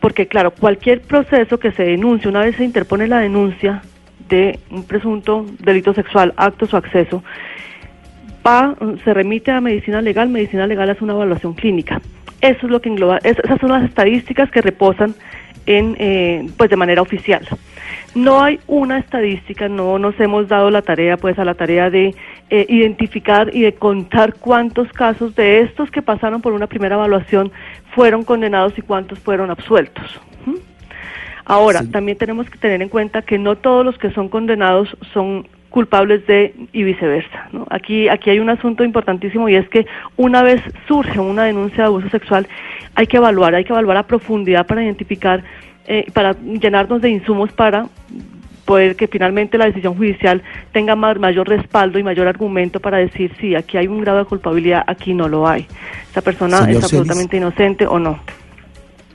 Porque 0.00 0.26
claro, 0.26 0.50
cualquier 0.50 1.00
proceso 1.00 1.58
que 1.58 1.72
se 1.72 1.84
denuncie, 1.84 2.28
una 2.28 2.40
vez 2.40 2.56
se 2.56 2.64
interpone 2.64 3.06
la 3.06 3.20
denuncia, 3.20 3.82
de 4.32 4.58
un 4.70 4.84
presunto 4.84 5.44
delito 5.58 5.92
sexual, 5.92 6.32
actos 6.36 6.72
o 6.72 6.78
acceso, 6.78 7.22
va, 8.46 8.76
se 9.04 9.14
remite 9.14 9.50
a 9.50 9.60
medicina 9.60 10.00
legal, 10.00 10.28
medicina 10.28 10.66
legal 10.66 10.90
es 10.90 11.00
una 11.00 11.12
evaluación 11.12 11.54
clínica. 11.54 12.00
Eso 12.40 12.66
es 12.66 12.70
lo 12.70 12.80
que 12.80 12.88
engloba, 12.88 13.18
esas 13.22 13.60
son 13.60 13.70
las 13.70 13.84
estadísticas 13.84 14.50
que 14.50 14.62
reposan 14.62 15.14
en, 15.66 15.96
eh, 15.98 16.46
pues 16.56 16.70
de 16.70 16.76
manera 16.76 17.02
oficial. 17.02 17.46
No 18.14 18.42
hay 18.42 18.58
una 18.66 18.98
estadística, 18.98 19.68
no 19.68 19.98
nos 19.98 20.18
hemos 20.20 20.48
dado 20.48 20.70
la 20.70 20.82
tarea, 20.82 21.16
pues 21.16 21.38
a 21.38 21.44
la 21.44 21.54
tarea 21.54 21.88
de 21.88 22.14
eh, 22.50 22.66
identificar 22.68 23.54
y 23.54 23.62
de 23.62 23.74
contar 23.74 24.34
cuántos 24.34 24.88
casos 24.92 25.34
de 25.34 25.60
estos 25.60 25.90
que 25.90 26.02
pasaron 26.02 26.42
por 26.42 26.52
una 26.52 26.66
primera 26.66 26.96
evaluación 26.96 27.52
fueron 27.94 28.24
condenados 28.24 28.76
y 28.76 28.82
cuántos 28.82 29.18
fueron 29.20 29.50
absueltos. 29.50 30.20
Ahora, 31.44 31.82
también 31.90 32.18
tenemos 32.18 32.48
que 32.48 32.58
tener 32.58 32.82
en 32.82 32.88
cuenta 32.88 33.22
que 33.22 33.36
no 33.36 33.56
todos 33.56 33.84
los 33.84 33.98
que 33.98 34.12
son 34.12 34.28
condenados 34.28 34.96
son 35.12 35.48
culpables 35.72 36.24
de 36.26 36.54
y 36.72 36.84
viceversa. 36.84 37.48
Aquí, 37.70 38.08
aquí 38.08 38.30
hay 38.30 38.38
un 38.38 38.50
asunto 38.50 38.84
importantísimo 38.84 39.48
y 39.48 39.56
es 39.56 39.68
que 39.68 39.86
una 40.16 40.42
vez 40.42 40.62
surge 40.86 41.18
una 41.18 41.44
denuncia 41.44 41.78
de 41.78 41.84
abuso 41.84 42.08
sexual, 42.10 42.46
hay 42.94 43.06
que 43.08 43.16
evaluar, 43.16 43.54
hay 43.56 43.64
que 43.64 43.72
evaluar 43.72 43.96
a 43.96 44.06
profundidad 44.06 44.66
para 44.66 44.84
identificar, 44.84 45.42
eh, 45.86 46.06
para 46.12 46.34
llenarnos 46.34 47.02
de 47.02 47.10
insumos 47.10 47.50
para 47.52 47.86
poder 48.64 48.94
que 48.94 49.08
finalmente 49.08 49.58
la 49.58 49.66
decisión 49.66 49.96
judicial 49.96 50.42
tenga 50.72 50.94
mayor 50.94 51.48
respaldo 51.48 51.98
y 51.98 52.02
mayor 52.02 52.28
argumento 52.28 52.78
para 52.78 52.98
decir 52.98 53.32
si 53.40 53.56
aquí 53.56 53.76
hay 53.76 53.88
un 53.88 54.00
grado 54.00 54.18
de 54.18 54.24
culpabilidad, 54.26 54.84
aquí 54.86 55.14
no 55.14 55.26
lo 55.26 55.48
hay. 55.48 55.66
Esa 56.10 56.20
persona 56.20 56.70
es 56.70 56.84
absolutamente 56.84 57.38
inocente 57.38 57.86
o 57.86 57.98
no. 57.98 58.20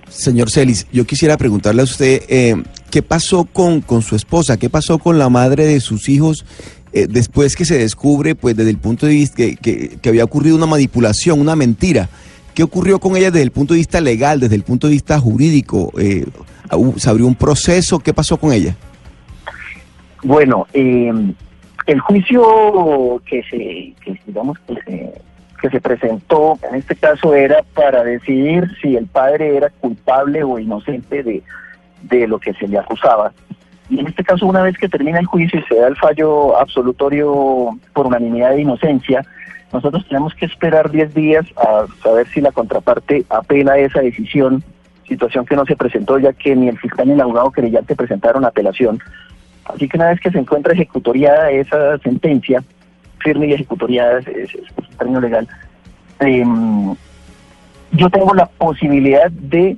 Señor 0.09 0.49
Celis, 0.49 0.87
yo 0.91 1.05
quisiera 1.05 1.37
preguntarle 1.37 1.81
a 1.81 1.85
usted 1.85 2.23
eh, 2.27 2.55
qué 2.89 3.01
pasó 3.01 3.45
con, 3.45 3.81
con 3.81 4.01
su 4.01 4.15
esposa, 4.15 4.57
qué 4.57 4.69
pasó 4.69 4.97
con 4.97 5.19
la 5.19 5.29
madre 5.29 5.65
de 5.65 5.79
sus 5.79 6.09
hijos 6.09 6.45
eh, 6.93 7.07
después 7.07 7.55
que 7.55 7.65
se 7.65 7.77
descubre, 7.77 8.33
pues 8.33 8.55
desde 8.55 8.71
el 8.71 8.77
punto 8.77 9.05
de 9.05 9.13
vista 9.13 9.43
que, 9.61 9.99
había 10.07 10.23
ocurrido 10.23 10.55
una 10.55 10.65
manipulación, 10.65 11.39
una 11.39 11.55
mentira. 11.55 12.09
¿Qué 12.53 12.63
ocurrió 12.63 12.99
con 12.99 13.15
ella 13.15 13.29
desde 13.29 13.43
el 13.43 13.51
punto 13.51 13.73
de 13.73 13.79
vista 13.79 14.01
legal, 14.01 14.39
desde 14.39 14.55
el 14.55 14.63
punto 14.63 14.87
de 14.87 14.93
vista 14.93 15.19
jurídico? 15.19 15.91
Eh, 15.99 16.25
¿Se 16.95 17.09
abrió 17.09 17.27
un 17.27 17.35
proceso? 17.35 17.99
¿Qué 17.99 18.13
pasó 18.13 18.37
con 18.37 18.51
ella? 18.51 18.75
Bueno, 20.23 20.65
el 20.73 21.99
juicio 22.01 23.21
que 23.29 23.43
se, 23.43 23.93
que 24.03 24.19
digamos 24.25 24.57
que 24.65 24.73
se 24.85 25.13
que 25.57 25.69
se 25.69 25.81
presentó, 25.81 26.57
en 26.69 26.75
este 26.75 26.95
caso 26.95 27.33
era 27.33 27.63
para 27.73 28.03
decidir 28.03 28.69
si 28.81 28.95
el 28.95 29.07
padre 29.07 29.57
era 29.57 29.69
culpable 29.69 30.43
o 30.43 30.59
inocente 30.59 31.23
de, 31.23 31.43
de 32.03 32.27
lo 32.27 32.39
que 32.39 32.53
se 32.53 32.67
le 32.67 32.77
acusaba. 32.77 33.31
Y 33.89 33.99
en 33.99 34.07
este 34.07 34.23
caso, 34.23 34.45
una 34.45 34.61
vez 34.61 34.77
que 34.77 34.89
termina 34.89 35.19
el 35.19 35.25
juicio 35.25 35.59
y 35.59 35.63
se 35.63 35.75
da 35.75 35.87
el 35.87 35.95
fallo 35.95 36.57
absolutorio 36.57 37.77
por 37.93 38.07
unanimidad 38.07 38.51
de 38.51 38.61
inocencia, 38.61 39.25
nosotros 39.71 40.05
tenemos 40.07 40.33
que 40.35 40.45
esperar 40.45 40.91
10 40.91 41.13
días 41.13 41.45
a 41.57 41.85
saber 42.01 42.27
si 42.27 42.41
la 42.41 42.51
contraparte 42.51 43.25
apela 43.29 43.77
esa 43.77 44.01
decisión, 44.01 44.63
situación 45.07 45.45
que 45.45 45.55
no 45.55 45.65
se 45.65 45.75
presentó 45.75 46.19
ya 46.19 46.33
que 46.33 46.55
ni 46.55 46.67
el 46.67 46.77
fiscal 46.77 47.07
ni 47.07 47.13
el 47.13 47.21
abogado 47.21 47.51
querellante 47.51 47.95
presentaron 47.95 48.45
apelación. 48.45 48.99
Así 49.65 49.87
que 49.87 49.97
una 49.97 50.09
vez 50.09 50.19
que 50.19 50.31
se 50.31 50.39
encuentra 50.39 50.73
ejecutoriada 50.73 51.51
esa 51.51 51.97
sentencia, 51.99 52.63
firme 53.19 53.47
y 53.47 53.53
ejecutoriada, 53.53 54.19
es, 54.19 54.27
es, 54.27 54.51
término 54.97 55.21
legal, 55.21 55.47
em, 56.19 56.95
yo 57.91 58.09
tengo 58.09 58.33
la 58.33 58.45
posibilidad 58.45 59.31
de, 59.31 59.77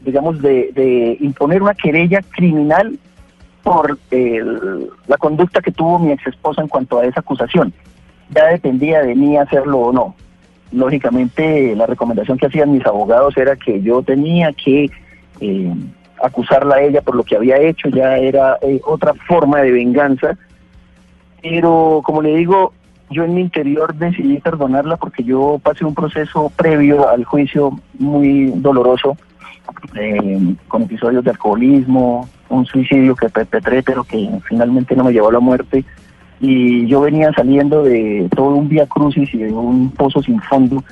digamos, 0.00 0.40
de, 0.40 1.16
imponer 1.20 1.62
una 1.62 1.74
querella 1.74 2.22
criminal 2.22 2.98
por 3.62 3.98
la 4.10 5.16
conducta 5.18 5.60
que 5.60 5.70
tuvo 5.70 5.98
mi 5.98 6.12
ex 6.12 6.26
esposa 6.26 6.62
en 6.62 6.68
cuanto 6.68 6.98
a 6.98 7.04
esa 7.04 7.20
acusación. 7.20 7.72
Ya 8.30 8.46
dependía 8.46 9.02
de 9.02 9.14
mí 9.14 9.36
hacerlo 9.36 9.78
o 9.80 9.92
no. 9.92 10.14
Lógicamente, 10.72 11.74
la 11.76 11.86
recomendación 11.86 12.38
que 12.38 12.46
hacían 12.46 12.72
mis 12.72 12.86
abogados 12.86 13.36
era 13.36 13.56
que 13.56 13.82
yo 13.82 14.02
tenía 14.02 14.52
que 14.52 14.88
eh, 15.40 15.74
acusarla 16.22 16.76
a 16.76 16.82
ella 16.82 17.02
por 17.02 17.16
lo 17.16 17.24
que 17.24 17.36
había 17.36 17.58
hecho, 17.58 17.88
ya 17.88 18.16
era 18.16 18.56
eh, 18.62 18.80
otra 18.84 19.12
forma 19.26 19.60
de 19.60 19.72
venganza 19.72 20.38
pero 21.42 22.02
como 22.04 22.22
le 22.22 22.36
digo, 22.36 22.72
yo 23.10 23.24
en 23.24 23.34
mi 23.34 23.40
interior 23.40 23.94
decidí 23.94 24.38
perdonarla 24.38 24.96
porque 24.96 25.24
yo 25.24 25.60
pasé 25.62 25.84
un 25.84 25.94
proceso 25.94 26.50
previo 26.56 27.08
al 27.08 27.24
juicio 27.24 27.78
muy 27.98 28.52
doloroso, 28.56 29.16
eh, 29.96 30.54
con 30.68 30.82
episodios 30.82 31.24
de 31.24 31.30
alcoholismo, 31.30 32.28
un 32.48 32.66
suicidio 32.66 33.16
que 33.16 33.28
perpetré, 33.28 33.82
pero 33.82 34.04
que 34.04 34.30
finalmente 34.48 34.94
no 34.94 35.04
me 35.04 35.12
llevó 35.12 35.28
a 35.28 35.32
la 35.32 35.40
muerte. 35.40 35.84
Y 36.40 36.86
yo 36.86 37.00
venía 37.02 37.32
saliendo 37.32 37.82
de 37.82 38.28
todo 38.34 38.54
un 38.54 38.68
vía 38.68 38.86
crucis 38.86 39.32
y 39.34 39.38
de 39.38 39.52
un 39.52 39.90
pozo 39.90 40.22
sin 40.22 40.40
fondo, 40.42 40.82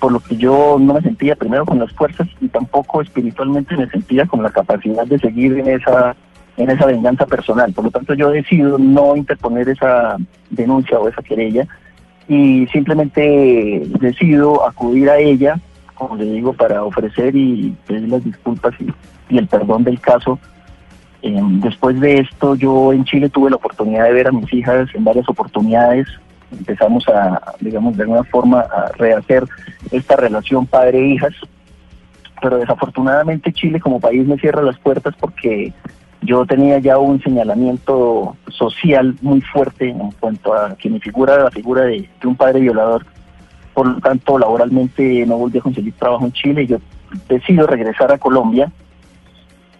por 0.00 0.12
lo 0.12 0.20
que 0.20 0.36
yo 0.36 0.78
no 0.80 0.94
me 0.94 1.02
sentía 1.02 1.36
primero 1.36 1.66
con 1.66 1.78
las 1.78 1.92
fuerzas 1.92 2.26
y 2.40 2.48
tampoco 2.48 3.02
espiritualmente 3.02 3.76
me 3.76 3.88
sentía 3.88 4.26
con 4.26 4.42
la 4.42 4.50
capacidad 4.50 5.06
de 5.06 5.18
seguir 5.18 5.58
en 5.58 5.68
esa 5.68 6.16
en 6.56 6.70
esa 6.70 6.86
venganza 6.86 7.26
personal. 7.26 7.72
Por 7.72 7.84
lo 7.84 7.90
tanto, 7.90 8.14
yo 8.14 8.30
decido 8.30 8.78
no 8.78 9.16
interponer 9.16 9.68
esa 9.68 10.16
denuncia 10.50 10.98
o 10.98 11.08
esa 11.08 11.22
querella 11.22 11.66
y 12.28 12.66
simplemente 12.68 13.82
decido 14.00 14.66
acudir 14.66 15.10
a 15.10 15.18
ella, 15.18 15.60
como 15.94 16.16
le 16.16 16.24
digo, 16.24 16.52
para 16.52 16.82
ofrecer 16.84 17.36
y 17.36 17.74
pedir 17.86 18.08
las 18.08 18.24
disculpas 18.24 18.74
y, 18.80 19.36
el 19.36 19.46
perdón 19.46 19.84
del 19.84 20.00
caso. 20.00 20.38
Em, 21.22 21.60
después 21.60 21.98
de 22.00 22.18
esto, 22.18 22.54
yo 22.54 22.92
en 22.92 23.04
Chile 23.04 23.28
tuve 23.28 23.50
la 23.50 23.56
oportunidad 23.56 24.04
de 24.04 24.12
ver 24.12 24.28
a 24.28 24.32
mis 24.32 24.52
hijas 24.52 24.88
en 24.94 25.04
varias 25.04 25.28
oportunidades. 25.28 26.06
Empezamos 26.52 27.06
a, 27.08 27.54
digamos, 27.60 27.96
de 27.96 28.04
alguna 28.04 28.24
forma 28.24 28.60
a 28.60 28.92
rehacer 28.96 29.44
esta 29.90 30.16
relación 30.16 30.66
padre-hijas. 30.66 31.34
Pero 32.40 32.58
desafortunadamente 32.58 33.52
Chile 33.52 33.80
como 33.80 33.98
país 33.98 34.26
me 34.26 34.36
cierra 34.36 34.62
las 34.62 34.78
puertas 34.78 35.14
porque 35.18 35.72
yo 36.22 36.44
tenía 36.46 36.78
ya 36.78 36.98
un 36.98 37.20
señalamiento 37.22 38.36
social 38.48 39.14
muy 39.22 39.40
fuerte 39.40 39.90
en 39.90 40.10
cuanto 40.12 40.54
a 40.54 40.74
que 40.76 40.90
mi 40.90 41.00
figura 41.00 41.34
era 41.34 41.44
la 41.44 41.50
figura 41.50 41.82
de, 41.82 42.08
un 42.24 42.36
padre 42.36 42.60
violador. 42.60 43.06
Por 43.74 43.86
lo 43.88 44.00
tanto, 44.00 44.38
laboralmente 44.38 45.26
no 45.26 45.36
volví 45.36 45.58
a 45.58 45.62
conseguir 45.62 45.92
trabajo 45.94 46.24
en 46.24 46.32
Chile 46.32 46.66
yo 46.66 46.78
decido 47.28 47.66
regresar 47.66 48.12
a 48.12 48.18
Colombia. 48.18 48.70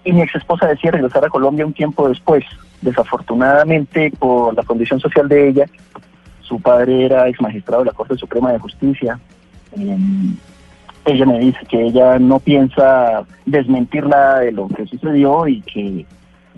Y 0.05 0.13
mi 0.13 0.23
ex 0.23 0.35
esposa 0.37 0.67
decía 0.67 0.93
regresar 0.93 1.25
a 1.25 1.31
Colombia 1.31 1.67
un 1.67 1.73
tiempo 1.73 2.09
después. 2.09 2.45
Desafortunadamente, 2.83 4.13
por 4.19 4.55
la 4.55 4.63
condición 4.63 5.01
social 5.01 5.29
de 5.29 5.49
ella, 5.49 5.67
su 6.43 6.61
padre 6.61 7.07
era 7.07 7.29
ex 7.29 7.41
magistrado 7.41 7.83
de 7.83 7.87
la 7.87 7.97
Corte 7.97 8.17
Suprema 8.17 8.53
de 8.53 8.59
Justicia. 8.59 9.19
Em, 9.73 10.37
ella 11.07 11.27
me 11.27 11.39
dice 11.39 11.59
que 11.69 11.87
ella 11.87 12.19
no 12.19 12.39
piensa 12.39 13.25
desmentir 13.47 14.07
nada 14.07 14.41
de 14.41 14.53
lo 14.53 14.69
que 14.69 14.87
sucedió 14.87 15.49
y 15.49 15.61
que 15.63 16.07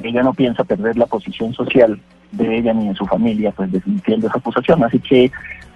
ella 0.03 0.23
no 0.23 0.35
piensa 0.35 0.65
perder 0.65 0.97
la 0.97 1.07
posición 1.07 1.53
social 1.55 2.01
de 2.33 2.59
ella 2.59 2.73
ni 2.73 2.89
de 2.89 2.95
su 2.95 3.07
familia, 3.07 3.53
pues 3.53 3.73
desmintiendo 3.73 4.29
esa 4.29 4.39
acusación. 4.39 4.85
Así 4.85 4.99
que 4.99 5.31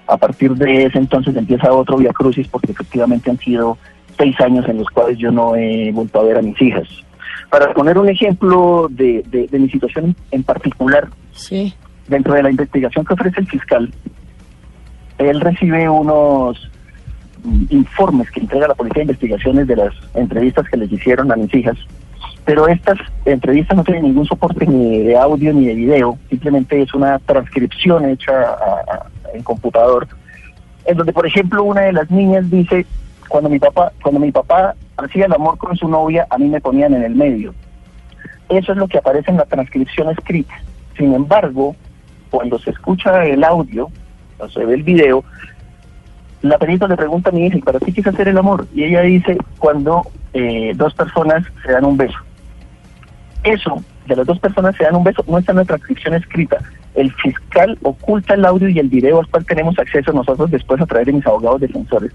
a 0.07 0.17
partir 0.17 0.53
de 0.55 0.85
ese 0.85 0.99
entonces 0.99 1.35
empieza 1.37 1.73
otro 1.73 1.97
via 1.97 2.13
crucis 2.13 2.47
porque 2.49 2.73
efectivamente 2.73 3.31
han 3.31 3.39
sido 3.39 3.79
seis 4.19 4.39
años 4.41 4.69
en 4.69 4.79
los 4.79 4.89
cuales 4.89 5.19
yo 5.19 5.31
no 5.31 5.57
he 5.57 5.91
vuelto 5.93 6.21
a 6.21 6.25
ver 6.25 6.39
a 6.39 6.43
mis 6.43 6.61
hijas. 6.61 6.89
Para 7.51 7.73
poner 7.75 7.99
un 7.99 8.09
ejemplo 8.09 8.89
de, 8.91 9.23
de, 9.27 9.59
mi 9.59 9.69
situación 9.69 10.17
en 10.31 10.43
particular, 10.43 11.09
sí. 11.33 11.75
dentro 12.09 12.35
de 12.35 12.43
la 12.43 12.51
investigación 12.51 13.05
que 13.05 13.15
ofrece 13.15 13.41
el 13.41 13.47
fiscal, 13.47 13.93
él 15.19 15.41
recibe 15.41 15.89
unos 15.89 16.71
informes 17.71 18.31
que 18.31 18.41
entrega 18.41 18.69
la 18.69 18.75
Policía 18.75 19.01
de 19.01 19.13
Investigaciones 19.13 19.67
de 19.67 19.77
las 19.77 19.95
entrevistas 20.15 20.67
que 20.69 20.77
les 20.77 20.93
hicieron 20.93 21.31
a 21.33 21.37
mis 21.37 21.53
hijas 21.55 21.77
pero 22.45 22.67
estas 22.67 22.99
entrevistas 23.25 23.77
no 23.77 23.85
tienen 23.85 24.05
ningún 24.05 24.27
soporte 24.27 24.67
ni 24.67 24.99
de 25.05 25.17
audio 25.17 25.53
ni 25.53 25.67
de 25.67 25.75
video, 25.75 26.19
simplemente 26.29 26.83
es 26.83 26.93
una 26.93 27.19
transcripción 27.21 28.09
hecha 28.09 28.57
en 29.33 29.43
computador, 29.43 30.09
en 30.85 30.97
donde 30.97 31.13
por 31.13 31.27
ejemplo 31.27 31.63
una 31.63 31.83
de 31.83 31.93
las 31.93 32.11
niñas 32.11 32.51
dice, 32.51 32.85
cuando 33.29 33.49
mi 33.49 33.59
papá, 33.59 33.93
cuando 34.03 34.21
mi 34.21 34.33
papá 34.33 34.75
hacía 34.97 35.27
el 35.27 35.33
amor 35.33 35.57
con 35.57 35.77
su 35.77 35.89
novia, 35.89 36.27
a 36.31 36.39
mí 36.39 36.49
me 36.49 36.61
ponían 36.61 36.95
en 36.95 37.05
el 37.05 37.15
medio. 37.15 37.55
Eso 38.49 38.73
es 38.73 38.79
lo 38.79 38.89
que 38.89 38.99
aparece 38.99 39.31
en 39.31 39.37
la 39.39 39.47
transcripción 39.47 40.11
escrita. 40.11 40.55
Sin 40.99 41.15
embargo, 41.15 41.75
cuando 42.31 42.59
se 42.59 42.71
escucha 42.71 43.25
el 43.25 43.45
audio, 43.45 43.89
o 44.39 44.49
se 44.49 44.65
ve 44.65 44.75
el 44.75 44.83
video, 44.83 45.25
la 46.43 46.59
perita 46.59 46.89
le 46.89 46.97
pregunta 46.97 47.31
a 47.31 47.33
mi 47.33 47.47
hija, 47.47 47.57
¿y 47.57 47.63
para 47.63 47.79
ti 47.79 47.93
qué 47.93 48.07
hacer 48.07 48.29
el 48.29 48.37
amor? 48.37 48.67
Y 48.75 48.83
ella 48.83 49.03
dice, 49.03 49.39
cuando 49.59 50.03
eh, 50.35 50.73
dos 50.75 50.93
personas 50.93 51.45
se 51.65 51.73
dan 51.73 51.85
un 51.85 51.97
beso 51.97 52.19
eso, 53.45 53.83
de 54.07 54.17
las 54.17 54.27
dos 54.27 54.39
personas 54.39 54.77
se 54.77 54.85
dan 54.85 54.97
un 54.97 55.05
beso, 55.05 55.25
no 55.27 55.39
está 55.39 55.53
en 55.53 55.59
la 55.59 55.65
transcripción 55.65 56.15
escrita. 56.15 56.59
El 56.95 57.13
fiscal 57.15 57.79
oculta 57.83 58.35
el 58.35 58.45
audio 58.45 58.69
y 58.69 58.79
el 58.79 58.89
video 58.89 59.21
al 59.21 59.27
cual 59.29 59.47
tenemos 59.47 59.79
acceso 59.79 60.13
nosotros 60.13 60.51
después 60.51 60.81
a 60.81 60.87
través 60.87 61.07
de 61.07 61.13
mis 61.13 61.27
abogados 61.27 61.61
defensores. 61.61 62.13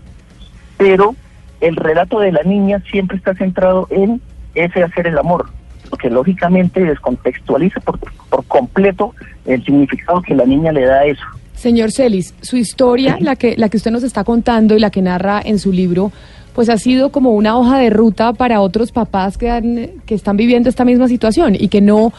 Pero 0.77 1.15
el 1.61 1.75
relato 1.75 2.19
de 2.19 2.31
la 2.31 2.43
niña 2.43 2.81
siempre 2.91 3.17
está 3.17 3.33
centrado 3.33 3.87
en 3.89 4.21
ese 4.55 4.83
hacer 4.83 5.07
el 5.07 5.17
amor. 5.17 5.49
porque 5.89 6.09
lógicamente 6.09 6.83
descontextualiza 6.83 7.79
por, 7.79 7.97
por 8.29 8.45
completo 8.45 9.13
el 9.45 9.63
significado 9.63 10.21
que 10.21 10.35
la 10.35 10.45
niña 10.45 10.73
le 10.73 10.81
da 10.81 10.99
a 10.99 11.05
eso. 11.05 11.23
Señor 11.57 11.91
Celis, 11.91 12.35
su 12.41 12.55
historia, 12.57 13.17
la 13.19 13.35
que, 13.35 13.55
la 13.57 13.69
que 13.69 13.77
usted 13.77 13.89
nos 13.89 14.03
está 14.03 14.23
contando 14.23 14.75
y 14.75 14.79
la 14.79 14.91
que 14.91 15.01
narra 15.01 15.41
en 15.43 15.57
su 15.57 15.71
libro, 15.71 16.11
pues 16.57 16.69
ha 16.69 16.77
sido 16.79 17.11
como 17.11 17.35
una 17.35 17.55
hoja 17.55 17.77
de 17.77 17.91
ruta 17.91 18.33
para 18.33 18.61
otros 18.61 18.91
papás 18.91 19.37
que, 19.37 19.51
han, 19.51 20.01
que 20.07 20.15
están 20.15 20.37
viviendo 20.37 20.69
esta 20.69 20.85
misma 20.85 21.07
situación 21.07 21.55
y 21.55 21.67
que 21.67 21.81
no 21.81 22.13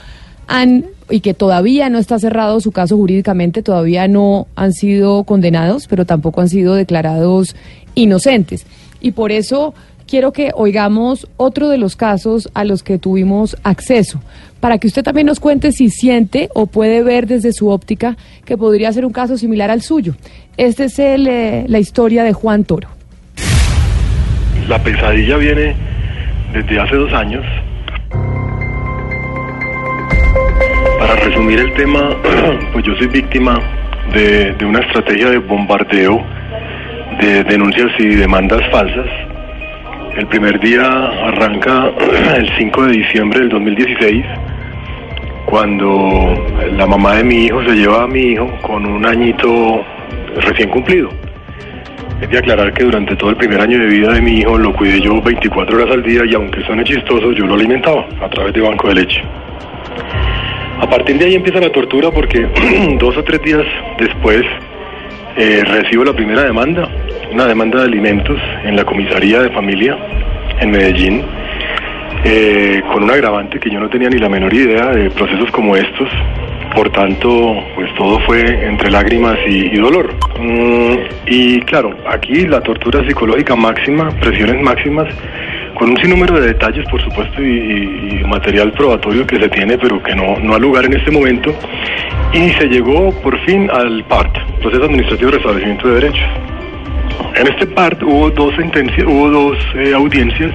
han 0.46 0.85
y 1.11 1.22
que 1.22 1.35
todavía 1.35 1.90
no 1.90 1.98
está 1.98 2.20
cerrado 2.20 2.61
su 2.61 2.70
caso 2.70 2.96
jurídicamente, 2.96 3.64
todavía 3.64 4.07
no 4.07 4.46
han 4.55 4.72
sido 4.72 5.24
condenados, 5.24 5.88
pero 5.88 6.07
tampoco 6.07 6.40
han 6.40 6.48
sido 6.48 6.77
declarados 6.77 7.57
inocentes. 7.96 8.64
Y 9.01 9.11
por 9.11 9.33
eso 9.33 9.74
quiero 10.07 10.33
que 10.33 10.53
oigamos 10.55 11.27
otro 11.37 11.68
de 11.68 11.79
los 11.79 11.96
casos 11.96 12.48
a 12.55 12.62
los 12.62 12.85
que 12.85 12.96
tuvimos 12.96 13.57
acceso, 13.64 14.20
para 14.61 14.79
que 14.79 14.87
usted 14.87 15.03
también 15.03 15.27
nos 15.27 15.40
cuente 15.40 15.72
si 15.72 15.90
siente 15.90 16.48
o 16.55 16.66
puede 16.66 17.03
ver 17.03 17.27
desde 17.27 17.53
su 17.53 17.70
óptica 17.70 18.16
que 18.44 18.57
podría 18.57 18.92
ser 18.92 19.05
un 19.05 19.12
caso 19.12 19.37
similar 19.37 19.72
al 19.72 19.83
suyo. 19.83 20.14
Esta 20.57 20.85
es 20.85 21.01
el, 21.01 21.27
eh, 21.27 21.64
la 21.66 21.81
historia 21.81 22.22
de 22.22 22.33
Juan 22.33 22.62
Toro. 22.62 22.97
La 24.68 24.78
pesadilla 24.78 25.37
viene 25.38 25.74
desde 26.52 26.81
hace 26.81 26.96
dos 26.96 27.12
años. 27.12 27.44
Para 30.98 31.16
resumir 31.16 31.59
el 31.61 31.72
tema, 31.74 32.11
pues 32.72 32.85
yo 32.85 32.94
soy 32.96 33.07
víctima 33.09 33.59
de, 34.12 34.54
una 34.64 34.81
estrategia 34.81 35.31
de 35.31 35.38
bombardeo 35.38 36.22
de 37.20 37.44
denuncias 37.44 37.90
y 37.98 38.09
demandas 38.14 38.61
falsas 38.70 39.07
el 40.18 40.26
primer 40.26 40.59
día 40.59 40.85
arranca 41.28 41.92
el 42.37 42.50
5 42.59 42.87
de 42.87 42.92
diciembre 42.92 43.38
del 43.38 43.50
2016, 43.50 44.24
cuando 45.46 46.35
la 46.76 46.87
mamá 46.88 47.14
de 47.14 47.24
mi 47.24 47.44
hijo 47.44 47.62
se 47.62 47.76
lleva 47.76 48.02
a 48.02 48.07
mi 48.09 48.33
hijo 48.33 48.48
con 48.62 48.85
un 48.85 49.07
añito 49.07 49.85
recién 50.40 50.70
cumplido. 50.70 51.09
Es 52.20 52.28
de 52.28 52.38
aclarar 52.38 52.72
que 52.72 52.85
durante 52.85 53.16
todo 53.16 53.31
el 53.31 53.37
primer 53.37 53.61
año 53.61 53.78
de 53.78 53.87
vida 53.87 54.12
de 54.12 54.20
mi 54.20 54.38
hijo 54.38 54.59
lo 54.59 54.72
cuidé 54.74 55.00
yo 55.00 55.20
24 55.22 55.76
horas 55.76 55.94
al 55.94 56.02
día 56.02 56.22
y 56.26 56.35
aunque 56.35 56.62
suene 56.64 56.85
chistoso, 56.85 57.33
yo 57.33 57.46
lo 57.46 57.54
alimentaba 57.54 58.07
a 58.20 58.28
través 58.28 58.52
de 58.54 58.61
banco 58.61 58.88
de 58.88 58.94
leche. 58.94 59.22
A 60.81 60.88
partir 60.88 61.18
de 61.18 61.26
ahí 61.26 61.35
empieza 61.35 61.61
la 61.61 61.70
tortura 61.70 62.11
porque 62.11 62.46
dos 62.98 63.16
o 63.16 63.24
tres 63.24 63.42
días 63.42 63.64
después 63.98 64.42
eh, 65.37 65.62
recibo 65.64 66.04
la 66.04 66.12
primera 66.12 66.42
demanda 66.42 66.88
una 67.33 67.46
demanda 67.46 67.81
de 67.81 67.85
alimentos 67.85 68.40
en 68.64 68.76
la 68.76 68.85
comisaría 68.85 69.42
de 69.42 69.50
familia 69.50 69.96
en 70.61 70.70
Medellín, 70.70 71.22
eh, 72.24 72.83
con 72.92 73.04
un 73.04 73.11
agravante 73.11 73.61
que 73.61 73.70
yo 73.70 73.78
no 73.78 73.88
tenía 73.88 74.09
ni 74.09 74.18
la 74.18 74.28
menor 74.28 74.52
idea 74.52 74.90
de 74.90 75.11
procesos 75.11 75.50
como 75.50 75.76
estos. 75.76 76.09
Por 76.74 76.90
tanto, 76.90 77.57
pues 77.74 77.92
todo 77.94 78.20
fue 78.20 78.40
entre 78.66 78.90
lágrimas 78.90 79.37
y, 79.46 79.76
dolor. 79.76 80.14
Mm, 80.38 80.94
y 81.26 81.61
claro, 81.62 81.94
aquí 82.07 82.46
la 82.46 82.61
tortura 82.61 83.07
psicológica 83.07 83.57
máxima, 83.57 84.11
presiones 84.20 84.62
máximas, 84.62 85.07
con 85.74 85.90
un 85.90 85.96
sinnúmero 85.98 86.40
de 86.40 86.48
detalles, 86.48 86.85
por 86.90 87.02
supuesto, 87.02 87.42
y, 87.42 88.22
material 88.26 88.72
probatorio 88.72 89.26
que 89.26 89.38
se 89.38 89.48
tiene, 89.48 89.78
pero 89.78 90.02
que 90.02 90.14
no, 90.14 90.38
no 90.40 90.54
ha 90.54 90.59
lugar 90.59 90.85
en 90.85 90.94
este 90.94 91.11
momento. 91.11 91.54
Y 92.33 92.50
se 92.50 92.66
llegó 92.66 93.11
por 93.22 93.38
fin 93.46 93.70
al 93.70 94.04
PART, 94.04 94.37
Proceso 94.61 94.85
Administrativo 94.85 95.31
de 95.31 95.37
Restablecimiento 95.38 95.88
de 95.88 95.94
Derechos. 95.94 96.28
En 97.35 97.46
este 97.46 97.66
part 97.66 98.02
hubo 98.02 98.31
dos, 98.31 98.54
hubo 99.07 99.31
dos 99.31 99.59
eh, 99.76 99.94
audiencias 99.94 100.52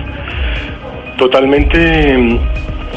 totalmente 1.18 2.40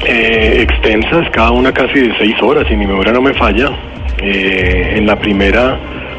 eh, 0.04 0.62
extensas, 0.62 1.28
cada 1.30 1.50
una 1.52 1.72
casi 1.72 2.00
de 2.00 2.14
seis 2.18 2.35
horas, 2.42 2.66
si 2.68 2.76
mi 2.76 2.87
memoria 2.87 3.12
no 3.12 3.22
me 3.22 3.35
falla. 3.35 3.70
Eh, 4.18 4.94
en 4.96 5.06
la 5.06 5.16
primera, 5.16 5.78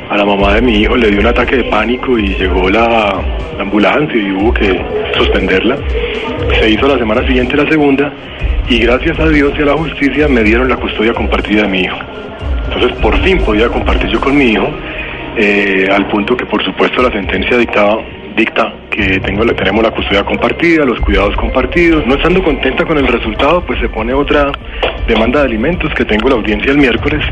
a 0.09 0.17
la 0.17 0.25
mamá 0.25 0.53
de 0.53 0.61
mi 0.61 0.75
hijo 0.77 0.95
le 0.95 1.09
dio 1.09 1.19
un 1.19 1.27
ataque 1.27 1.57
de 1.57 1.63
pánico 1.65 2.17
y 2.17 2.35
llegó 2.35 2.69
la, 2.69 3.21
la 3.55 3.61
ambulancia 3.61 4.15
y 4.15 4.31
hubo 4.31 4.53
que 4.53 4.79
suspenderla. 5.17 5.77
Se 6.59 6.69
hizo 6.69 6.87
la 6.87 6.97
semana 6.97 7.25
siguiente 7.27 7.55
la 7.57 7.69
segunda 7.69 8.11
y 8.69 8.79
gracias 8.79 9.19
a 9.19 9.27
Dios 9.29 9.53
y 9.57 9.61
a 9.61 9.65
la 9.65 9.73
justicia 9.73 10.27
me 10.27 10.43
dieron 10.43 10.69
la 10.69 10.75
custodia 10.77 11.13
compartida 11.13 11.63
de 11.63 11.67
mi 11.67 11.81
hijo. 11.81 11.97
Entonces 12.65 12.97
por 13.01 13.17
fin 13.23 13.39
podía 13.39 13.69
compartir 13.69 14.09
yo 14.09 14.19
con 14.19 14.37
mi 14.37 14.51
hijo 14.51 14.67
eh, 15.37 15.87
al 15.91 16.07
punto 16.07 16.35
que 16.35 16.45
por 16.45 16.63
supuesto 16.63 17.01
la 17.01 17.11
sentencia 17.11 17.57
dictaba 17.57 17.99
dicta 18.35 18.73
que 18.97 19.19
tengo, 19.19 19.45
tenemos 19.53 19.83
la 19.83 19.91
custodia 19.91 20.23
compartida, 20.25 20.83
los 20.83 20.99
cuidados 21.01 21.35
compartidos. 21.35 22.05
No 22.07 22.15
estando 22.15 22.43
contenta 22.43 22.83
con 22.83 22.97
el 22.97 23.07
resultado, 23.07 23.63
pues 23.63 23.79
se 23.79 23.87
pone 23.89 24.11
otra 24.11 24.51
demanda 25.07 25.41
de 25.41 25.45
alimentos 25.45 25.93
que 25.93 26.03
tengo 26.03 26.27
la 26.29 26.35
audiencia 26.35 26.71
el 26.71 26.79
miércoles, 26.79 27.23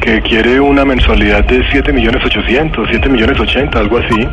que 0.00 0.22
quiere 0.22 0.58
una 0.58 0.86
mensualidad 0.86 1.44
de 1.44 1.62
7 1.70 1.92
millones 1.92 2.24
800, 2.24 2.88
7 2.90 3.08
millones 3.10 3.38
80, 3.38 3.78
algo 3.78 3.98
así. 3.98 4.26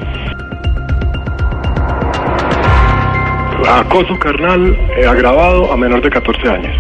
Acoso 3.68 4.18
carnal 4.18 4.78
eh, 4.98 5.06
agravado 5.06 5.72
a 5.72 5.76
menor 5.76 6.02
de 6.02 6.10
14 6.10 6.48
años. 6.48 6.76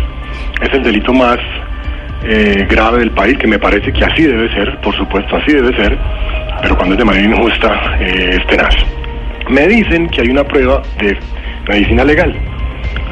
Es 0.61 0.73
el 0.73 0.83
delito 0.83 1.13
más 1.13 1.37
eh, 2.23 2.65
grave 2.69 2.99
del 2.99 3.11
país, 3.11 3.37
que 3.37 3.47
me 3.47 3.59
parece 3.59 3.91
que 3.91 4.05
así 4.05 4.23
debe 4.23 4.47
ser, 4.53 4.79
por 4.79 4.95
supuesto, 4.95 5.35
así 5.35 5.51
debe 5.51 5.75
ser, 5.75 5.97
pero 6.61 6.77
cuando 6.77 6.95
es 6.95 6.99
de 6.99 7.05
manera 7.05 7.27
injusta 7.27 7.97
eh, 7.99 8.37
es 8.39 8.47
tenaz. 8.47 9.02
Me 9.49 9.67
dicen 9.67 10.07
que 10.09 10.21
hay 10.21 10.29
una 10.29 10.43
prueba 10.43 10.81
de 10.99 11.17
medicina 11.67 12.03
legal. 12.03 12.35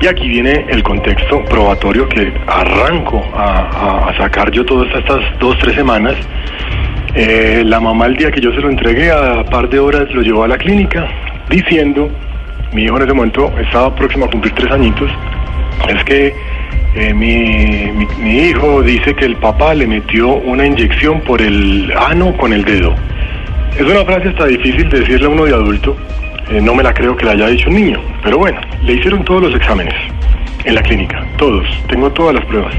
Y 0.01 0.07
aquí 0.07 0.27
viene 0.27 0.65
el 0.69 0.81
contexto 0.83 1.43
probatorio 1.45 2.09
que 2.09 2.33
arranco 2.47 3.23
a, 3.35 4.11
sacar 4.17 4.51
yo 4.51 4.65
todas 4.65 4.93
estas 4.95 5.21
dos, 5.39 5.57
tres 5.59 5.75
semanas. 5.75 6.15
Eh, 7.13 7.63
la 7.65 7.79
mamá 7.79 8.07
el 8.07 8.15
día 8.15 8.31
que 8.31 8.41
yo 8.41 8.51
se 8.51 8.61
lo 8.61 8.69
entregué, 8.69 9.11
a 9.11 9.43
par 9.43 9.69
de 9.69 9.79
horas 9.79 10.09
lo 10.11 10.21
llevó 10.21 10.43
a 10.43 10.47
la 10.47 10.57
clínica, 10.57 11.07
diciendo, 11.49 12.09
mi 12.73 12.83
hijo 12.83 12.97
en 12.97 13.03
ese 13.03 13.13
momento 13.13 13.53
estaba 13.59 13.93
próximo 13.93 14.25
a 14.25 14.29
cumplir 14.29 14.53
tres 14.55 14.71
añitos, 14.71 15.11
es 15.89 16.03
que 16.05 16.33
eh, 16.95 17.13
mi, 17.13 18.05
mi, 18.17 18.37
hijo 18.39 18.81
dice 18.81 19.13
que 19.13 19.25
el 19.25 19.35
papá 19.37 19.73
le 19.73 19.87
metió 19.87 20.27
una 20.27 20.65
inyección 20.65 21.21
por 21.21 21.41
el 21.41 21.93
ano 21.97 22.35
con 22.37 22.53
el 22.53 22.63
dedo. 22.63 22.95
Es 23.77 23.85
una 23.85 24.03
frase 24.05 24.29
hasta 24.29 24.45
difícil 24.47 24.89
de 24.89 24.99
decirle 24.99 25.25
a 25.25 25.29
uno 25.29 25.45
de 25.45 25.53
adulto. 25.53 25.95
Eh, 26.49 26.59
no 26.61 26.75
me 26.75 26.83
la 26.83 26.93
creo 26.93 27.15
que 27.15 27.25
la 27.25 27.31
haya 27.31 27.47
dicho 27.47 27.69
un 27.69 27.75
niño. 27.75 27.99
Pero 28.23 28.37
bueno, 28.37 28.59
le 28.83 28.93
hicieron 28.93 29.23
todos 29.23 29.43
los 29.43 29.55
exámenes 29.55 29.93
en 30.65 30.75
la 30.75 30.81
clínica. 30.81 31.25
Todos. 31.37 31.65
Tengo 31.87 32.11
todas 32.11 32.35
las 32.35 32.45
pruebas. 32.45 32.73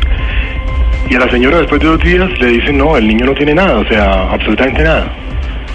Y 1.08 1.14
a 1.14 1.18
la 1.18 1.30
señora 1.30 1.58
después 1.58 1.80
de 1.80 1.88
dos 1.88 2.00
días 2.02 2.38
le 2.38 2.46
dicen, 2.46 2.78
no, 2.78 2.96
el 2.96 3.06
niño 3.06 3.26
no 3.26 3.34
tiene 3.34 3.54
nada, 3.54 3.78
o 3.78 3.84
sea, 3.86 4.30
absolutamente 4.30 4.82
nada. 4.82 5.12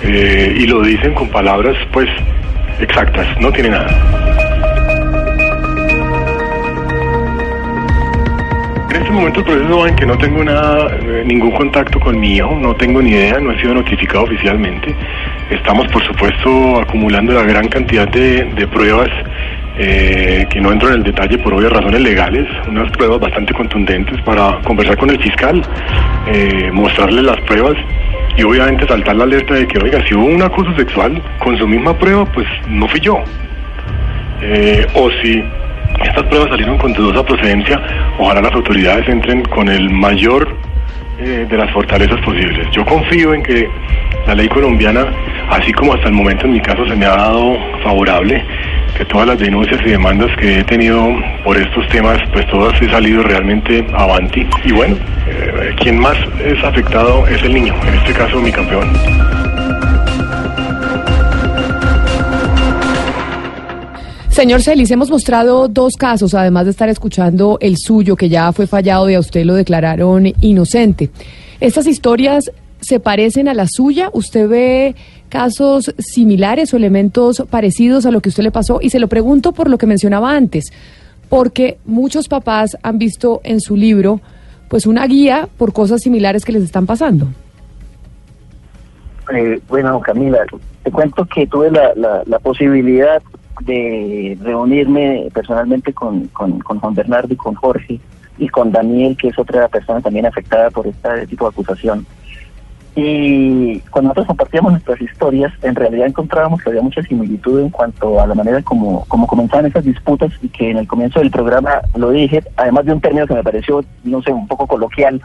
Eh, 0.04 0.56
y 0.58 0.68
lo 0.68 0.82
dicen 0.82 1.14
con 1.14 1.30
palabras, 1.30 1.76
pues, 1.92 2.08
exactas, 2.80 3.28
no 3.42 3.52
tiene 3.52 3.70
nada. 3.70 4.47
Este 8.96 9.12
momento 9.12 9.40
el 9.40 9.46
proceso 9.46 9.80
va 9.80 9.90
en 9.90 9.96
que 9.96 10.06
no 10.06 10.18
tengo 10.18 10.44
nada, 10.44 10.98
eh, 11.02 11.24
ningún 11.26 11.52
contacto 11.52 12.00
con 12.00 12.20
mi 12.20 12.36
hijo, 12.36 12.58
no 12.60 12.76
tengo 12.76 13.02
ni 13.02 13.12
idea, 13.12 13.40
no 13.40 13.52
he 13.52 13.60
sido 13.60 13.74
notificado 13.74 14.24
oficialmente. 14.24 14.96
Estamos, 15.50 15.88
por 15.88 16.04
supuesto, 16.04 16.80
acumulando 16.80 17.34
la 17.34 17.44
gran 17.44 17.68
cantidad 17.68 18.08
de, 18.08 18.68
pruebas 18.72 19.10
eh, 19.78 20.46
que 20.50 20.60
no 20.60 20.72
entro 20.72 20.90
en 20.90 20.96
el 20.96 21.04
detalle 21.04 21.38
por 21.38 21.54
obvias 21.54 21.72
razones 21.72 22.02
legales, 22.02 22.48
unas 22.68 22.92
pruebas 22.92 23.20
bastante 23.20 23.54
contundentes 23.54 24.22
para 24.22 24.60
conversar 24.64 24.98
con 24.98 25.10
el 25.10 25.20
fiscal, 25.20 25.62
eh, 26.28 26.70
mostrarle 26.72 27.22
las 27.22 27.40
pruebas 27.42 27.76
y 28.36 28.44
obviamente 28.44 28.88
saltar 28.88 29.16
la 29.16 29.24
alerta 29.24 29.56
de 29.56 29.68
que, 29.68 29.80
oiga, 29.80 30.06
si 30.08 30.16
hubo 30.16 30.26
un 30.26 30.42
acoso 30.42 30.76
sexual 30.76 31.22
con 31.40 31.58
su 31.58 31.68
misma 31.68 31.98
prueba, 31.98 32.26
pues 32.26 32.48
no 32.68 32.88
fui 32.88 33.00
yo. 33.00 33.24
o 34.94 35.10
si 35.22 35.44
estas 36.04 36.24
pruebas 36.24 36.50
salieron 36.50 36.78
con 36.78 36.94
dudosa 36.94 37.26
procedencia. 37.26 37.82
Ojalá 38.20 38.42
las 38.42 38.54
autoridades 38.54 39.08
entren 39.08 39.44
con 39.46 39.70
el 39.70 39.90
mayor 39.90 40.48
eh, 41.20 41.48
de 41.50 41.58
las 41.58 41.72
fortalezas 41.72 42.20
posibles. 42.22 42.68
Yo 42.72 42.86
confío 42.86 43.34
en 43.34 43.42
que 43.42 43.68
la 44.28 44.36
ley 44.36 44.48
colombiana, 44.48 45.06
así 45.50 45.72
como 45.74 45.94
hasta 45.94 46.08
el 46.10 46.14
momento 46.14 46.46
en 46.46 46.54
mi 46.54 46.62
caso 46.62 46.88
se 46.88 46.96
me 46.96 47.06
ha 47.06 47.16
dado 47.16 47.58
favorable, 47.84 48.44
que 48.96 49.06
todas 49.06 49.28
las 49.28 49.40
denuncias 49.40 49.82
y 49.84 49.90
demandas 49.90 50.30
que 50.38 50.60
he 50.60 50.64
tenido 50.64 51.08
por 51.44 51.58
estos 51.58 51.88
temas, 51.90 52.20
pues 52.34 52.46
todas 52.48 52.80
he 52.82 52.90
salido 52.90 53.24
realmente 53.24 53.86
avanti. 53.94 54.46
Y 54.64 54.72
bueno, 54.74 54.96
eh, 55.28 55.74
quien 55.78 56.00
más 56.00 56.18
es 56.44 56.64
afectado 56.64 57.26
es 57.28 57.42
el 57.42 57.54
niño, 57.54 57.74
en 57.88 57.94
este 57.96 58.14
caso 58.14 58.40
mi 58.40 58.52
campeón. 58.52 59.37
Señor 64.38 64.62
Celis, 64.62 64.92
hemos 64.92 65.10
mostrado 65.10 65.68
dos 65.68 65.96
casos, 65.96 66.36
además 66.36 66.66
de 66.66 66.70
estar 66.70 66.90
escuchando 66.90 67.58
el 67.60 67.76
suyo, 67.76 68.16
que 68.16 68.30
ya 68.30 68.54
fue 68.54 68.68
fallado 68.68 69.10
y 69.10 69.16
a 69.16 69.20
usted 69.20 69.44
lo 69.46 69.56
declararon 69.56 70.28
inocente. 70.42 71.10
¿Estas 71.60 71.88
historias 71.88 72.52
se 72.80 73.00
parecen 73.00 73.48
a 73.48 73.56
la 73.56 73.66
suya? 73.66 74.12
¿Usted 74.14 74.48
ve 74.48 74.96
casos 75.30 75.92
similares 75.98 76.72
o 76.72 76.78
elementos 76.78 77.44
parecidos 77.50 78.06
a 78.06 78.12
lo 78.12 78.22
que 78.22 78.30
usted 78.30 78.44
le 78.44 78.52
pasó? 78.52 78.78
Y 78.80 78.92
se 78.92 79.00
lo 79.00 79.08
pregunto 79.08 79.54
por 79.54 79.72
lo 79.72 79.80
que 79.80 79.88
mencionaba 79.88 80.36
antes, 80.36 80.72
porque 81.30 81.80
muchos 81.84 82.28
papás 82.28 82.78
han 82.84 83.00
visto 83.00 83.42
en 83.44 83.60
su 83.60 83.76
libro 83.76 84.22
pues 84.68 84.86
una 84.86 85.08
guía 85.08 85.50
por 85.58 85.74
cosas 85.74 86.04
similares 86.04 86.46
que 86.46 86.52
les 86.52 86.62
están 86.62 86.86
pasando. 86.86 87.26
Eh, 89.36 89.60
bueno, 89.68 90.00
Camila, 90.00 90.46
te 90.84 90.92
cuento 90.92 91.26
que 91.26 91.48
tuve 91.48 91.72
la, 91.72 91.92
la, 92.24 92.38
posibilidad 92.38 93.20
de 93.62 94.38
reunirme 94.42 95.28
personalmente 95.34 95.94
con, 95.94 96.28
con, 96.28 96.60
con, 96.60 96.80
Juan 96.80 96.94
Bernardo 96.94 97.34
y 97.34 97.38
con 97.38 97.56
Jorge 97.56 98.00
y 98.38 98.48
con 98.50 98.72
Daniel, 98.72 99.18
que 99.18 99.30
es 99.30 99.40
otra 99.40 99.68
persona 99.68 100.02
también 100.02 100.26
afectada 100.26 100.70
por 100.70 100.88
este 100.88 101.28
tipo 101.28 101.46
de 101.46 101.50
acusación. 101.50 102.06
Y 103.00 103.80
cuando 103.92 104.08
nosotros 104.10 104.26
compartíamos 104.26 104.72
nuestras 104.72 105.00
historias, 105.00 105.54
en 105.62 105.76
realidad 105.76 106.08
encontrábamos 106.08 106.64
que 106.64 106.70
había 106.70 106.82
mucha 106.82 107.04
similitud 107.04 107.62
en 107.62 107.70
cuanto 107.70 108.20
a 108.20 108.26
la 108.26 108.34
manera 108.34 108.60
como, 108.64 109.06
como 109.06 109.28
comenzaban 109.28 109.68
esas 109.68 109.86
disputas 109.86 110.32
y 110.42 110.50
que 110.50 110.72
en 110.72 110.78
el 110.78 110.88
comienzo 110.88 111.20
del 111.20 111.30
programa 111.30 111.82
lo 111.96 112.10
dije, 112.10 112.44
además 112.56 112.86
de 112.86 112.94
un 112.94 113.02
término 113.02 113.28
que 113.28 113.36
me 113.36 113.44
pareció, 113.44 113.86
no 114.04 114.24
sé, 114.24 114.34
un 114.34 114.48
poco 114.48 114.66
coloquial, 114.66 115.22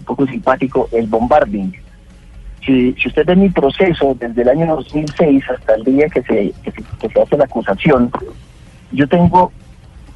un 0.00 0.04
poco 0.04 0.26
simpático, 0.26 0.86
el 0.92 1.06
bombarding. 1.06 1.72
Si, 2.64 2.94
usted 3.06 3.26
ve 3.26 3.36
mi 3.36 3.50
proceso 3.50 4.16
desde 4.18 4.42
el 4.42 4.48
año 4.48 4.76
2006 4.76 5.44
hasta 5.50 5.74
el 5.74 5.84
día 5.84 6.08
que 6.08 6.22
se, 6.22 6.52
que 7.00 7.08
se 7.08 7.20
hace 7.20 7.36
la 7.36 7.44
acusación, 7.44 8.10
yo 8.92 9.06
tengo 9.08 9.52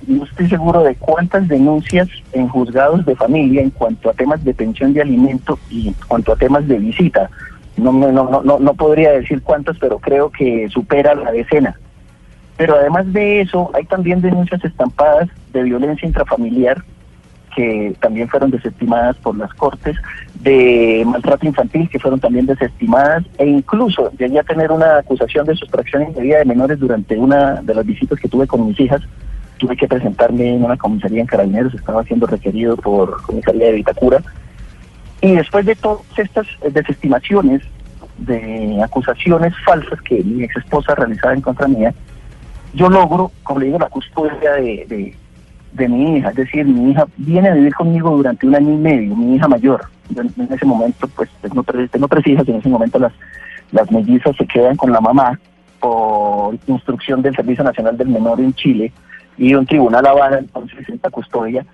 no 0.07 0.25
estoy 0.25 0.49
seguro 0.49 0.83
de 0.83 0.95
cuántas 0.95 1.49
denuncias 1.49 2.09
en 2.33 2.49
juzgados 2.49 3.05
de 3.05 3.17
familia 3.17 3.63
en 3.63 3.71
cuanto 3.71 4.11
a 4.11 4.15
temas 4.15 4.43
de 4.45 4.55
pensión 4.55 4.95
de 4.95 5.03
alimento 5.03 5.59
y 5.69 5.89
en 5.89 5.95
cuanto 6.07 6.33
a 6.33 6.37
temas 6.37 6.67
de 6.69 6.79
visita. 6.79 7.29
No, 7.77 7.93
no, 7.93 8.11
no, 8.11 8.43
no, 8.43 8.59
no 8.59 8.75
podría 8.75 9.13
decir 9.13 9.43
cuántas, 9.43 9.77
pero 9.79 9.99
creo 9.99 10.31
que 10.31 10.69
supera 10.71 11.15
la 11.15 11.33
decena. 11.33 11.79
Pero 12.57 12.75
además 12.75 13.13
de 13.13 13.41
eso, 13.41 13.71
hay 13.75 13.85
también 13.85 14.21
denuncias 14.21 14.65
estampadas 14.65 15.29
de 15.53 15.63
violencia 15.63 16.07
intrafamiliar 16.07 16.83
que 17.59 17.93
también 17.99 18.29
fueron 18.29 18.53
desestimadas 18.53 19.17
por 19.17 19.37
las 19.37 19.53
cortes, 19.55 19.97
de 20.37 21.03
maltrato 21.05 21.45
infantil 21.45 21.89
que 21.91 21.99
fueron 21.99 22.21
también 22.21 22.47
desestimadas, 22.47 23.25
e 23.37 23.47
incluso 23.47 24.13
llegué 24.17 24.39
a 24.39 24.45
tener 24.45 24.71
una 24.71 24.99
acusación 24.99 25.45
de 25.45 25.57
sustracción 25.57 26.05
indebida 26.05 26.39
de 26.39 26.45
menores 26.45 26.79
durante 26.79 27.19
una 27.19 27.61
de 27.61 27.75
las 27.75 27.85
visitas 27.85 28.21
que 28.21 28.29
tuve 28.29 28.47
con 28.47 28.65
mis 28.65 28.79
hijas, 28.79 29.03
tuve 29.57 29.77
que 29.77 29.89
presentarme 29.89 30.55
en 30.55 30.63
una 30.63 30.77
comisaría 30.77 31.21
en 31.21 31.27
Carabineros, 31.27 31.75
estaba 31.75 32.05
siendo 32.05 32.29
requerido 32.29 32.77
por 32.77 33.23
comisaría 33.23 33.67
de 33.67 33.73
Vitacura. 33.73 34.23
Y 35.21 35.35
después 35.35 35.67
de 35.67 35.75
todas 35.75 36.07
estas 36.17 36.47
desestimaciones 36.73 37.63
de 38.19 38.81
acusaciones 38.85 39.53
falsas 39.65 40.01
que 40.03 40.23
mi 40.23 40.45
ex 40.45 40.59
esposa 40.59 40.95
realizaba 40.95 41.35
en 41.35 41.41
contra 41.41 41.67
mía, 41.67 41.93
yo 42.73 42.89
logro, 42.89 43.33
como 43.43 43.59
le 43.59 43.67
digo, 43.67 43.81
la 43.81 43.89
custodia 43.89 44.53
de, 44.53 44.87
de, 44.89 45.17
mi 45.87 46.17
hija. 46.17 46.31
Es 46.31 46.37
decir, 46.37 46.65
mi 46.65 46.91
hija 46.91 47.07
viene 47.19 47.51
a 47.51 47.55
vivir 47.55 47.75
conmigo 47.75 48.17
durante 48.17 48.47
un 48.47 48.55
año 48.55 48.73
y 48.73 48.79
medio, 48.79 49.15
mi 49.15 49.37
hija 49.37 49.47
mayor. 49.47 49.83
en 50.17 50.49
ese 50.51 50.65
momento, 50.65 51.07
pues 51.15 51.29
tengo 51.43 51.63
tres, 51.63 51.91
tengo 51.91 52.09
tres 52.09 52.27
hijas, 52.27 52.49
en 52.49 52.57
ese 52.57 52.69
momento 52.71 52.99
las, 52.99 53.13
las 53.71 53.91
mellizas 53.93 54.35
se 54.37 54.47
quedan 54.47 54.77
con 54.77 54.91
la 54.91 55.01
mamá 55.01 55.39
por 55.81 56.57
instrucción 56.67 57.23
del 57.23 57.37
Servicio 57.37 57.63
Nacional 57.63 57.97
del 57.97 58.09
Menor 58.09 58.41
en 58.41 58.55
Chile 58.55 58.93
y 59.37 59.55
un 59.55 59.67
tribunal 59.67 60.07
avala 60.07 60.39
entonces 60.39 60.89
esta 60.89 61.11
custodia, 61.11 61.65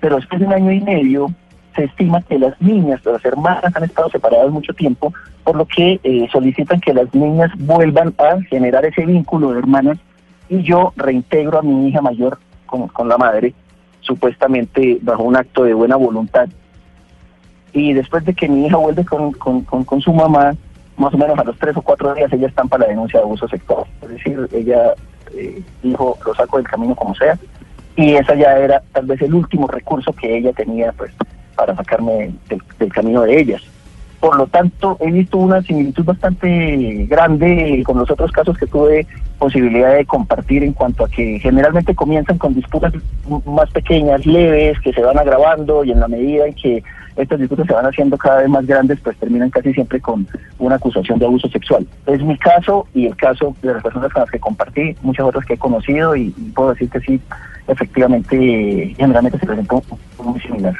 pero 0.00 0.16
después 0.16 0.40
de 0.40 0.46
un 0.46 0.52
año 0.52 0.72
y 0.72 0.80
medio 0.80 1.28
se 1.74 1.84
estima 1.84 2.22
que 2.22 2.38
las 2.38 2.60
niñas, 2.60 3.00
las 3.04 3.24
hermanas 3.24 3.74
han 3.74 3.84
estado 3.84 4.08
separadas 4.10 4.50
mucho 4.50 4.72
tiempo, 4.74 5.12
por 5.42 5.56
lo 5.56 5.66
que 5.66 5.98
eh, 6.02 6.28
solicitan 6.30 6.80
que 6.80 6.94
las 6.94 7.12
niñas 7.14 7.50
vuelvan 7.58 8.14
a 8.18 8.40
generar 8.48 8.84
ese 8.84 9.04
vínculo 9.06 9.52
de 9.52 9.58
hermanas 9.58 9.98
y 10.48 10.62
yo 10.62 10.92
reintegro 10.96 11.58
a 11.58 11.62
mi 11.62 11.88
hija 11.88 12.00
mayor 12.00 12.38
con, 12.88 13.08
la 13.08 13.18
madre, 13.18 13.54
supuestamente 14.00 14.98
bajo 15.02 15.22
un 15.22 15.36
acto 15.36 15.64
de 15.64 15.74
buena 15.74 15.96
voluntad. 15.96 16.48
Y 17.72 17.92
después 17.92 18.24
de 18.24 18.34
que 18.34 18.48
mi 18.48 18.66
hija 18.66 18.76
vuelve 18.76 19.04
con, 19.04 19.32
con, 19.32 19.62
con 19.62 20.00
su 20.00 20.12
mamá, 20.12 20.54
más 20.96 21.12
o 21.12 21.18
menos 21.18 21.38
a 21.38 21.44
los 21.44 21.58
tres 21.58 21.76
o 21.76 21.82
cuatro 21.82 22.14
días 22.14 22.32
ella 22.32 22.46
estampa 22.48 22.78
la 22.78 22.86
denuncia 22.86 23.18
de 23.18 23.24
abuso 23.24 23.48
sexual. 23.48 23.84
Es 24.02 24.08
decir, 24.10 24.48
ella 24.52 24.94
eh, 25.32 25.62
dijo, 25.82 26.16
lo 26.24 26.34
saco 26.34 26.58
del 26.58 26.68
camino 26.68 26.94
como 26.94 27.14
sea. 27.14 27.38
Y 27.96 28.14
esa 28.14 28.34
ya 28.34 28.56
era 28.58 28.82
tal 28.92 29.06
vez 29.06 29.20
el 29.22 29.34
último 29.34 29.66
recurso 29.66 30.12
que 30.12 30.38
ella 30.38 30.52
tenía 30.52 30.92
pues 30.92 31.12
para 31.54 31.74
sacarme 31.76 32.34
del, 32.48 32.92
camino 32.92 33.22
de 33.22 33.40
ellas. 33.40 33.62
Por 34.24 34.38
lo 34.38 34.46
tanto, 34.46 34.96
he 35.00 35.10
visto 35.10 35.36
una 35.36 35.60
similitud 35.60 36.02
bastante 36.02 37.04
grande 37.10 37.82
con 37.84 37.98
los 37.98 38.10
otros 38.10 38.32
casos 38.32 38.56
que 38.56 38.66
tuve 38.66 39.06
posibilidad 39.38 39.94
de 39.94 40.06
compartir 40.06 40.64
en 40.64 40.72
cuanto 40.72 41.04
a 41.04 41.10
que 41.10 41.38
generalmente 41.40 41.94
comienzan 41.94 42.38
con 42.38 42.54
disputas 42.54 42.94
más 43.44 43.70
pequeñas, 43.72 44.24
leves, 44.24 44.80
que 44.80 44.94
se 44.94 45.02
van 45.02 45.18
agravando 45.18 45.84
y 45.84 45.92
en 45.92 46.00
la 46.00 46.08
medida 46.08 46.46
en 46.46 46.54
que 46.54 46.82
estas 47.16 47.38
disputas 47.38 47.66
se 47.66 47.74
van 47.74 47.84
haciendo 47.84 48.16
cada 48.16 48.38
vez 48.38 48.48
más 48.48 48.66
grandes, 48.66 48.98
pues 49.04 49.14
terminan 49.18 49.50
casi 49.50 49.74
siempre 49.74 50.00
con 50.00 50.26
una 50.58 50.76
acusación 50.76 51.18
de 51.18 51.26
abuso 51.26 51.50
sexual. 51.50 51.86
Es 52.06 52.22
mi 52.22 52.38
caso 52.38 52.86
y 52.94 53.04
el 53.04 53.16
caso 53.16 53.54
de 53.60 53.74
las 53.74 53.82
personas 53.82 54.10
con 54.10 54.22
las 54.22 54.30
que 54.30 54.40
compartí, 54.40 54.96
muchas 55.02 55.26
otras 55.26 55.44
que 55.44 55.52
he 55.52 55.58
conocido 55.58 56.16
y, 56.16 56.30
puedo 56.56 56.70
decir 56.70 56.88
que 56.88 57.00
sí, 57.00 57.20
efectivamente, 57.68 58.94
generalmente 58.96 59.38
se 59.38 59.44
presentó 59.44 59.82
muy 60.18 60.40
similar. 60.40 60.74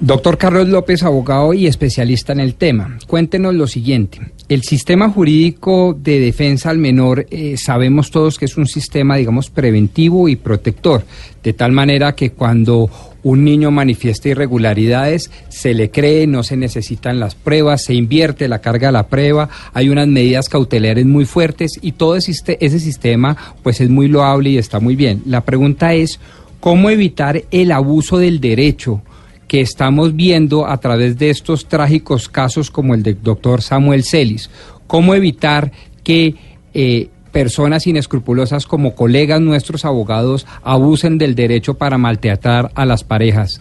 Doctor 0.00 0.38
Carlos 0.38 0.68
López, 0.68 1.02
abogado 1.04 1.54
y 1.54 1.66
especialista 1.66 2.32
en 2.32 2.40
el 2.40 2.56
tema, 2.56 2.98
cuéntenos 3.06 3.54
lo 3.54 3.66
siguiente. 3.66 4.20
El 4.48 4.62
sistema 4.62 5.08
jurídico 5.08 5.96
de 5.98 6.20
defensa 6.20 6.70
al 6.70 6.78
menor 6.78 7.26
eh, 7.30 7.56
sabemos 7.56 8.10
todos 8.10 8.36
que 8.36 8.44
es 8.44 8.56
un 8.56 8.66
sistema, 8.66 9.16
digamos, 9.16 9.50
preventivo 9.50 10.28
y 10.28 10.36
protector, 10.36 11.04
de 11.42 11.52
tal 11.52 11.72
manera 11.72 12.14
que 12.14 12.32
cuando 12.32 12.90
un 13.22 13.44
niño 13.44 13.70
manifiesta 13.70 14.28
irregularidades, 14.28 15.30
se 15.48 15.74
le 15.74 15.90
cree, 15.90 16.26
no 16.26 16.42
se 16.42 16.56
necesitan 16.56 17.18
las 17.18 17.34
pruebas, 17.34 17.84
se 17.84 17.94
invierte 17.94 18.48
la 18.48 18.60
carga 18.60 18.88
de 18.88 18.92
la 18.92 19.08
prueba, 19.08 19.48
hay 19.72 19.88
unas 19.88 20.08
medidas 20.08 20.48
cautelares 20.48 21.06
muy 21.06 21.24
fuertes 21.24 21.78
y 21.80 21.92
todo 21.92 22.16
ese, 22.16 22.34
sistema 22.34 23.36
pues 23.62 23.80
es 23.80 23.88
muy 23.88 24.08
loable 24.08 24.50
y 24.50 24.58
está 24.58 24.80
muy 24.80 24.96
bien. 24.96 25.22
La 25.24 25.40
pregunta 25.40 25.94
es, 25.94 26.20
¿cómo 26.60 26.90
evitar 26.90 27.42
el 27.50 27.72
abuso 27.72 28.18
del 28.18 28.40
derecho? 28.40 29.00
Que 29.48 29.60
estamos 29.60 30.16
viendo 30.16 30.66
a 30.66 30.78
través 30.78 31.18
de 31.18 31.30
estos 31.30 31.68
trágicos 31.68 32.28
casos 32.28 32.70
como 32.70 32.94
el 32.94 33.02
del 33.02 33.22
doctor 33.22 33.62
Samuel 33.62 34.04
Celis. 34.04 34.50
¿Cómo 34.86 35.14
evitar 35.14 35.72
que 36.02 36.34
eh, 36.74 37.08
personas 37.32 37.86
inescrupulosas 37.86 38.66
como 38.66 38.94
colegas 38.94 39.40
nuestros 39.40 39.84
abogados 39.84 40.46
abusen 40.62 41.18
del 41.18 41.34
derecho 41.34 41.74
para 41.74 41.98
maltratar 41.98 42.70
a 42.74 42.84
las 42.84 43.04
parejas? 43.04 43.60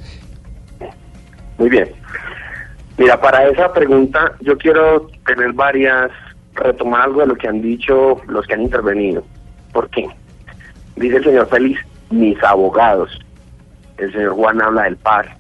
Muy 1.58 1.70
bien. 1.70 1.90
Mira, 2.98 3.20
para 3.20 3.48
esa 3.50 3.74
pregunta 3.74 4.34
yo 4.42 4.58
quiero 4.58 5.08
tener 5.26 5.54
varias, 5.54 6.12
retomar 6.54 7.02
algo 7.02 7.22
de 7.22 7.28
lo 7.28 7.36
que 7.36 7.48
han 7.48 7.62
dicho 7.62 8.22
los 8.28 8.46
que 8.46 8.54
han 8.54 8.62
intervenido. 8.62 9.24
¿Por 9.72 9.90
qué? 9.90 10.08
Dice 10.96 11.18
el 11.18 11.24
señor 11.24 11.48
Félix, 11.50 11.82
mis 12.12 12.42
abogados. 12.44 13.20
El 13.98 14.12
señor 14.12 14.34
Juan 14.34 14.62
habla 14.62 14.84
del 14.84 14.98
par. 14.98 15.36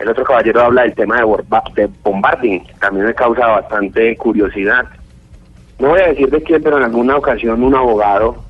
El 0.00 0.08
otro 0.08 0.24
caballero 0.24 0.62
habla 0.62 0.82
del 0.82 0.94
tema 0.94 1.20
de, 1.20 1.26
de 1.74 1.90
bombarding. 2.02 2.62
También 2.80 3.06
me 3.06 3.14
causa 3.14 3.46
bastante 3.46 4.16
curiosidad. 4.16 4.86
No 5.78 5.88
voy 5.88 6.00
a 6.00 6.08
decir 6.08 6.30
de 6.30 6.42
quién, 6.42 6.62
pero 6.62 6.78
en 6.78 6.84
alguna 6.84 7.16
ocasión 7.16 7.62
un 7.62 7.74
abogado 7.74 8.42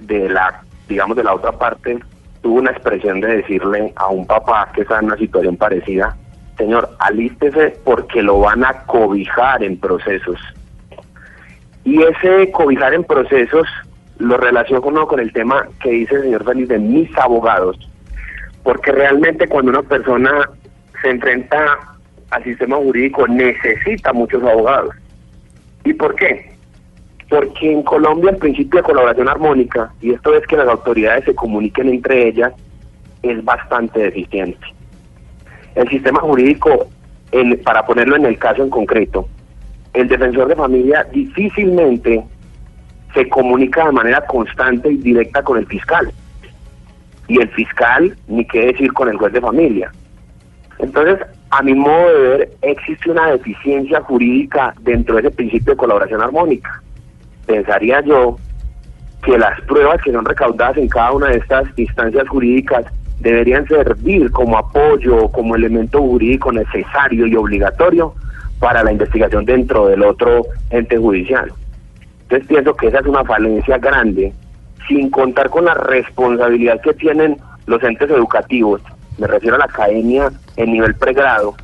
de 0.00 0.28
la, 0.28 0.62
digamos, 0.88 1.16
de 1.16 1.24
la 1.24 1.34
otra 1.34 1.52
parte 1.52 1.98
tuvo 2.42 2.58
una 2.58 2.70
expresión 2.70 3.20
de 3.20 3.36
decirle 3.38 3.92
a 3.96 4.08
un 4.08 4.26
papá 4.26 4.70
que 4.74 4.82
está 4.82 4.98
en 4.98 5.06
una 5.06 5.16
situación 5.16 5.56
parecida, 5.56 6.16
señor, 6.58 6.90
alístese 6.98 7.76
porque 7.84 8.22
lo 8.22 8.38
van 8.40 8.64
a 8.64 8.84
cobijar 8.84 9.64
en 9.64 9.78
procesos. 9.78 10.38
Y 11.84 12.02
ese 12.02 12.50
cobijar 12.52 12.94
en 12.94 13.04
procesos 13.04 13.66
lo 14.18 14.36
relaciono 14.36 15.06
con 15.06 15.20
el 15.20 15.32
tema 15.32 15.66
que 15.82 15.90
dice 15.90 16.16
el 16.16 16.22
señor 16.22 16.44
Félix 16.44 16.68
de 16.68 16.78
mis 16.78 17.18
abogados, 17.18 17.78
porque 18.62 18.92
realmente 18.92 19.48
cuando 19.48 19.70
una 19.70 19.82
persona 19.82 20.50
se 21.04 21.10
enfrenta 21.10 21.78
al 22.30 22.42
sistema 22.42 22.76
jurídico 22.76 23.28
necesita 23.28 24.12
muchos 24.12 24.42
abogados. 24.42 24.94
¿Y 25.84 25.92
por 25.92 26.14
qué? 26.16 26.54
porque 27.28 27.72
en 27.72 27.82
Colombia 27.82 28.30
el 28.30 28.36
principio 28.36 28.78
de 28.78 28.84
colaboración 28.84 29.28
armónica, 29.28 29.92
y 30.00 30.12
esto 30.12 30.34
es 30.36 30.46
que 30.46 30.56
las 30.56 30.68
autoridades 30.68 31.24
se 31.24 31.34
comuniquen 31.34 31.88
entre 31.88 32.28
ellas, 32.28 32.52
es 33.22 33.44
bastante 33.44 34.00
deficiente. 34.00 34.64
El 35.74 35.88
sistema 35.88 36.20
jurídico, 36.20 36.86
para 37.64 37.84
ponerlo 37.84 38.16
en 38.16 38.26
el 38.26 38.38
caso 38.38 38.62
en 38.62 38.70
concreto, 38.70 39.28
el 39.94 40.06
defensor 40.08 40.48
de 40.48 40.56
familia 40.56 41.04
difícilmente 41.12 42.22
se 43.14 43.28
comunica 43.28 43.86
de 43.86 43.92
manera 43.92 44.20
constante 44.26 44.92
y 44.92 44.98
directa 44.98 45.42
con 45.42 45.58
el 45.58 45.66
fiscal. 45.66 46.12
Y 47.26 47.40
el 47.40 47.48
fiscal, 47.50 48.16
ni 48.28 48.44
qué 48.46 48.66
decir 48.66 48.92
con 48.92 49.08
el 49.08 49.16
juez 49.16 49.32
de 49.32 49.40
familia. 49.40 49.90
Entonces, 50.84 51.26
a 51.50 51.62
mi 51.62 51.74
modo 51.74 52.12
de 52.12 52.28
ver, 52.28 52.50
existe 52.62 53.10
una 53.10 53.30
deficiencia 53.30 54.00
jurídica 54.02 54.74
dentro 54.82 55.14
de 55.14 55.22
ese 55.22 55.30
principio 55.30 55.72
de 55.72 55.76
colaboración 55.76 56.20
armónica 56.20 56.82
pensaría 57.44 58.00
yo 58.02 58.36
que 59.22 59.38
las 59.38 59.60
pruebas 59.62 60.00
que 60.02 60.12
son 60.12 60.24
recaudadas 60.24 60.76
en 60.76 60.88
cada 60.88 61.12
una 61.12 61.28
de 61.28 61.38
estas 61.38 61.66
instancias 61.76 62.28
jurídicas 62.28 62.84
deberían 63.20 63.66
servir 63.66 64.30
como 64.32 64.58
apoyo, 64.58 65.28
como 65.28 65.56
elemento 65.56 66.00
jurídico 66.00 66.52
necesario 66.52 67.26
y 67.26 67.36
obligatorio 67.36 68.14
para 68.58 68.82
la 68.82 68.92
investigación 68.92 69.44
dentro 69.44 69.86
del 69.86 70.02
otro 70.02 70.42
ente 70.70 70.98
judicial. 70.98 71.50
Entonces 72.22 72.48
pienso 72.48 72.74
que 72.74 72.88
esa 72.88 72.98
es 72.98 73.06
una 73.06 73.24
falencia 73.24 73.78
grande, 73.78 74.32
sin 74.88 75.10
contar 75.10 75.48
con 75.48 75.64
la 75.64 75.74
responsabilidad 75.74 76.80
que 76.82 76.92
tienen 76.94 77.36
los 77.66 77.82
entes 77.82 78.10
educativos, 78.10 78.82
me 79.18 79.26
refiero 79.26 79.56
a 79.56 79.60
la 79.60 79.64
academia 79.66 80.30
en 80.56 80.72
nivel 80.72 80.94
pregrado, 80.94 81.54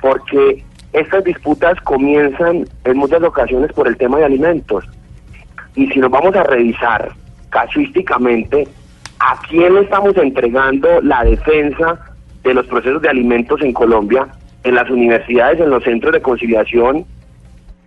porque 0.00 0.64
estas 0.92 1.24
disputas 1.24 1.80
comienzan 1.82 2.66
en 2.84 2.96
muchas 2.96 3.22
ocasiones 3.22 3.72
por 3.72 3.86
el 3.86 3.96
tema 3.96 4.18
de 4.18 4.24
alimentos. 4.24 4.84
Y 5.74 5.86
si 5.88 5.98
nos 5.98 6.10
vamos 6.10 6.34
a 6.34 6.42
revisar 6.42 7.12
casuísticamente, 7.50 8.66
¿a 9.18 9.38
quién 9.48 9.74
le 9.74 9.82
estamos 9.82 10.16
entregando 10.16 11.00
la 11.02 11.24
defensa 11.24 11.98
de 12.42 12.54
los 12.54 12.66
procesos 12.66 13.02
de 13.02 13.08
alimentos 13.08 13.60
en 13.62 13.72
Colombia? 13.72 14.26
En 14.64 14.74
las 14.74 14.90
universidades, 14.90 15.60
en 15.60 15.70
los 15.70 15.84
centros 15.84 16.12
de 16.12 16.22
conciliación 16.22 17.04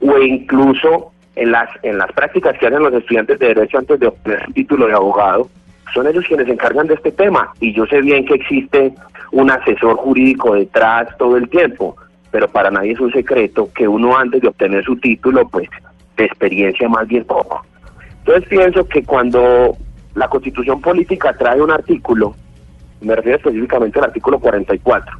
o 0.02 0.18
incluso 0.20 1.12
en 1.36 1.52
las, 1.52 1.70
en 1.84 1.98
las 1.98 2.12
prácticas 2.12 2.58
que 2.58 2.68
hacen 2.68 2.84
los 2.84 2.94
estudiantes 2.94 3.40
de 3.40 3.48
Derecho 3.48 3.78
antes 3.80 4.00
de 4.00 4.08
obtener 4.08 4.44
el 4.48 4.54
título 4.54 4.88
de 4.88 4.94
abogado. 4.94 5.50
Son 5.94 6.08
ellos 6.08 6.26
quienes 6.28 6.48
se 6.48 6.54
encargan 6.54 6.88
de 6.88 6.96
este 6.96 7.12
tema. 7.12 7.52
Y 7.60 7.74
yo 7.74 7.86
sé 7.86 8.02
bien 8.02 8.26
que 8.26 8.36
existe 8.36 8.94
un 9.32 9.52
asesor 9.52 9.96
jurídico 9.96 10.56
detrás 10.56 11.16
todo 11.18 11.38
el 11.38 11.50
tiempo, 11.50 11.96
pero 12.32 12.48
para 12.48 12.72
nadie 12.72 12.94
es 12.94 13.00
un 13.00 13.12
secreto 13.12 13.70
que 13.74 13.88
uno 13.88 14.18
antes 14.18 14.42
de 14.42 14.48
obtener 14.48 14.84
su 14.84 14.96
título, 14.98 15.48
pues 15.50 15.70
de 16.18 16.26
experiencia 16.26 16.88
más 16.90 17.08
bien 17.08 17.24
poco. 17.26 17.66
Entonces 18.20 18.48
pienso 18.50 18.88
que 18.88 19.04
cuando 19.04 19.76
la 20.16 20.28
constitución 20.28 20.82
política 20.82 21.34
trae 21.34 21.62
un 21.62 21.72
artículo, 21.72 22.36
me 23.02 23.16
refiero 23.16 23.38
específicamente 23.38 24.00
al 24.00 24.06
artículo 24.06 24.40
44, 24.40 25.18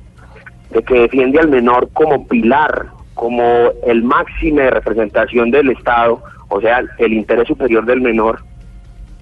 de 0.72 0.84
que 0.84 0.94
defiende 1.02 1.40
al 1.40 1.48
menor 1.48 1.90
como 1.94 2.28
pilar, 2.28 2.88
como 3.14 3.72
el 3.86 4.04
máximo 4.04 4.60
de 4.60 4.70
representación 4.72 5.52
del 5.52 5.72
Estado, 5.72 6.22
o 6.50 6.62
sea, 6.62 6.82
el 6.98 7.14
interés 7.14 7.48
superior 7.48 7.86
del 7.86 8.02
menor, 8.02 8.42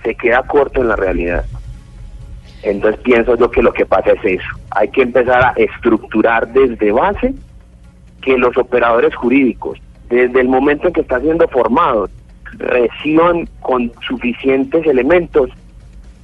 se 0.04 0.16
queda 0.16 0.44
corto 0.44 0.82
en 0.82 0.90
la 0.90 0.96
realidad. 0.96 1.46
Entonces 2.64 3.00
pienso 3.02 3.36
yo 3.36 3.52
que 3.52 3.62
lo 3.62 3.74
que 3.74 3.86
pasa 3.86 4.12
es 4.12 4.40
eso. 4.40 4.50
Hay 4.72 4.90
que 4.90 5.04
empezar 5.04 5.44
a 5.44 5.54
estructurar 5.56 6.48
desde 6.52 6.92
base 6.92 7.34
que 8.22 8.38
los 8.38 8.58
operadores 8.58 9.16
jurídicos, 9.16 9.80
desde 10.10 10.42
el 10.42 10.48
momento 10.48 10.88
en 10.88 10.94
que 10.94 11.02
están 11.02 11.22
siendo 11.22 11.48
formados, 11.48 12.10
reciban 12.58 13.48
con 13.62 13.92
suficientes 14.08 14.86
elementos 14.86 15.50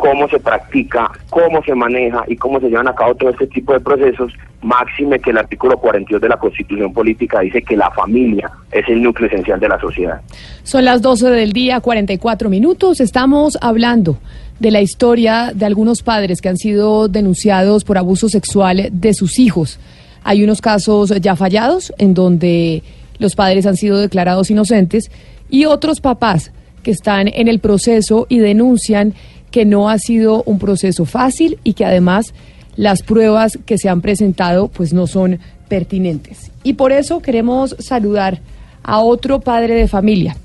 cómo 0.04 0.28
se 0.28 0.38
practica, 0.38 1.10
cómo 1.30 1.64
se 1.64 1.74
maneja 1.74 2.26
y 2.28 2.36
cómo 2.36 2.60
se 2.60 2.68
llevan 2.68 2.89
a 2.89 2.93
cabo 2.93 3.16
todo 3.16 3.30
este 3.30 3.47
tipo 3.47 3.72
de 3.72 3.80
procesos, 3.80 4.34
máxime 4.62 5.18
que 5.18 5.30
el 5.30 5.38
artículo 5.38 5.78
42 5.78 6.22
de 6.22 6.28
la 6.28 6.36
Constitución 6.36 6.91
Política 6.91 7.39
dice 7.39 7.62
que 7.62 7.78
la 7.78 7.89
familia 7.91 8.51
es 8.70 8.84
el 8.89 9.01
núcleo 9.01 9.30
esencial 9.30 9.62
de 9.62 9.70
la 9.70 9.80
sociedad. 9.80 10.20
Son 10.64 10.84
las 10.84 11.01
12 11.01 11.30
del 11.30 11.54
día, 11.54 11.80
44 11.80 12.49
minutos. 12.49 12.99
Estamos 12.99 13.58
hablando 13.62 14.18
de 14.60 14.72
la 14.72 14.82
historia 14.82 15.54
de 15.56 15.66
algunos 15.66 16.04
padres 16.04 16.41
que 16.41 16.49
han 16.49 16.58
sido 16.58 17.08
denunciados 17.08 17.86
por 17.86 17.97
abuso 17.97 18.28
sexual 18.28 18.89
de 18.91 19.14
sus 19.14 19.39
hijos. 19.39 19.80
Hay 20.26 20.43
unos 20.43 20.60
casos 20.60 21.12
ya 21.22 21.38
fallados 21.38 21.93
en 21.97 22.14
donde 22.14 22.84
los 23.20 23.36
padres 23.36 23.66
han 23.66 23.78
sido 23.78 23.99
declarados 23.99 24.51
inocentes 24.51 25.10
y 25.49 25.64
otros 25.64 26.01
papás 26.01 26.51
que 26.84 26.91
están 26.91 27.30
en 27.30 27.47
el 27.47 27.60
proceso 27.60 28.28
y 28.28 28.39
denuncian 28.39 29.14
que 29.54 29.66
no 29.66 29.88
ha 29.88 29.99
sido 29.99 30.41
un 30.47 30.58
proceso 30.58 31.06
fácil 31.06 31.60
y 31.64 31.74
que 31.74 31.86
además 31.86 32.34
las 32.76 33.04
pruebas 33.04 33.60
que 33.68 33.78
se 33.78 33.88
han 33.88 34.01
presentado 34.01 34.68
pues 34.68 34.93
no 34.93 35.06
son 35.06 35.38
pertinentes. 35.68 36.49
Y 36.64 36.74
por 36.74 36.91
eso 36.91 37.22
queremos 37.22 37.76
saludar 37.78 38.41
a 38.82 38.99
otro 39.01 39.41
padre 39.41 39.76
de 39.76 39.88
familia 39.88 40.36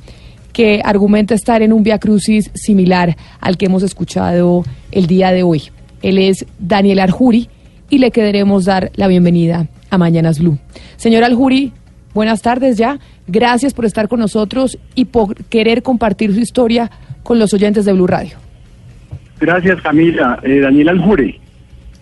que 0.52 0.82
argumenta 0.84 1.34
estar 1.34 1.62
en 1.62 1.72
un 1.72 1.84
via 1.84 1.98
crucis 1.98 2.50
similar 2.52 3.16
al 3.40 3.56
que 3.56 3.64
hemos 3.64 3.82
escuchado 3.82 4.62
el 4.92 5.06
día 5.06 5.32
de 5.32 5.42
hoy. 5.42 5.62
Él 6.02 6.18
es 6.18 6.44
Daniel 6.58 7.00
Arjuri 7.00 7.48
y 7.88 7.98
le 7.98 8.10
queremos 8.10 8.66
dar 8.66 8.92
la 8.94 9.08
bienvenida 9.08 9.68
a 9.88 9.96
Mañanas 9.96 10.38
Blue. 10.38 10.58
Señor 10.98 11.24
Arjuri, 11.24 11.72
buenas 12.12 12.42
tardes 12.42 12.76
ya. 12.76 12.98
Gracias 13.26 13.72
por 13.72 13.86
estar 13.86 14.06
con 14.06 14.20
nosotros 14.20 14.76
y 14.94 15.06
por 15.06 15.34
querer 15.46 15.82
compartir 15.82 16.34
su 16.34 16.40
historia 16.40 16.90
con 17.22 17.38
los 17.38 17.54
oyentes 17.54 17.86
de 17.86 17.94
Blue 17.94 18.06
Radio. 18.06 18.47
Gracias, 19.40 19.80
Camila. 19.82 20.38
Eh, 20.42 20.60
Daniel 20.60 20.88
Aljure. 20.90 21.38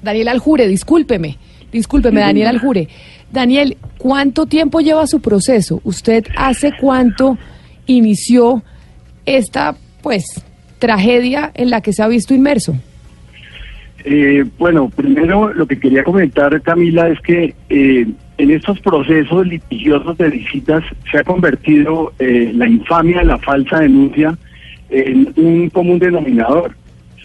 Daniel 0.03 0.28
Aljure, 0.28 0.66
discúlpeme. 0.66 1.37
Discúlpeme, 1.72 2.20
Daniel 2.20 2.49
Aljure. 2.49 2.89
Daniel, 3.32 3.76
¿cuánto 3.99 4.47
tiempo 4.47 4.80
lleva 4.80 5.07
su 5.07 5.20
proceso? 5.20 5.80
¿Usted 5.84 6.24
hace 6.37 6.72
cuánto 6.80 7.37
inició 7.87 8.62
esta, 9.24 9.74
pues, 10.03 10.24
tragedia 10.78 11.51
en 11.55 11.70
la 11.70 11.80
que 11.80 11.93
se 11.93 12.03
ha 12.03 12.09
visto 12.09 12.34
inmerso? 12.34 12.76
Eh, 14.05 14.45
bueno, 14.59 14.89
primero 14.89 15.53
lo 15.53 15.66
que 15.66 15.80
quería 15.80 16.05
comentar, 16.05 16.62
Camila, 16.62 17.09
es 17.09 17.20
que 17.20 17.55
eh, 17.68 18.07
en 18.39 18.51
estos 18.51 18.78
procesos 18.80 19.47
litigiosos 19.47 20.16
de 20.16 20.30
visitas 20.30 20.84
se 21.11 21.18
ha 21.18 21.24
convertido 21.24 22.12
eh, 22.18 22.53
la 22.55 22.68
infamia 22.68 23.24
la 23.24 23.39
falsa 23.39 23.80
denuncia 23.80 24.39
en 24.91 25.32
un 25.37 25.68
común 25.70 25.99
denominador 25.99 26.76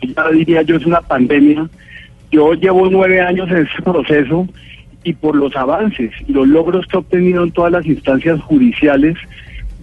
ya 0.02 0.30
diría 0.32 0.62
yo 0.64 0.76
es 0.76 0.86
una 0.86 1.02
pandemia. 1.02 1.70
Yo 2.32 2.54
llevo 2.54 2.89
nueve 2.89 3.22
años 3.22 3.49
en 3.49 3.68
ese 3.68 3.82
proceso 3.82 4.47
y 5.04 5.14
por 5.14 5.36
los 5.36 5.56
avances 5.56 6.12
y 6.28 6.34
los 6.34 6.47
logros 6.47 6.86
que 6.88 6.97
he 6.97 6.99
obtenido 6.99 7.43
en 7.43 7.52
todas 7.52 7.72
las 7.72 7.86
instancias 7.86 8.39
judiciales, 8.41 9.18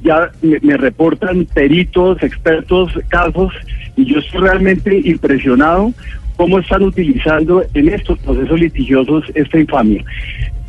ya 0.02 0.30
me, 0.42 0.76
reportan 0.76 1.44
peritos, 1.46 2.22
expertos, 2.22 2.92
casos, 3.08 3.52
y 3.96 4.04
yo 4.04 4.20
estoy 4.20 4.40
realmente 4.42 5.00
impresionado 5.04 5.92
cómo 6.36 6.60
están 6.60 6.82
utilizando 6.84 7.64
en 7.74 7.88
estos 7.88 8.18
procesos 8.20 8.60
litigiosos 8.60 9.24
esta 9.34 9.58
infamia. 9.58 10.04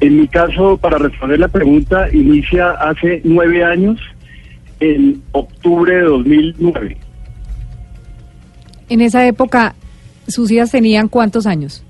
En 0.02 0.22
mi 0.22 0.28
caso, 0.28 0.78
para 0.78 0.98
responder 0.98 1.40
la 1.40 1.48
pregunta, 1.48 2.08
inicia 2.12 2.72
hace 2.72 3.22
nueve 3.24 3.64
años, 3.64 4.00
en 4.80 5.22
octubre 5.34 5.94
de 5.94 6.04
2009. 6.04 6.98
En 8.90 9.02
esa 9.02 9.26
época, 9.28 9.76
¿sus 10.28 10.52
hijas 10.52 10.72
tenían 10.72 11.08
cuántos 11.08 11.46
años? 11.46 11.84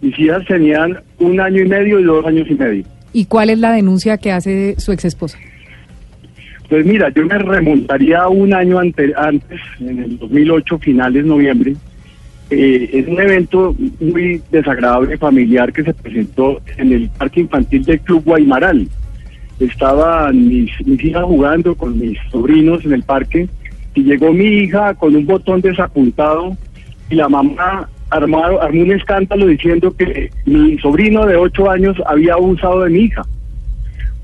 Mis 0.00 0.16
hijas 0.18 0.46
tenían 0.46 1.00
un 1.18 1.40
año 1.40 1.62
y 1.62 1.68
medio 1.68 1.98
y 1.98 2.04
dos 2.04 2.24
años 2.24 2.46
y 2.48 2.54
medio. 2.54 2.84
¿Y 3.12 3.24
cuál 3.24 3.50
es 3.50 3.58
la 3.58 3.72
denuncia 3.72 4.16
que 4.16 4.30
hace 4.30 4.78
su 4.78 4.92
ex 4.92 5.04
esposa? 5.04 5.38
Pues 6.68 6.84
mira, 6.84 7.08
yo 7.10 7.26
me 7.26 7.38
remontaría 7.38 8.28
un 8.28 8.52
año 8.54 8.78
antes, 8.78 9.12
en 9.80 9.98
el 9.98 10.18
2008, 10.18 10.78
finales 10.78 11.24
noviembre. 11.24 11.74
Eh, 12.50 12.90
es 12.92 13.08
un 13.08 13.20
evento 13.20 13.74
muy 14.00 14.40
desagradable 14.52 15.18
familiar 15.18 15.72
que 15.72 15.82
se 15.82 15.94
presentó 15.94 16.60
en 16.76 16.92
el 16.92 17.08
parque 17.10 17.40
infantil 17.40 17.84
del 17.84 18.00
Club 18.00 18.22
Guaymaral. 18.24 18.86
Estaban 19.58 20.48
mis, 20.48 20.70
mis 20.84 21.02
hijas 21.02 21.24
jugando 21.24 21.74
con 21.74 21.98
mis 21.98 22.18
sobrinos 22.30 22.84
en 22.84 22.92
el 22.92 23.02
parque 23.02 23.48
y 23.96 24.02
llegó 24.02 24.32
mi 24.32 24.44
hija 24.44 24.94
con 24.94 25.16
un 25.16 25.26
botón 25.26 25.62
desapuntado 25.62 26.56
y 27.10 27.14
la 27.14 27.28
mamá 27.28 27.88
armado, 28.10 28.62
armó 28.62 28.82
un 28.82 28.92
escándalo 28.92 29.46
diciendo 29.46 29.96
que 29.96 30.30
mi 30.44 30.78
sobrino 30.78 31.24
de 31.26 31.36
8 31.36 31.70
años 31.70 31.96
había 32.06 32.34
abusado 32.34 32.82
de 32.82 32.90
mi 32.90 33.00
hija. 33.00 33.22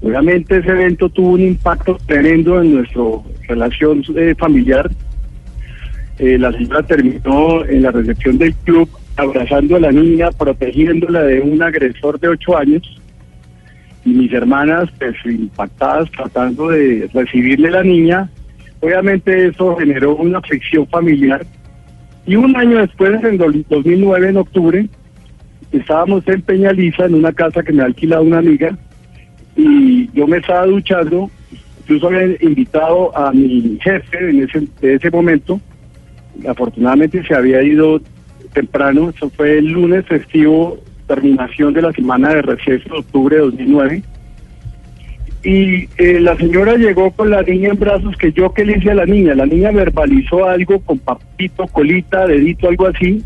Obviamente 0.02 0.58
ese 0.58 0.68
evento 0.68 1.08
tuvo 1.08 1.30
un 1.30 1.40
impacto 1.40 1.98
tremendo 2.06 2.60
en 2.60 2.74
nuestra 2.74 3.02
relación 3.48 4.04
eh, 4.14 4.34
familiar. 4.38 4.90
Eh, 6.18 6.38
la 6.38 6.52
señora 6.52 6.82
terminó 6.82 7.64
en 7.64 7.82
la 7.82 7.92
recepción 7.92 8.36
del 8.36 8.54
club 8.56 8.88
abrazando 9.16 9.76
a 9.76 9.80
la 9.80 9.92
niña, 9.92 10.30
protegiéndola 10.32 11.22
de 11.22 11.40
un 11.40 11.62
agresor 11.62 12.20
de 12.20 12.28
8 12.28 12.58
años. 12.58 13.00
Y 14.04 14.10
mis 14.10 14.32
hermanas, 14.32 14.90
pues 14.98 15.14
impactadas, 15.24 16.10
tratando 16.10 16.68
de 16.68 17.08
recibirle 17.14 17.68
a 17.68 17.72
la 17.72 17.82
niña, 17.84 18.30
Obviamente 18.82 19.46
eso 19.46 19.76
generó 19.76 20.16
una 20.16 20.40
fricción 20.40 20.88
familiar. 20.88 21.46
Y 22.26 22.34
un 22.34 22.56
año 22.56 22.78
después, 22.78 23.22
en 23.22 23.38
2009, 23.38 24.28
en 24.28 24.36
octubre, 24.36 24.88
estábamos 25.70 26.26
en 26.26 26.42
Peñaliza, 26.42 27.06
en 27.06 27.14
una 27.14 27.32
casa 27.32 27.62
que 27.62 27.72
me 27.72 27.82
ha 27.82 27.86
alquilado 27.86 28.24
una 28.24 28.38
amiga, 28.38 28.76
y 29.56 30.10
yo 30.12 30.26
me 30.26 30.38
estaba 30.38 30.66
duchando, 30.66 31.30
incluso 31.82 32.08
había 32.08 32.36
invitado 32.40 33.16
a 33.16 33.32
mi 33.32 33.78
jefe 33.80 34.30
en 34.30 34.42
ese, 34.42 34.58
en 34.58 34.68
ese 34.96 35.10
momento, 35.12 35.60
afortunadamente 36.48 37.22
se 37.24 37.34
había 37.36 37.62
ido 37.62 38.00
temprano, 38.52 39.10
eso 39.10 39.30
fue 39.30 39.58
el 39.58 39.68
lunes 39.68 40.04
festivo, 40.06 40.78
terminación 41.06 41.72
de 41.72 41.82
la 41.82 41.92
semana 41.92 42.34
de 42.34 42.42
receso 42.42 42.88
de 42.88 42.98
octubre 42.98 43.36
de 43.36 43.42
2009, 43.42 44.02
y 45.44 45.88
eh, 45.98 46.20
la 46.20 46.36
señora 46.36 46.76
llegó 46.76 47.10
con 47.10 47.30
la 47.30 47.42
niña 47.42 47.70
en 47.70 47.78
brazos 47.78 48.16
que 48.16 48.32
yo 48.32 48.52
que 48.52 48.64
le 48.64 48.78
hice 48.78 48.92
a 48.92 48.94
la 48.94 49.06
niña. 49.06 49.34
La 49.34 49.46
niña 49.46 49.72
verbalizó 49.72 50.46
algo 50.46 50.80
con 50.80 50.98
papito, 50.98 51.66
colita, 51.66 52.26
dedito, 52.26 52.68
algo 52.68 52.86
así. 52.86 53.24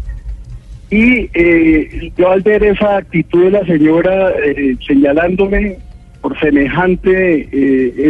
Y 0.91 1.29
eh, 1.35 2.13
yo 2.17 2.31
al 2.31 2.41
ver 2.41 2.65
esa 2.65 2.99
actitud 2.99 3.45
de 3.45 3.51
la 3.51 3.67
señora 3.67 4.31
eh, 4.31 4.77
señalándome 4.87 5.79
por 6.23 6.39
semejante 6.39 7.49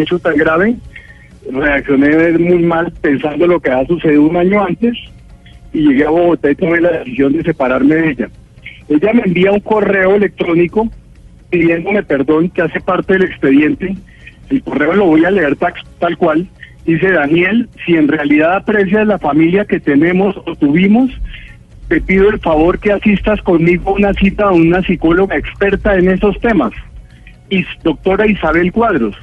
hecho 0.00 0.18
tan 0.20 0.36
grave, 0.36 0.76
reaccioné 1.50 2.38
muy 2.38 2.62
mal 2.62 2.92
pensando 3.00 3.46
lo 3.46 3.60
que 3.60 3.70
ha 3.70 3.84
sucedido 3.86 4.22
un 4.22 4.36
año 4.36 4.64
antes 4.64 4.96
y 5.72 5.80
llegué 5.88 6.04
a 6.04 6.10
Bogotá 6.10 6.50
y 6.50 6.54
tomé 6.54 6.80
la 6.80 6.98
decisión 6.98 7.32
de 7.32 7.42
separarme 7.42 7.94
de 7.94 8.10
ella. 8.10 8.28
Ella 8.88 9.12
me 9.12 9.22
envía 9.22 9.52
un 9.52 9.60
correo 9.60 10.14
electrónico 10.14 10.88
pidiéndome 11.50 12.02
perdón 12.02 12.50
que 12.50 12.62
hace 12.62 12.80
parte 12.80 13.14
del 13.14 13.24
expediente. 13.24 13.96
El 14.50 14.62
correo 14.62 14.94
lo 14.94 15.06
voy 15.06 15.24
a 15.24 15.30
leer 15.30 15.56
tal, 15.56 16.16
cual. 16.16 16.46
Dice 16.84 17.10
Daniel, 17.10 17.68
si 17.84 17.96
en 17.96 18.06
realidad 18.06 18.56
aprecias 18.56 19.06
la 19.06 19.18
familia 19.18 19.64
que 19.64 19.80
tenemos 19.80 20.36
o 20.36 20.54
tuvimos, 20.54 21.10
te 21.88 22.00
pido 22.00 22.30
el 22.30 22.38
favor 22.38 22.78
que 22.78 22.92
asistas 22.92 23.42
conmigo 23.42 23.90
a 23.90 23.94
una 23.94 24.12
cita 24.14 24.44
a 24.44 24.52
una 24.52 24.82
psicóloga 24.82 25.36
experta 25.36 25.96
en 25.96 26.10
esos 26.10 26.38
temas. 26.40 26.72
Doctora 27.82 28.26
Isabel 28.26 28.72
Cuadros, 28.72 29.16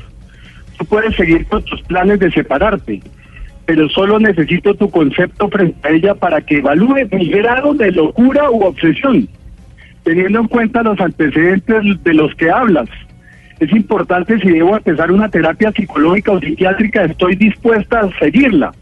tú 0.78 0.86
puedes 0.86 1.16
seguir 1.16 1.46
con 1.46 1.64
tus 1.64 1.82
planes 1.84 2.20
de 2.20 2.32
separarte, 2.32 3.02
pero 3.66 3.88
solo 3.90 4.20
necesito 4.20 4.74
tu 4.76 4.90
concepto 4.90 5.50
frente 5.50 5.88
a 5.88 5.92
ella 5.92 6.16
para 6.16 6.42
que 6.42 6.58
evalúe 6.58 7.08
mi 7.12 7.30
grado 7.30 7.74
de 7.74 7.92
locura 7.92 8.50
u 8.50 8.64
obsesión 8.64 9.30
teniendo 10.04 10.42
en 10.42 10.48
cuenta 10.48 10.84
los 10.84 11.00
antecedentes 11.00 12.04
de 12.04 12.14
los 12.14 12.34
que 12.36 12.50
hablas. 12.50 12.90
Es 13.60 13.72
importante 13.72 14.40
si 14.40 14.50
debo 14.50 14.76
empezar 14.76 15.12
una 15.12 15.30
terapia 15.30 15.72
psicológica 15.72 16.34
o 16.34 16.40
psiquiátrica, 16.40 17.06
estoy 17.06 17.36
dispuesta 17.36 18.02
a 18.02 18.20
seguirla. 18.20 18.74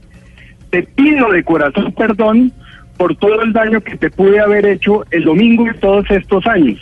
Te 0.69 0.83
pido 0.83 1.31
de 1.31 1.43
corazón 1.43 1.91
perdón 1.93 2.51
por 2.97 3.15
todo 3.15 3.41
el 3.41 3.53
daño 3.53 3.81
que 3.81 3.97
te 3.97 4.09
pude 4.09 4.39
haber 4.39 4.65
hecho 4.65 5.05
el 5.11 5.23
domingo 5.23 5.67
y 5.67 5.77
todos 5.79 6.09
estos 6.09 6.45
años. 6.47 6.79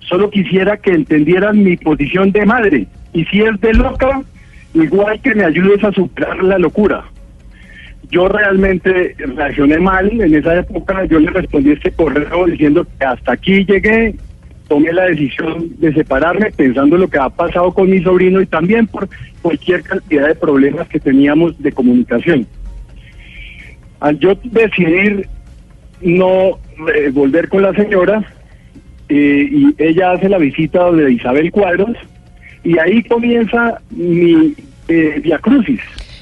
Solo 0.00 0.30
quisiera 0.30 0.76
que 0.76 0.90
entendieras 0.90 1.54
mi 1.54 1.76
posición 1.76 2.32
de 2.32 2.46
madre 2.46 2.86
y 3.12 3.24
si 3.26 3.42
es 3.42 3.60
de 3.60 3.74
loca, 3.74 4.22
igual 4.74 5.20
que 5.20 5.34
me 5.34 5.44
ayudes 5.44 5.84
a 5.84 5.92
superar 5.92 6.42
la 6.42 6.58
locura 6.58 7.04
yo 8.10 8.28
realmente 8.28 9.14
reaccioné 9.18 9.78
mal 9.78 10.08
en 10.20 10.34
esa 10.34 10.56
época, 10.56 11.04
yo 11.04 11.20
le 11.20 11.30
respondí 11.30 11.72
este 11.72 11.92
correo 11.92 12.46
diciendo 12.46 12.86
que 12.98 13.06
hasta 13.06 13.32
aquí 13.32 13.64
llegué, 13.64 14.14
tomé 14.68 14.92
la 14.92 15.04
decisión 15.04 15.68
de 15.78 15.92
separarme 15.92 16.50
pensando 16.50 16.96
lo 16.96 17.08
que 17.08 17.18
ha 17.18 17.28
pasado 17.28 17.72
con 17.72 17.90
mi 17.90 18.02
sobrino 18.02 18.40
y 18.40 18.46
también 18.46 18.86
por 18.86 19.08
cualquier 19.42 19.82
cantidad 19.82 20.28
de 20.28 20.34
problemas 20.34 20.88
que 20.88 21.00
teníamos 21.00 21.60
de 21.62 21.72
comunicación. 21.72 22.46
Al 24.00 24.18
yo 24.18 24.34
decidir 24.44 25.28
no 26.00 26.58
eh, 26.94 27.10
volver 27.12 27.48
con 27.48 27.62
la 27.62 27.74
señora, 27.74 28.24
eh, 29.08 29.48
y 29.50 29.74
ella 29.78 30.12
hace 30.12 30.28
la 30.28 30.38
visita 30.38 30.90
de 30.92 31.12
Isabel 31.12 31.50
Cuadros, 31.50 31.96
y 32.64 32.78
ahí 32.78 33.02
comienza 33.02 33.80
mi 33.90 34.54
eh, 34.88 35.20
diacrucis, 35.22 35.80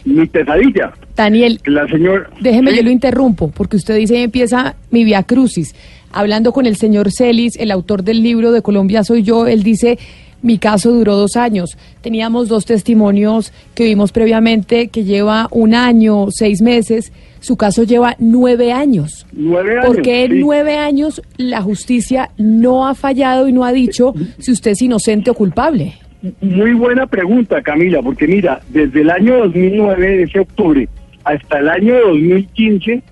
mi 0.09 0.27
pesadilla. 0.27 0.93
Daniel, 1.17 1.61
la 1.67 1.87
señora, 1.89 2.31
déjeme, 2.41 2.75
yo 2.75 2.83
lo 2.83 2.91
interrumpo, 2.91 3.49
porque 3.49 3.77
usted 3.77 3.97
dice 3.97 4.23
empieza 4.23 4.77
mi 4.91 5.05
via 5.05 5.23
crucis. 5.23 5.75
Hablando 6.13 6.53
con 6.53 6.67
el 6.67 6.77
señor 6.77 7.11
Celis, 7.13 7.57
el 7.57 7.71
autor 7.71 8.03
del 8.03 8.23
libro 8.23 8.53
de 8.53 8.63
Colombia 8.63 9.05
Soy 9.05 9.23
Yo, 9.23 9.47
él 9.47 9.63
dice, 9.63 9.99
mi 10.41 10.59
caso 10.59 10.93
duró 10.93 11.17
dos 11.17 11.37
años. 11.37 11.77
Teníamos 12.01 12.49
dos 12.49 12.65
testimonios 12.65 13.53
que 13.75 13.85
vimos 13.85 14.13
previamente, 14.13 14.89
que 14.89 15.05
lleva 15.05 15.49
un 15.51 15.75
año, 15.75 16.29
seis 16.31 16.63
meses. 16.63 17.13
Su 17.41 17.57
caso 17.57 17.83
lleva 17.83 18.17
nueve 18.19 18.73
años. 18.73 19.27
Nueve 19.33 19.73
años. 19.79 19.87
Porque 19.87 20.25
en 20.25 20.41
nueve 20.41 20.77
años 20.77 21.23
la 21.37 21.61
justicia 21.61 22.31
no 22.39 22.87
ha 22.87 22.95
fallado 22.95 23.49
y 23.49 23.53
no 23.53 23.65
ha 23.65 23.73
dicho 23.73 24.15
si 24.39 24.53
usted 24.53 24.73
es 24.73 24.83
inocente 24.83 25.31
o 25.31 25.35
culpable. 25.35 25.95
Muy 26.41 26.73
buena 26.73 27.07
pregunta, 27.07 27.63
Camila, 27.63 28.03
porque 28.03 28.27
mira, 28.27 28.61
desde 28.69 29.03
el 29.03 29.11
año 29.11 29.37
2009, 29.39 30.23
ese 30.23 30.41
octubre, 30.41 30.89
hasta 31.25 31.59
el 31.59 31.69
año 31.69 31.95
2015 32.09 33.03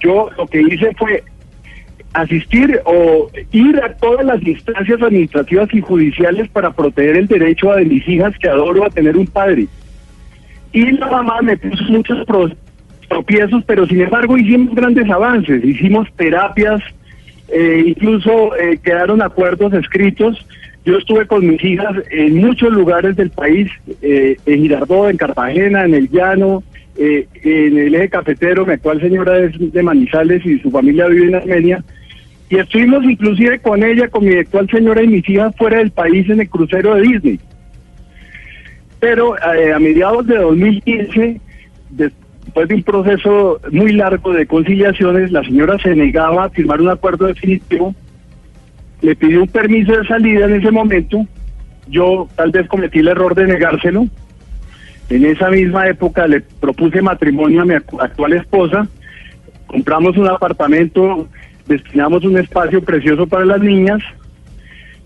yo 0.00 0.30
lo 0.36 0.46
que 0.46 0.60
hice 0.60 0.94
fue 0.96 1.22
asistir 2.12 2.80
o 2.84 3.28
ir 3.50 3.76
a 3.82 3.92
todas 3.94 4.24
las 4.24 4.42
instancias 4.42 5.02
administrativas 5.02 5.68
y 5.72 5.80
judiciales 5.80 6.48
para 6.48 6.72
proteger 6.72 7.16
el 7.16 7.26
derecho 7.26 7.72
de 7.72 7.84
mis 7.84 8.06
hijas 8.08 8.38
que 8.38 8.48
adoro 8.48 8.84
a 8.84 8.90
tener 8.90 9.16
un 9.16 9.26
padre. 9.26 9.66
Y 10.72 10.92
la 10.92 11.08
mamá 11.08 11.40
me 11.42 11.56
puso 11.56 11.84
muchos 11.84 12.24
tropiezos, 13.08 13.64
pero 13.66 13.86
sin 13.86 14.02
embargo 14.02 14.36
hicimos 14.36 14.74
grandes 14.74 15.10
avances, 15.10 15.64
hicimos 15.64 16.08
terapias, 16.16 16.80
eh, 17.48 17.84
incluso 17.86 18.56
eh, 18.56 18.78
quedaron 18.82 19.20
acuerdos 19.20 19.72
escritos. 19.72 20.46
Yo 20.84 20.98
estuve 20.98 21.26
con 21.26 21.46
mis 21.46 21.62
hijas 21.64 21.96
en 22.10 22.36
muchos 22.36 22.70
lugares 22.70 23.16
del 23.16 23.30
país, 23.30 23.70
eh, 24.02 24.36
en 24.44 24.62
Girardot, 24.62 25.10
en 25.10 25.16
Cartagena, 25.16 25.84
en 25.84 25.94
El 25.94 26.10
Llano, 26.10 26.62
eh, 26.96 27.26
en 27.42 27.78
el 27.78 27.94
eje 27.94 28.10
cafetero, 28.10 28.66
mi 28.66 28.74
actual 28.74 29.00
señora 29.00 29.38
es 29.38 29.52
de 29.72 29.82
Manizales 29.82 30.44
y 30.44 30.58
su 30.58 30.70
familia 30.70 31.06
vive 31.06 31.28
en 31.28 31.34
Armenia. 31.36 31.84
Y 32.50 32.58
estuvimos 32.58 33.02
inclusive 33.04 33.58
con 33.60 33.82
ella, 33.82 34.08
con 34.08 34.24
mi 34.26 34.34
actual 34.34 34.68
señora 34.70 35.02
y 35.02 35.08
mis 35.08 35.28
hijas 35.28 35.56
fuera 35.56 35.78
del 35.78 35.90
país 35.90 36.28
en 36.28 36.40
el 36.40 36.48
crucero 36.50 36.94
de 36.94 37.02
Disney. 37.02 37.40
Pero 39.00 39.36
eh, 39.38 39.72
a 39.72 39.78
mediados 39.78 40.26
de 40.26 40.36
2015, 40.36 41.40
después 41.90 42.68
de 42.68 42.74
un 42.74 42.82
proceso 42.82 43.60
muy 43.72 43.92
largo 43.92 44.32
de 44.32 44.46
conciliaciones, 44.46 45.32
la 45.32 45.42
señora 45.42 45.78
se 45.78 45.96
negaba 45.96 46.44
a 46.44 46.50
firmar 46.50 46.82
un 46.82 46.90
acuerdo 46.90 47.26
definitivo, 47.26 47.94
le 49.02 49.16
pidió 49.16 49.42
un 49.42 49.48
permiso 49.48 49.92
de 49.92 50.06
salida 50.06 50.46
en 50.46 50.54
ese 50.54 50.70
momento, 50.70 51.26
yo 51.88 52.28
tal 52.36 52.50
vez 52.50 52.66
cometí 52.68 53.00
el 53.00 53.08
error 53.08 53.34
de 53.34 53.46
negárselo, 53.46 54.06
en 55.10 55.24
esa 55.26 55.50
misma 55.50 55.86
época 55.86 56.26
le 56.26 56.40
propuse 56.40 57.02
matrimonio 57.02 57.62
a 57.62 57.64
mi 57.64 57.74
actual 57.74 58.32
esposa, 58.32 58.88
compramos 59.66 60.16
un 60.16 60.28
apartamento, 60.28 61.28
destinamos 61.66 62.24
un 62.24 62.38
espacio 62.38 62.82
precioso 62.82 63.26
para 63.26 63.44
las 63.44 63.60
niñas. 63.60 64.02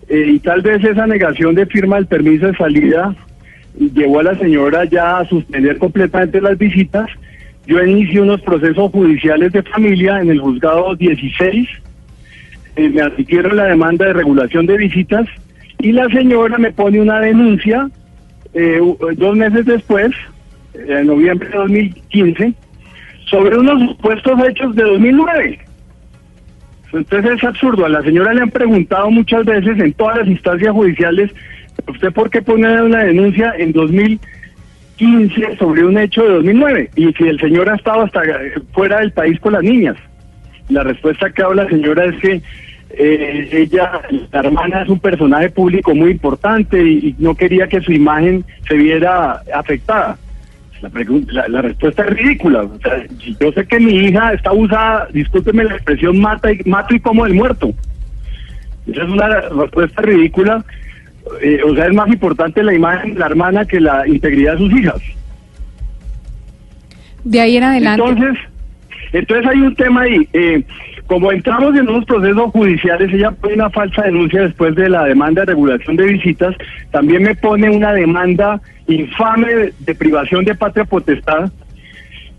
Eh, 0.07 0.25
y 0.27 0.39
tal 0.39 0.61
vez 0.61 0.83
esa 0.83 1.05
negación 1.05 1.53
de 1.53 1.65
firma 1.65 1.97
del 1.97 2.07
permiso 2.07 2.47
de 2.47 2.55
salida 2.55 3.13
llevó 3.77 4.19
a 4.19 4.23
la 4.23 4.37
señora 4.37 4.85
ya 4.85 5.19
a 5.19 5.25
suspender 5.25 5.77
completamente 5.77 6.41
las 6.41 6.57
visitas. 6.57 7.07
Yo 7.67 7.83
inicié 7.83 8.21
unos 8.21 8.41
procesos 8.41 8.91
judiciales 8.91 9.51
de 9.51 9.61
familia 9.63 10.21
en 10.21 10.31
el 10.31 10.39
juzgado 10.39 10.95
16, 10.95 11.67
eh, 12.79 12.89
me 12.89 13.01
admitieron 13.01 13.57
la 13.57 13.65
demanda 13.65 14.05
de 14.05 14.13
regulación 14.13 14.65
de 14.65 14.77
visitas 14.77 15.27
y 15.79 15.91
la 15.91 16.07
señora 16.07 16.57
me 16.57 16.71
pone 16.71 17.01
una 17.01 17.19
denuncia 17.19 17.89
eh, 18.53 18.79
dos 19.17 19.35
meses 19.35 19.65
después, 19.65 20.11
en 20.73 21.07
noviembre 21.07 21.49
de 21.49 21.57
2015, 21.57 22.53
sobre 23.25 23.57
unos 23.57 23.89
supuestos 23.89 24.39
hechos 24.47 24.73
de 24.77 24.83
2009. 24.83 25.59
Entonces 26.93 27.31
es 27.35 27.43
absurdo. 27.43 27.85
A 27.85 27.89
la 27.89 28.01
señora 28.01 28.33
le 28.33 28.43
han 28.43 28.49
preguntado 28.49 29.11
muchas 29.11 29.43
veces 29.43 29.77
en 29.77 29.91
todas 29.93 30.19
las 30.19 30.27
instancias 30.27 30.71
judiciales, 30.71 31.31
¿usted 31.85 32.13
por 32.13 32.29
qué 32.29 32.41
pone 32.41 32.81
una 32.81 33.03
denuncia 33.03 33.53
en 33.57 33.73
2015 33.73 35.57
sobre 35.57 35.83
un 35.83 35.97
hecho 35.97 36.23
de 36.23 36.29
2009? 36.29 36.91
Y 36.95 37.11
si 37.11 37.23
el 37.25 37.39
señor 37.41 37.69
ha 37.69 37.75
estado 37.75 38.03
hasta 38.03 38.21
fuera 38.71 38.99
del 38.99 39.11
país 39.11 39.37
con 39.41 39.51
las 39.51 39.63
niñas. 39.63 39.97
La 40.69 40.83
respuesta 40.83 41.29
que 41.31 41.41
ha 41.41 41.49
la 41.53 41.67
señora 41.67 42.05
es 42.05 42.15
que 42.21 42.41
eh, 42.91 43.49
ella, 43.51 44.01
la 44.31 44.39
hermana 44.39 44.81
es 44.81 44.89
un 44.89 44.99
personaje 44.99 45.49
público 45.49 45.93
muy 45.93 46.11
importante 46.11 46.81
y, 46.81 47.15
no 47.19 47.35
quería 47.35 47.67
que 47.67 47.81
su 47.81 47.91
imagen 47.91 48.43
se 48.67 48.75
viera 48.75 49.41
afectada. 49.53 50.17
La, 50.81 51.47
la, 51.49 51.61
respuesta 51.61 52.03
es 52.03 52.09
ridícula. 52.11 52.65
yo 53.41 53.51
sé 53.51 53.65
que 53.67 53.79
mi 53.79 53.93
hija 53.95 54.33
está 54.33 54.53
usada, 54.53 55.07
discúlpeme 55.11 55.65
la 55.65 55.75
expresión, 55.75 56.19
mata 56.19 56.51
y, 56.53 56.59
mato 56.65 56.95
y 56.95 56.99
como 57.01 57.25
el 57.25 57.33
muerto. 57.33 57.73
Esa 58.87 59.03
es 59.03 59.09
una 59.09 59.41
respuesta 59.41 60.01
ridícula. 60.01 60.63
Eh, 61.41 61.61
o 61.65 61.75
sea, 61.75 61.87
es 61.87 61.93
más 61.93 62.07
importante 62.07 62.63
la 62.63 62.73
imagen 62.73 63.13
de 63.13 63.19
la 63.19 63.25
hermana 63.27 63.65
que 63.65 63.79
la 63.79 64.07
integridad 64.07 64.53
de 64.53 64.59
sus 64.59 64.79
hijas. 64.79 65.01
De 67.23 67.41
ahí 67.41 67.57
en 67.57 67.63
adelante. 67.63 68.01
Entonces, 68.01 68.39
entonces 69.11 69.47
hay 69.47 69.61
un 69.61 69.75
tema 69.75 70.01
ahí. 70.01 70.27
Eh, 70.33 70.63
como 71.09 71.31
entramos 71.31 71.75
en 71.75 71.89
unos 71.89 72.05
procesos 72.05 72.51
judiciales, 72.51 73.11
ella 73.11 73.31
pone 73.31 73.55
una 73.55 73.71
falsa 73.71 74.03
denuncia 74.03 74.43
después 74.43 74.75
de 74.75 74.89
la 74.89 75.05
demanda 75.05 75.41
de 75.41 75.53
regulación 75.53 75.95
de 75.95 76.05
visitas, 76.05 76.55
también 76.91 77.23
me 77.23 77.33
pone 77.33 77.67
una 77.67 77.93
demanda 77.93 78.61
infame 78.85 79.71
de, 79.79 79.95
privación 79.95 80.45
de 80.45 80.53
patria 80.53 80.85
potestad. 80.85 81.51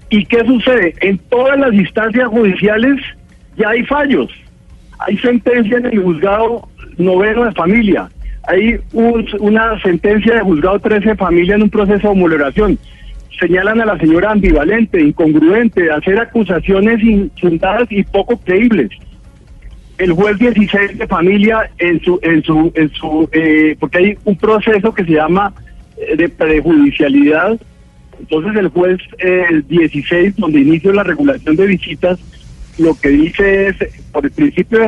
¿Y 0.09 0.25
qué 0.25 0.45
sucede? 0.47 0.95
En 1.01 1.18
todas 1.18 1.59
las 1.59 1.75
instancias 1.75 2.29
judiciales 2.29 3.01
ya 3.57 3.71
hay 3.71 3.85
fallos. 3.87 4.31
Hay 5.01 5.18
sentencia 5.18 5.79
en 5.79 5.87
el 5.87 6.01
juzgado 6.01 6.68
noveno 6.97 7.47
de 7.47 7.53
familia. 7.53 8.09
hay 8.47 8.79
una 8.93 9.81
sentencia 9.83 10.37
de 10.37 10.43
juzgado 10.43 10.79
13 10.79 11.09
de 11.09 11.16
familia 11.16 11.57
en 11.57 11.64
un 11.64 11.71
proceso 11.71 12.03
de 12.03 12.09
homologación. 12.09 12.79
Señalan 13.41 13.80
a 13.80 13.86
la 13.86 13.99
señora 13.99 14.32
ambivalente, 14.32 15.01
incongruente, 15.01 15.84
de 15.84 15.93
hacer 15.93 16.18
acusaciones 16.18 17.03
infundadas 17.03 17.91
y 17.91 18.03
poco 18.03 18.36
creíbles. 18.36 18.91
El 19.97 20.12
juez 20.12 20.38
16 20.38 20.99
de 20.99 21.07
familia 21.07 21.70
en 21.78 22.03
su, 22.03 22.20
en 22.22 22.43
su, 22.43 22.70
en 22.74 22.91
su, 22.91 23.28
eh, 23.32 23.76
porque 23.80 23.99
hay 23.99 24.18
un 24.24 24.36
proceso 24.36 24.93
que 24.93 25.05
se 25.05 25.12
llama 25.12 25.55
eh, 25.97 26.16
de 26.16 26.28
prejudicialidad. 26.28 27.59
Entonces 28.18 28.57
el 28.57 28.68
juez 28.68 28.99
16, 29.68 30.36
donde 30.36 30.61
inicia 30.61 30.93
la 30.93 31.03
regulación 31.03 31.57
de 31.57 31.66
visitas, 31.66 32.18
lo 32.76 32.95
que 32.95 33.09
dice 33.09 33.68
es, 33.68 33.76
por 34.12 34.26
el 34.26 34.30
principio 34.32 34.80
de 34.80 34.86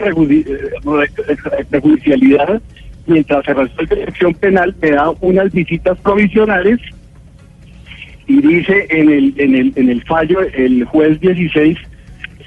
prejudicialidad, 1.70 2.60
mientras 3.06 3.44
se 3.46 3.54
resuelve 3.54 3.96
la 3.96 4.04
acción 4.04 4.34
penal, 4.34 4.74
me 4.82 4.90
da 4.90 5.10
unas 5.22 5.50
visitas 5.52 5.98
provisionales 6.00 6.78
y 8.26 8.40
dice 8.40 8.86
en 8.90 9.10
el, 9.10 9.34
en 9.36 9.54
el, 9.54 9.72
en 9.76 9.88
el 9.88 10.02
fallo 10.04 10.40
el 10.54 10.84
juez 10.84 11.20
16 11.20 11.78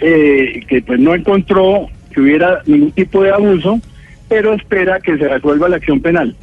eh, 0.02 0.62
que 0.68 0.82
pues 0.82 1.00
no 1.00 1.16
encontró 1.16 1.88
que 2.14 2.22
hubiera 2.22 2.62
ningún 2.66 2.92
tipo 2.92 3.24
de 3.24 3.32
abuso, 3.32 3.80
pero 4.30 4.54
espera 4.54 5.00
que 5.00 5.18
se 5.18 5.28
resuelva 5.28 5.70
la 5.70 5.78
acción 5.78 6.00
penal. 6.00 6.36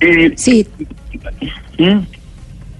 Eh, 0.00 0.32
sí. 0.36 0.66
¿Mm? 1.78 2.00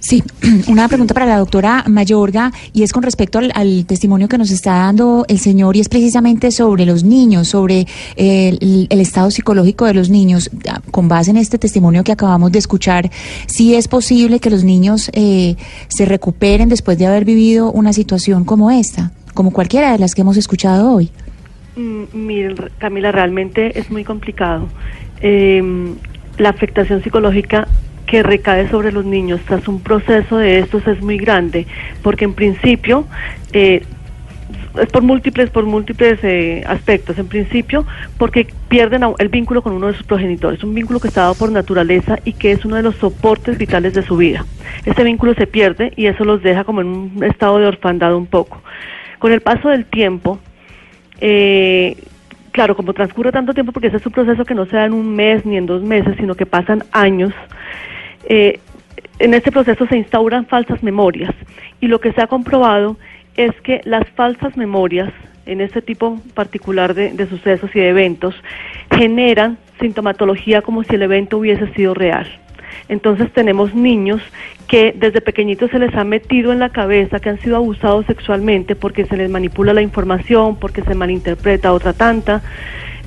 Sí, 0.01 0.23
una 0.67 0.87
pregunta 0.87 1.13
para 1.13 1.27
la 1.27 1.37
doctora 1.37 1.85
Mayorga 1.87 2.51
y 2.73 2.81
es 2.81 2.91
con 2.91 3.03
respecto 3.03 3.39
al, 3.39 3.85
testimonio 3.85 4.27
que 4.27 4.37
nos 4.39 4.49
está 4.49 4.73
dando 4.73 5.25
el 5.27 5.37
señor 5.37 5.77
y 5.77 5.79
es 5.79 5.89
precisamente 5.89 6.49
sobre 6.49 6.87
los 6.87 7.03
niños, 7.03 7.49
sobre 7.49 7.85
el, 8.15 8.87
estado 8.89 9.29
psicológico 9.29 9.85
de 9.85 9.93
los 9.93 10.09
niños. 10.09 10.49
Ah, 10.67 10.81
con 10.89 11.07
base 11.07 11.29
en 11.29 11.37
este 11.37 11.59
testimonio 11.59 12.03
que 12.03 12.11
acabamos 12.11 12.51
de 12.51 12.57
escuchar, 12.57 13.11
si 13.45 13.75
es 13.75 13.87
posible 13.87 14.39
que 14.39 14.49
los 14.49 14.63
niños 14.63 15.11
eh, 15.13 15.55
se 15.87 16.05
recuperen 16.05 16.67
después 16.67 16.97
de 16.97 17.05
haber 17.05 17.23
vivido 17.23 17.71
una 17.71 17.93
situación 17.93 18.43
como 18.43 18.71
esta, 18.71 19.11
como 19.35 19.51
cualquiera 19.51 19.91
de 19.91 19.99
las 19.99 20.15
que 20.15 20.21
hemos 20.21 20.35
escuchado 20.35 20.93
hoy. 20.93 21.11
Mm, 21.75 22.03
miren, 22.13 22.55
Camila, 22.79 23.11
realmente 23.11 23.77
es 23.79 23.91
muy 23.91 24.03
complicado. 24.03 24.67
Em, 25.21 25.93
la 26.39 26.49
afectación 26.49 27.03
psicológica 27.03 27.67
que 28.05 28.23
recae 28.23 28.69
sobre 28.69 28.91
los 28.91 29.05
niños 29.05 29.41
tras 29.45 29.67
un 29.67 29.81
proceso 29.81 30.37
de 30.37 30.59
estos 30.59 30.85
es 30.87 31.01
muy 31.01 31.17
grande, 31.17 31.65
porque 32.01 32.25
en 32.25 32.33
principio 32.33 33.05
eh, 33.53 33.83
es 34.79 34.89
por 34.89 35.01
múltiples, 35.01 35.49
por 35.49 35.65
múltiples 35.65 36.19
eh, 36.23 36.63
aspectos. 36.67 37.17
En 37.17 37.27
principio, 37.27 37.85
porque 38.17 38.47
pierden 38.69 39.03
el 39.17 39.29
vínculo 39.29 39.61
con 39.61 39.73
uno 39.73 39.87
de 39.87 39.93
sus 39.93 40.05
progenitores, 40.05 40.63
un 40.63 40.73
vínculo 40.73 40.99
que 40.99 41.07
está 41.07 41.21
dado 41.21 41.35
por 41.35 41.51
naturaleza 41.51 42.19
y 42.23 42.33
que 42.33 42.51
es 42.51 42.63
uno 42.65 42.75
de 42.75 42.83
los 42.83 42.95
soportes 42.95 43.57
vitales 43.57 43.93
de 43.93 44.03
su 44.03 44.17
vida. 44.17 44.45
Ese 44.85 45.03
vínculo 45.03 45.33
se 45.33 45.47
pierde 45.47 45.93
y 45.95 46.05
eso 46.05 46.23
los 46.23 46.41
deja 46.41 46.63
como 46.63 46.81
en 46.81 46.87
un 46.87 47.23
estado 47.23 47.59
de 47.59 47.67
orfandad 47.67 48.15
un 48.15 48.27
poco. 48.27 48.61
Con 49.19 49.31
el 49.31 49.41
paso 49.41 49.69
del 49.69 49.85
tiempo, 49.85 50.39
eh, 51.19 51.95
claro, 52.51 52.75
como 52.75 52.93
transcurre 52.93 53.31
tanto 53.31 53.53
tiempo, 53.53 53.71
porque 53.71 53.87
ese 53.87 53.97
es 53.97 54.05
un 54.05 54.11
proceso 54.11 54.45
que 54.45 54.53
no 54.53 54.65
se 54.65 54.75
da 54.75 54.85
en 54.85 54.93
un 54.93 55.15
mes 55.15 55.45
ni 55.45 55.57
en 55.57 55.65
dos 55.65 55.81
meses, 55.81 56.15
sino 56.17 56.35
que 56.35 56.45
pasan 56.45 56.83
años, 56.91 57.33
eh, 58.25 58.59
en 59.19 59.33
este 59.33 59.51
proceso 59.51 59.85
se 59.87 59.97
instauran 59.97 60.45
falsas 60.45 60.81
memorias 60.83 61.33
y 61.79 61.87
lo 61.87 61.99
que 61.99 62.11
se 62.11 62.21
ha 62.21 62.27
comprobado 62.27 62.97
es 63.35 63.51
que 63.61 63.81
las 63.85 64.07
falsas 64.09 64.57
memorias 64.57 65.11
en 65.45 65.61
este 65.61 65.81
tipo 65.81 66.19
particular 66.33 66.93
de, 66.93 67.13
de 67.13 67.27
sucesos 67.27 67.69
y 67.75 67.79
de 67.79 67.89
eventos 67.89 68.35
generan 68.95 69.57
sintomatología 69.79 70.61
como 70.61 70.83
si 70.83 70.95
el 70.95 71.03
evento 71.03 71.37
hubiese 71.37 71.71
sido 71.73 71.93
real. 71.93 72.27
Entonces 72.91 73.31
tenemos 73.31 73.73
niños 73.73 74.21
que 74.67 74.93
desde 74.93 75.21
pequeñitos 75.21 75.71
se 75.71 75.79
les 75.79 75.95
ha 75.95 76.03
metido 76.03 76.51
en 76.51 76.59
la 76.59 76.69
cabeza 76.69 77.21
que 77.21 77.29
han 77.29 77.39
sido 77.39 77.55
abusados 77.55 78.05
sexualmente 78.05 78.75
porque 78.75 79.05
se 79.05 79.15
les 79.15 79.29
manipula 79.29 79.73
la 79.73 79.81
información, 79.81 80.57
porque 80.57 80.81
se 80.81 80.93
malinterpreta 80.93 81.71
otra 81.71 81.93
tanta. 81.93 82.41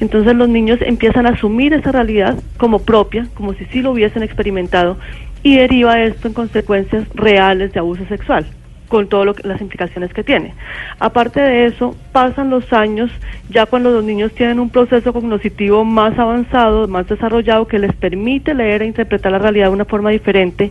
Entonces 0.00 0.34
los 0.34 0.48
niños 0.48 0.78
empiezan 0.80 1.26
a 1.26 1.30
asumir 1.30 1.74
esa 1.74 1.92
realidad 1.92 2.42
como 2.56 2.78
propia, 2.78 3.26
como 3.34 3.52
si 3.52 3.66
sí 3.66 3.82
lo 3.82 3.90
hubiesen 3.90 4.22
experimentado, 4.22 4.96
y 5.42 5.56
deriva 5.56 6.00
esto 6.00 6.28
en 6.28 6.34
consecuencias 6.34 7.06
reales 7.14 7.74
de 7.74 7.80
abuso 7.80 8.06
sexual 8.06 8.46
con 8.94 9.08
todas 9.08 9.44
las 9.44 9.60
implicaciones 9.60 10.14
que 10.14 10.22
tiene. 10.22 10.54
Aparte 11.00 11.40
de 11.40 11.66
eso, 11.66 11.96
pasan 12.12 12.48
los 12.48 12.72
años, 12.72 13.10
ya 13.50 13.66
cuando 13.66 13.90
los 13.90 14.04
niños 14.04 14.32
tienen 14.34 14.60
un 14.60 14.70
proceso 14.70 15.12
cognitivo 15.12 15.84
más 15.84 16.16
avanzado, 16.16 16.86
más 16.86 17.08
desarrollado, 17.08 17.66
que 17.66 17.80
les 17.80 17.92
permite 17.92 18.54
leer 18.54 18.82
e 18.82 18.86
interpretar 18.86 19.32
la 19.32 19.40
realidad 19.40 19.66
de 19.66 19.72
una 19.72 19.84
forma 19.84 20.10
diferente, 20.10 20.70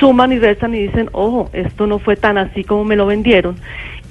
suman 0.00 0.32
y 0.32 0.40
restan 0.40 0.74
y 0.74 0.80
dicen, 0.80 1.10
ojo, 1.12 1.48
esto 1.52 1.86
no 1.86 2.00
fue 2.00 2.16
tan 2.16 2.38
así 2.38 2.64
como 2.64 2.82
me 2.82 2.96
lo 2.96 3.06
vendieron. 3.06 3.54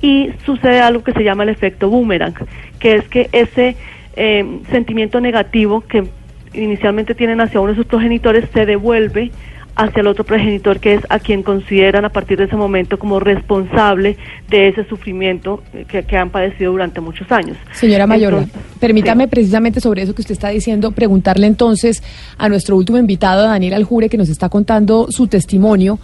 Y 0.01 0.29
sucede 0.45 0.79
algo 0.79 1.03
que 1.03 1.11
se 1.11 1.25
llama 1.25 1.43
el 1.43 1.49
efecto 1.49 1.89
boomerang, 1.89 2.35
que 2.79 2.95
es 2.95 3.09
que 3.09 3.27
ese 3.33 3.75
eh, 4.15 4.61
sentimiento 4.71 5.19
negativo 5.19 5.81
que 5.81 6.05
inicialmente 6.53 7.13
tienen 7.13 7.41
hacia 7.41 7.59
uno 7.59 7.71
de 7.71 7.75
sus 7.75 7.87
progenitores 7.87 8.49
se 8.53 8.65
devuelve 8.65 9.31
hacia 9.79 10.01
el 10.01 10.07
otro 10.07 10.25
progenitor 10.25 10.81
que 10.81 10.95
es 10.95 11.01
a 11.07 11.19
quien 11.19 11.41
consideran 11.41 12.03
a 12.03 12.09
partir 12.09 12.37
de 12.37 12.43
ese 12.43 12.57
momento 12.57 12.99
como 12.99 13.21
responsable 13.21 14.17
de 14.49 14.67
ese 14.67 14.83
sufrimiento 14.83 15.63
que, 15.87 16.17
han 16.17 16.31
padecido 16.31 16.73
durante 16.73 16.99
muchos 16.99 17.31
años. 17.31 17.55
Señora 17.71 18.05
Mayor, 18.05 18.43
permítame 18.79 19.29
precisamente 19.29 19.79
sobre 19.79 20.01
eso 20.01 20.13
que 20.13 20.21
usted 20.21 20.33
está 20.33 20.49
diciendo, 20.49 20.91
preguntarle 20.91 21.47
entonces 21.47 22.03
a 22.37 22.49
nuestro 22.49 22.75
último 22.75 22.97
invitado, 22.97 23.43
Daniel 23.43 23.75
Aljure, 23.75 24.09
que 24.09 24.17
nos 24.17 24.27
está 24.27 24.49
contando 24.49 25.07
su 25.11 25.27
testimonio. 25.27 25.97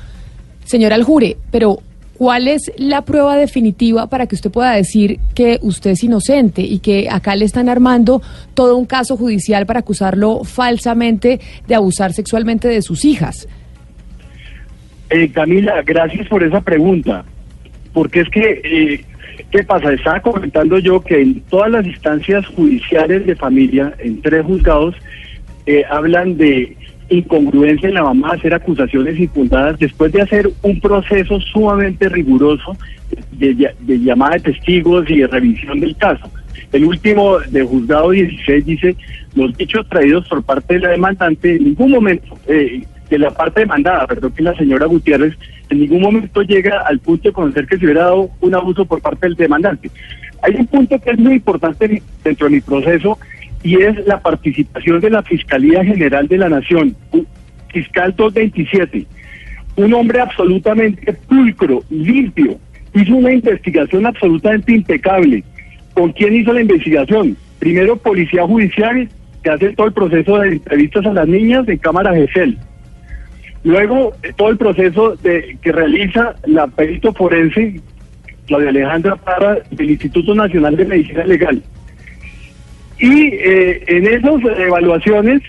Señora 0.63 0.95
Aljure, 0.95 1.35
pero 1.51 1.79
¿Cuál 2.17 2.47
es 2.47 2.71
la 2.77 3.01
prueba 3.01 3.35
definitiva 3.35 4.07
para 4.07 4.25
que 4.25 4.35
usted 4.35 4.49
pueda 4.49 4.71
decir 4.71 5.19
que 5.33 5.59
usted 5.61 5.91
es 5.91 6.03
inocente 6.05 6.61
y 6.61 6.79
que 6.79 7.09
acá 7.11 7.35
le 7.35 7.43
están 7.43 7.67
armando 7.67 8.21
todo 8.53 8.77
un 8.77 8.85
caso 8.85 9.17
judicial 9.17 9.65
para 9.65 9.81
acusarlo 9.81 10.45
falsamente 10.45 11.41
de 11.67 11.75
abusar 11.75 12.13
sexualmente 12.13 12.69
de 12.69 12.81
sus 12.81 13.03
hijas? 13.03 13.49
Eh, 15.09 15.29
Camila, 15.31 15.81
gracias 15.83 16.27
por 16.27 16.43
esa 16.43 16.61
pregunta, 16.61 17.23
porque 17.93 18.21
es 18.21 18.29
que, 18.29 18.61
eh, 18.63 19.05
¿qué 19.51 19.63
pasa? 19.63 19.93
Estaba 19.93 20.19
comentando 20.19 20.79
yo 20.79 21.01
que 21.01 21.21
en 21.21 21.41
todas 21.41 21.71
las 21.71 21.85
instancias 21.85 22.45
judiciales 22.47 23.25
de 23.25 23.35
familia, 23.35 23.93
en 23.99 24.21
tres 24.21 24.43
juzgados, 24.45 24.95
eh, 25.67 25.83
hablan 25.89 26.37
de 26.37 26.75
incongruencia 27.09 27.87
en 27.87 27.95
la 27.95 28.03
mamá 28.03 28.31
hacer 28.31 28.53
acusaciones 28.53 29.19
infundadas 29.19 29.77
después 29.77 30.11
de 30.11 30.21
hacer 30.21 30.49
un 30.63 30.79
proceso 30.79 31.39
sumamente 31.39 32.09
riguroso 32.09 32.75
de, 33.31 33.73
llamada 33.87 34.33
de 34.33 34.39
testigos 34.39 35.09
y 35.09 35.19
de 35.19 35.27
revisión 35.27 35.79
del 35.79 35.95
caso. 35.97 36.29
El 36.71 36.85
último 36.85 37.39
de 37.39 37.63
juzgado 37.63 38.09
16 38.09 38.65
dice, 38.65 38.95
los 39.35 39.55
dichos 39.55 39.87
traídos 39.87 40.27
por 40.27 40.43
parte 40.43 40.75
de 40.75 40.79
la 40.81 40.89
demandante 40.89 41.55
en 41.55 41.63
ningún 41.65 41.91
momento, 41.91 42.37
eh, 42.47 42.83
de 43.09 43.19
la 43.19 43.31
parte 43.31 43.61
demandada, 43.61 44.07
perdón, 44.07 44.31
que 44.31 44.43
la 44.43 44.55
señora 44.55 44.85
Gutiérrez, 44.85 45.35
en 45.69 45.79
ningún 45.79 46.01
momento 46.01 46.41
llega 46.41 46.81
al 46.81 46.99
punto 46.99 47.29
de 47.29 47.33
conocer 47.33 47.67
que 47.67 47.77
se 47.77 47.85
hubiera 47.85 48.03
dado 48.03 48.29
un 48.41 48.55
abuso 48.55 48.85
por 48.85 49.01
parte 49.01 49.27
del 49.27 49.35
demandante. 49.35 49.89
Hay 50.41 50.55
un 50.55 50.67
punto 50.67 50.99
que 50.99 51.11
es 51.11 51.19
muy 51.19 51.35
importante 51.35 52.01
dentro 52.23 52.47
de 52.47 52.55
mi 52.55 52.61
proceso 52.61 53.17
y 53.63 53.81
es 53.81 54.05
la 54.05 54.19
participación 54.19 54.99
de 54.99 55.09
la 55.09 55.23
Fiscalía 55.23 55.83
General 55.83 56.27
de 56.27 56.37
la 56.37 56.49
Nación, 56.49 56.95
fiscal 57.73 58.15
227, 58.15 59.05
un 59.75 59.93
hombre 59.93 60.21
absolutamente 60.21 61.13
pulcro, 61.27 61.83
limpio, 61.89 62.57
hizo 62.93 63.15
una 63.15 63.33
investigación 63.33 64.05
absolutamente 64.05 64.73
impecable. 64.73 65.43
¿Con 65.93 66.11
quién 66.13 66.35
hizo 66.35 66.53
la 66.53 66.61
investigación? 66.61 67.35
Primero, 67.59 67.97
Policía 67.97 68.43
Judicial, 68.43 69.09
que 69.43 69.49
hace 69.49 69.73
todo 69.73 69.87
el 69.87 69.93
proceso 69.93 70.37
de 70.39 70.49
entrevistas 70.49 71.05
a 71.05 71.13
las 71.13 71.27
niñas 71.27 71.67
en 71.67 71.77
Cámara 71.77 72.13
GESEL. 72.13 72.57
Luego, 73.65 74.13
eh, 74.23 74.31
todo 74.37 74.49
el 74.49 74.57
proceso 74.57 75.15
de, 75.17 75.57
que 75.61 75.71
realiza 75.71 76.35
la 76.45 76.67
perito 76.67 77.11
forense, 77.13 77.81
la 78.47 78.59
de 78.59 78.69
Alejandra 78.69 79.15
Parra, 79.15 79.57
del 79.71 79.89
Instituto 79.89 80.33
Nacional 80.33 80.77
de 80.77 80.85
Medicina 80.85 81.25
Legal. 81.25 81.61
Y 82.99 83.27
eh, 83.33 83.83
en 83.87 84.05
esas 84.05 84.59
evaluaciones, 84.59 85.41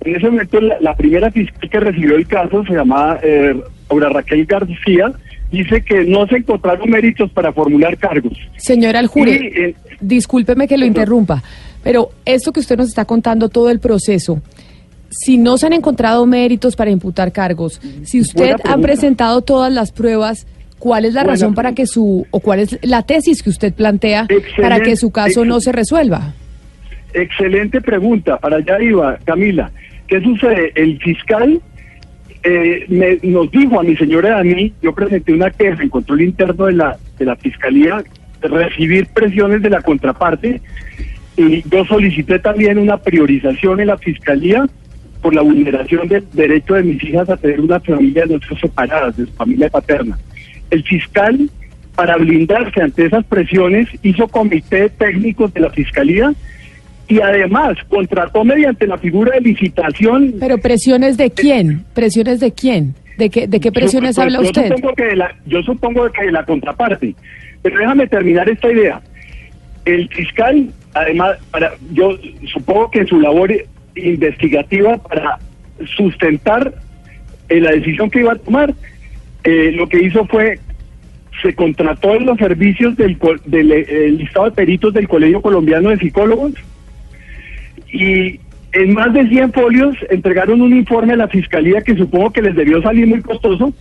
en 0.00 0.16
ese 0.16 0.30
momento 0.30 0.58
la, 0.60 0.96
primera 0.96 1.30
fiscal 1.30 1.70
que 1.70 1.80
recibió 1.80 2.16
el 2.16 2.26
caso 2.26 2.64
se 2.64 2.72
llamaba 2.72 3.20
eh, 3.22 3.54
Aura 3.90 4.08
Raquel 4.08 4.46
García, 4.46 5.12
dice 5.52 5.82
que 5.82 6.04
no 6.04 6.26
se 6.26 6.36
encontraron 6.36 6.88
méritos 6.88 7.30
para 7.30 7.52
formular 7.52 7.96
cargos. 7.98 8.38
Señora 8.56 9.00
Aljure, 9.00 9.34
eh, 9.54 9.74
discúlpeme 10.00 10.66
que 10.66 10.78
lo 10.78 10.86
interrumpa, 10.86 11.42
pero 11.82 12.10
esto 12.24 12.52
que 12.52 12.60
usted 12.60 12.78
nos 12.78 12.88
está 12.88 13.04
contando, 13.04 13.50
todo 13.50 13.70
el 13.70 13.80
proceso, 13.80 14.40
si 15.10 15.38
no 15.38 15.58
se 15.58 15.66
han 15.66 15.72
encontrado 15.72 16.24
méritos 16.26 16.76
para 16.76 16.90
imputar 16.90 17.32
cargos, 17.32 17.80
si 18.04 18.20
usted 18.20 18.54
ha 18.64 18.78
presentado 18.78 19.42
todas 19.42 19.72
las 19.72 19.92
pruebas, 19.92 20.46
¿cuál 20.78 21.04
es 21.04 21.14
la 21.14 21.24
razón 21.24 21.54
para 21.54 21.74
que 21.74 21.86
su, 21.86 22.26
o 22.30 22.40
cuál 22.40 22.60
es 22.60 22.78
la 22.82 23.02
tesis 23.02 23.42
que 23.42 23.50
usted 23.50 23.74
plantea 23.74 24.26
para 24.60 24.80
que 24.80 24.96
su 24.96 25.10
caso 25.10 25.44
no 25.44 25.60
se 25.60 25.72
resuelva? 25.72 26.34
excelente 27.14 27.80
pregunta. 27.80 28.38
Para 28.38 28.56
allá 28.56 28.80
iba, 28.80 29.18
Camila. 29.24 29.70
¿Qué 30.06 30.20
sucede? 30.20 30.72
El 30.74 30.98
fiscal 30.98 31.60
eh, 32.42 32.84
me, 32.88 33.18
nos 33.22 33.50
dijo 33.50 33.80
a 33.80 33.82
mi 33.82 33.96
señora 33.96 34.28
y 34.44 34.52
a 34.52 34.54
mí, 34.54 34.72
yo 34.82 34.94
presenté 34.94 35.32
una 35.32 35.50
queja 35.50 35.82
en 35.82 35.88
control 35.88 36.22
interno 36.22 36.66
de 36.66 36.72
la, 36.72 36.96
de 37.18 37.24
la 37.24 37.36
fiscalía, 37.36 38.02
de 38.40 38.48
recibir 38.48 39.06
presiones 39.08 39.62
de 39.62 39.70
la 39.70 39.82
contraparte, 39.82 40.60
y 41.36 41.62
yo 41.68 41.84
solicité 41.84 42.38
también 42.38 42.78
una 42.78 42.96
priorización 42.98 43.80
en 43.80 43.86
la 43.88 43.98
fiscalía 43.98 44.66
por 45.20 45.34
la 45.34 45.42
vulneración 45.42 46.08
del 46.08 46.24
derecho 46.32 46.74
de 46.74 46.82
mis 46.82 47.02
hijas 47.04 47.28
a 47.28 47.36
tener 47.36 47.60
una 47.60 47.80
familia 47.80 48.22
de 48.22 48.34
nuestras 48.34 48.60
separadas, 48.60 49.16
de 49.16 49.26
su 49.26 49.32
familia 49.32 49.68
paterna. 49.68 50.18
El 50.70 50.82
fiscal, 50.84 51.50
para 51.94 52.16
blindarse 52.16 52.80
ante 52.80 53.06
esas 53.06 53.24
presiones, 53.24 53.88
hizo 54.02 54.28
comité 54.28 54.88
técnicos 54.90 55.52
de 55.52 55.60
la 55.60 55.70
fiscalía 55.70 56.32
y 57.08 57.20
además 57.20 57.76
contrató 57.88 58.44
mediante 58.44 58.86
la 58.86 58.96
figura 58.96 59.34
de 59.34 59.40
licitación. 59.40 60.34
Pero 60.38 60.58
presiones 60.58 61.16
de 61.16 61.30
quién? 61.30 61.84
¿Presiones 61.92 62.38
de 62.40 62.52
quién? 62.52 62.94
¿De 63.18 63.28
qué, 63.28 63.46
de 63.48 63.60
qué 63.60 63.72
presiones 63.72 64.16
yo, 64.16 64.22
habla 64.22 64.38
yo 64.38 64.44
usted? 64.44 64.68
Supongo 64.68 64.94
que 64.94 65.04
de 65.04 65.16
la, 65.16 65.34
yo 65.44 65.62
supongo 65.62 66.10
que 66.10 66.24
de 66.26 66.32
la 66.32 66.44
contraparte. 66.44 67.14
Pero 67.62 67.78
déjame 67.78 68.06
terminar 68.06 68.48
esta 68.48 68.70
idea. 68.70 69.02
El 69.84 70.08
fiscal, 70.08 70.70
además, 70.94 71.36
para, 71.50 71.72
yo 71.92 72.16
supongo 72.52 72.90
que 72.90 73.04
su 73.04 73.20
labor 73.20 73.52
investigativa 73.94 74.98
para 74.98 75.38
sustentar 75.96 76.74
eh, 77.48 77.60
la 77.60 77.72
decisión 77.72 78.10
que 78.10 78.20
iba 78.20 78.32
a 78.32 78.36
tomar, 78.36 78.74
eh, 79.44 79.72
lo 79.72 79.88
que 79.88 80.02
hizo 80.02 80.26
fue 80.26 80.58
se 81.42 81.54
contrató 81.54 82.14
en 82.14 82.26
los 82.26 82.38
servicios 82.38 82.96
del, 82.96 83.16
eh, 83.72 84.10
listado 84.10 84.46
de 84.46 84.52
peritos 84.52 84.92
del 84.92 85.08
Colegio 85.08 85.40
Colombiano 85.40 85.88
de 85.88 85.96
Psicólogos 85.96 86.52
y 87.92 88.40
en 88.72 88.94
más 88.94 89.12
de 89.12 89.28
100 89.28 89.52
folios 89.52 89.96
entregaron 90.10 90.60
un 90.60 90.76
informe 90.76 91.14
a 91.14 91.16
la 91.16 91.28
fiscalía 91.28 91.80
que 91.80 91.96
supongo 91.96 92.30
que 92.30 92.42
les 92.42 92.54
debió 92.54 92.82
salir 92.82 93.06
muy 93.06 93.20
costoso. 93.20 93.72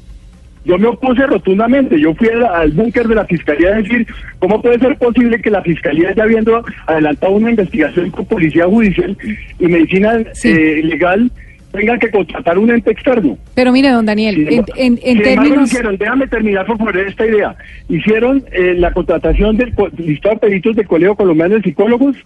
Yo 0.66 0.78
me 0.78 0.88
opuse 0.88 1.26
rotundamente, 1.26 2.00
yo 2.00 2.14
fui 2.16 2.28
al, 2.30 2.44
al 2.46 2.72
búnker 2.72 3.08
de 3.08 3.16
la 3.16 3.26
fiscalía 3.26 3.70
a 3.70 3.78
decir, 3.82 4.06
¿cómo 4.40 4.62
puede 4.62 4.78
ser 4.80 4.98
posible 4.98 5.42
que 5.42 5.50
la 5.50 5.62
fiscalía 5.62 6.14
ya 6.14 6.24
habiendo 6.24 6.64
adelantado 6.86 7.34
una 7.34 7.50
investigación 7.52 8.12
con 8.12 8.26
policía 8.26 8.66
judicial 8.66 9.18
y 9.58 9.68
medicina 9.68 10.18
eh, 10.44 10.82
legal 10.84 11.32
tenga 11.72 11.98
que 11.98 12.12
contratar 12.12 12.58
un 12.58 12.70
ente 12.72 12.92
externo? 12.92 13.38
Pero 13.56 13.72
mire, 13.72 13.90
don 13.90 14.06
Daniel, 14.06 14.36
Sin 14.36 14.48
en, 14.50 14.66
en- 14.76 15.00
en 15.02 15.24
términos... 15.24 15.70
hicieron, 15.72 15.98
déjame 15.98 16.28
terminar 16.28 16.66
por 16.66 16.78
favor 16.78 16.98
esta 16.98 17.26
idea. 17.26 17.56
Hicieron 17.88 18.44
eh, 18.52 18.76
la 18.78 18.92
contratación 18.92 19.56
del 19.56 19.74
listado 19.98 20.36
de 20.36 20.42
peritos 20.42 20.76
del 20.76 20.88
Colegio 20.88 21.16
Colombiano 21.16 21.56
de 21.56 21.62
Psicólogos 21.62 22.18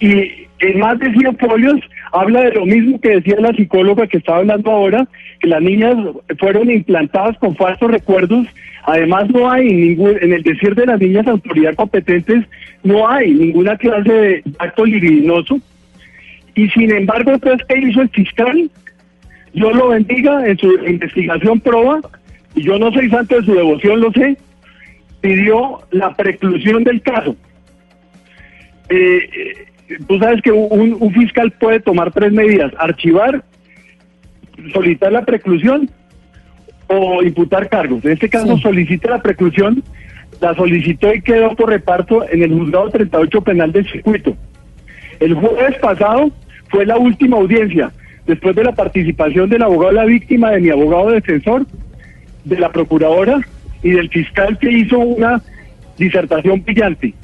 y 0.00 0.48
en 0.60 0.78
más 0.78 0.98
de 0.98 1.12
100 1.12 1.38
folios 1.38 1.80
habla 2.12 2.42
de 2.42 2.52
lo 2.52 2.66
mismo 2.66 3.00
que 3.00 3.16
decía 3.16 3.36
la 3.40 3.52
psicóloga 3.52 4.06
que 4.06 4.18
estaba 4.18 4.38
hablando 4.38 4.70
ahora, 4.70 5.06
que 5.40 5.48
las 5.48 5.62
niñas 5.62 5.96
fueron 6.38 6.70
implantadas 6.70 7.36
con 7.38 7.56
falsos 7.56 7.90
recuerdos. 7.90 8.46
Además 8.84 9.28
no 9.30 9.50
hay 9.50 9.72
ningún, 9.72 10.16
en 10.20 10.32
el 10.32 10.42
decir 10.42 10.74
de 10.74 10.86
las 10.86 11.00
niñas 11.00 11.26
autoridad 11.26 11.74
competentes, 11.74 12.44
no 12.82 13.08
hay 13.08 13.32
ninguna 13.32 13.76
clase 13.76 14.12
de 14.12 14.44
acto 14.58 14.84
libidinoso. 14.84 15.60
Y 16.54 16.68
sin 16.70 16.92
embargo, 16.92 17.32
entonces, 17.32 17.66
¿qué 17.68 17.78
hizo 17.78 18.02
el 18.02 18.08
fiscal? 18.10 18.70
Yo 19.54 19.70
lo 19.70 19.88
bendiga 19.88 20.46
en 20.46 20.58
su 20.58 20.72
investigación 20.86 21.60
proba, 21.60 22.00
y 22.54 22.62
yo 22.62 22.78
no 22.78 22.92
soy 22.92 23.08
santo 23.08 23.36
de 23.36 23.46
su 23.46 23.54
devoción, 23.54 24.00
lo 24.00 24.12
sé, 24.12 24.36
pidió 25.20 25.80
la 25.90 26.14
preclusión 26.14 26.84
del 26.84 27.00
caso. 27.02 27.36
Eh, 28.88 29.30
eh, 29.32 29.69
tú 30.06 30.18
sabes 30.18 30.42
que 30.42 30.52
un, 30.52 30.96
un 30.98 31.12
fiscal 31.12 31.50
puede 31.52 31.80
tomar 31.80 32.12
tres 32.12 32.32
medidas, 32.32 32.72
archivar, 32.78 33.42
solicitar 34.72 35.12
la 35.12 35.24
preclusión 35.24 35.90
o 36.88 37.22
imputar 37.22 37.68
cargos. 37.68 38.04
En 38.04 38.12
este 38.12 38.28
caso 38.28 38.58
solicita 38.58 39.10
la 39.10 39.22
preclusión, 39.22 39.82
la 40.40 40.54
solicitó 40.54 41.14
y 41.14 41.22
quedó 41.22 41.54
por 41.54 41.70
reparto 41.70 42.28
en 42.28 42.42
el 42.42 42.52
juzgado 42.52 42.90
38 42.90 43.40
penal 43.42 43.72
del 43.72 43.90
circuito. 43.90 44.36
El 45.20 45.34
jueves 45.34 45.76
pasado 45.78 46.30
fue 46.68 46.86
la 46.86 46.96
última 46.96 47.36
audiencia, 47.36 47.92
después 48.26 48.56
de 48.56 48.64
la 48.64 48.72
participación 48.72 49.50
del 49.50 49.62
abogado 49.62 49.90
de 49.90 49.96
la 49.96 50.04
víctima, 50.04 50.50
de 50.50 50.60
mi 50.60 50.70
abogado 50.70 51.10
defensor, 51.10 51.66
de 52.44 52.58
la 52.58 52.70
procuradora 52.72 53.38
y 53.82 53.90
del 53.90 54.08
fiscal 54.08 54.58
que 54.58 54.70
hizo 54.70 54.98
una 54.98 55.42
disertación 55.98 56.62
brillante. 56.64 57.14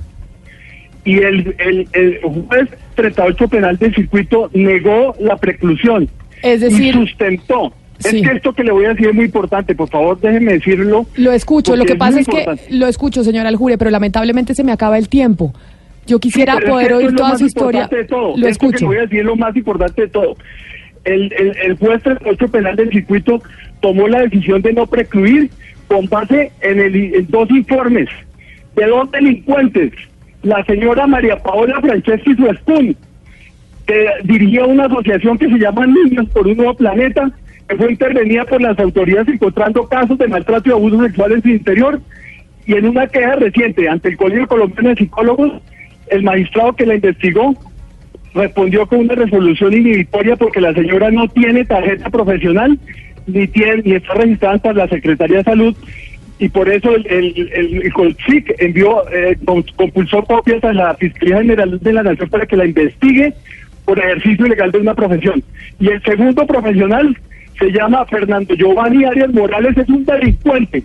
Y 1.06 1.14
el, 1.18 1.54
el, 1.58 1.88
el 1.94 2.18
juez 2.20 2.68
38 2.96 3.48
penal 3.48 3.78
del 3.78 3.94
circuito 3.94 4.50
negó 4.52 5.14
la 5.20 5.36
preclusión. 5.36 6.08
Es 6.42 6.60
decir- 6.60 6.94
y 6.94 7.06
sustentó. 7.06 7.72
Sí. 7.98 8.18
Es 8.18 8.28
que 8.28 8.36
esto 8.36 8.52
que 8.52 8.62
le 8.62 8.72
voy 8.72 8.84
a 8.84 8.88
decir 8.90 9.06
es 9.08 9.14
muy 9.14 9.24
importante, 9.24 9.74
por 9.74 9.88
favor 9.88 10.20
déjeme 10.20 10.52
decirlo. 10.52 11.06
Lo 11.16 11.32
escucho, 11.32 11.76
lo 11.76 11.86
que 11.86 11.96
pasa 11.96 12.12
muy 12.12 12.20
es 12.20 12.26
que 12.28 12.76
lo 12.76 12.86
escucho, 12.88 13.24
señora 13.24 13.48
Aljure, 13.48 13.78
pero 13.78 13.90
lamentablemente 13.90 14.54
se 14.54 14.62
me 14.64 14.72
acaba 14.72 14.98
el 14.98 15.08
tiempo. 15.08 15.54
Yo 16.06 16.18
quisiera 16.20 16.52
Sí, 16.56 16.58
es 16.64 16.70
poder 16.70 16.92
oír 16.92 17.08
es 17.08 17.14
toda 17.14 17.38
su 17.38 17.46
historia. 17.46 17.86
de 17.86 18.04
todo. 18.04 18.36
Lo 18.36 18.46
Esto 18.48 18.60
que 18.60 18.66
escucho. 18.66 18.86
voy 18.86 18.98
a 18.98 19.00
decir 19.02 19.20
es 19.20 19.24
lo 19.24 19.34
más 19.36 19.56
importante 19.56 20.02
de 20.02 20.08
todo. 20.08 20.36
El, 21.04 21.32
el, 21.32 21.56
el 21.64 21.76
juez 21.78 22.02
38 22.02 22.48
penal 22.48 22.76
del 22.76 22.90
circuito 22.90 23.42
tomó 23.80 24.06
la 24.08 24.20
decisión 24.20 24.60
de 24.60 24.74
no 24.74 24.86
precluir 24.86 25.48
con 25.88 26.04
base 26.06 26.52
en, 26.60 26.78
el, 26.80 26.94
en 27.14 27.26
dos 27.30 27.48
informes 27.50 28.08
de 28.74 28.86
dos 28.86 29.10
delincuentes, 29.10 29.92
la 30.46 30.64
señora 30.64 31.06
María 31.06 31.36
Paola 31.42 31.80
Franceschi 31.80 32.34
Suespun, 32.36 32.96
que 33.86 34.06
dirigía 34.22 34.64
una 34.64 34.84
asociación 34.84 35.36
que 35.38 35.48
se 35.48 35.58
llama 35.58 35.86
Niños 35.86 36.28
por 36.30 36.46
un 36.46 36.56
Nuevo 36.56 36.74
Planeta, 36.74 37.30
que 37.68 37.76
fue 37.76 37.90
intervenida 37.90 38.44
por 38.44 38.62
las 38.62 38.78
autoridades 38.78 39.28
encontrando 39.28 39.88
casos 39.88 40.16
de 40.18 40.28
maltrato 40.28 40.68
y 40.68 40.72
abuso 40.72 41.02
sexual 41.02 41.32
en 41.32 41.42
su 41.42 41.48
interior, 41.48 42.00
y 42.64 42.74
en 42.74 42.86
una 42.86 43.06
queja 43.08 43.36
reciente 43.36 43.88
ante 43.88 44.08
el 44.08 44.16
Colegio 44.16 44.46
Colombiano 44.46 44.90
de 44.90 44.96
Psicólogos, 44.96 45.52
el 46.08 46.22
magistrado 46.22 46.72
que 46.74 46.86
la 46.86 46.94
investigó 46.94 47.54
respondió 48.34 48.86
con 48.86 49.00
una 49.00 49.14
resolución 49.14 49.72
inhibitoria 49.72 50.36
porque 50.36 50.60
la 50.60 50.74
señora 50.74 51.10
no 51.10 51.26
tiene 51.28 51.64
tarjeta 51.64 52.10
profesional 52.10 52.78
ni 53.26 53.48
tiene 53.48 53.82
ni 53.82 53.92
está 53.92 54.14
registrada 54.14 54.54
ante 54.54 54.74
la 54.74 54.88
Secretaría 54.88 55.38
de 55.38 55.44
Salud 55.44 55.76
y 56.38 56.48
por 56.50 56.68
eso 56.68 56.94
el, 56.94 57.06
el, 57.06 57.50
el, 57.54 57.92
el 57.98 58.16
envió, 58.58 59.10
eh, 59.10 59.38
compulsó 59.76 60.22
copias 60.24 60.62
a 60.64 60.72
la 60.72 60.94
Fiscalía 60.94 61.38
General 61.38 61.78
de 61.80 61.92
la 61.92 62.02
Nación 62.02 62.28
para 62.28 62.46
que 62.46 62.56
la 62.56 62.66
investigue 62.66 63.32
por 63.86 63.98
ejercicio 63.98 64.46
ilegal 64.46 64.70
de 64.70 64.78
una 64.78 64.94
profesión. 64.94 65.42
Y 65.80 65.88
el 65.88 66.02
segundo 66.02 66.46
profesional 66.46 67.16
se 67.58 67.70
llama 67.70 68.04
Fernando 68.06 68.54
Giovanni 68.54 69.04
Arias 69.04 69.32
Morales, 69.32 69.78
es 69.78 69.88
un 69.88 70.04
delincuente. 70.04 70.82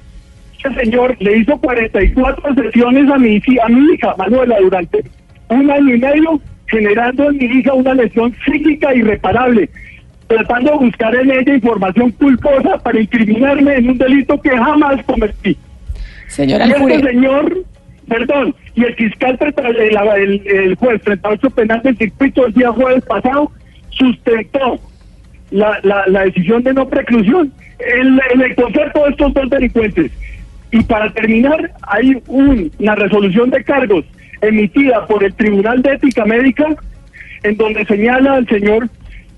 Este 0.64 0.86
señor 0.86 1.18
le 1.20 1.38
hizo 1.40 1.58
44 1.58 2.56
sesiones 2.56 3.12
a 3.12 3.18
mi, 3.18 3.42
a 3.62 3.68
mi 3.68 3.94
hija, 3.94 4.16
Manuela, 4.18 4.58
durante 4.62 5.04
un 5.50 5.70
año 5.70 5.96
y 5.96 6.00
medio, 6.00 6.42
generando 6.68 7.30
en 7.30 7.38
mi 7.38 7.46
hija 7.46 7.74
una 7.74 7.94
lesión 7.94 8.34
psíquica 8.46 8.94
irreparable, 8.94 9.70
tratando 10.36 10.72
de 10.72 10.78
buscar 10.86 11.16
en 11.16 11.32
ella 11.32 11.54
información 11.56 12.12
culposa 12.12 12.78
para 12.80 13.00
incriminarme 13.00 13.76
en 13.76 13.90
un 13.90 13.98
delito 13.98 14.40
que 14.42 14.50
jamás 14.52 15.04
cometí. 15.06 15.58
Señora 16.28 16.66
Y 16.68 16.72
este 16.72 17.02
señor, 17.10 17.58
perdón, 18.08 18.56
y 18.76 18.84
el 18.86 18.96
fiscal, 18.96 19.38
el, 19.42 19.98
el- 20.18 20.48
el 20.48 20.76
juez 20.76 21.02
38 21.02 21.50
penal 21.50 21.82
del 21.84 21.98
circuito 21.98 22.46
el 22.46 22.54
día 22.54 22.72
jueves 22.72 23.04
pasado 23.06 23.52
sustentó 23.90 24.80
la, 25.52 25.80
la, 25.84 26.04
la 26.08 26.22
decisión 26.26 26.64
de 26.64 26.74
no 26.74 26.88
preclusión 26.88 27.52
en, 27.80 28.20
en 28.34 28.42
el 28.42 28.56
concepto 28.56 29.04
de 29.04 29.10
estos 29.12 29.34
dos 29.34 29.50
delincuentes. 29.50 30.12
Y 30.72 30.82
para 30.84 31.12
terminar, 31.12 31.72
hay 31.88 32.22
un- 32.28 32.72
una 32.80 32.96
resolución 32.96 33.50
de 33.50 33.64
cargos 33.64 34.06
emitida 34.42 35.06
por 35.08 35.24
el 35.24 35.34
Tribunal 35.34 35.82
de 35.82 35.92
Ética 35.94 36.26
Médica 36.26 36.66
en 37.44 37.58
donde 37.58 37.84
señala 37.86 38.36
al 38.36 38.48
señor 38.48 38.88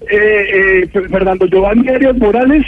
eh, 0.09 0.81
eh, 0.83 1.07
Fernando 1.09 1.45
Giovanni 1.47 1.89
Arias 1.89 2.17
Morales 2.17 2.65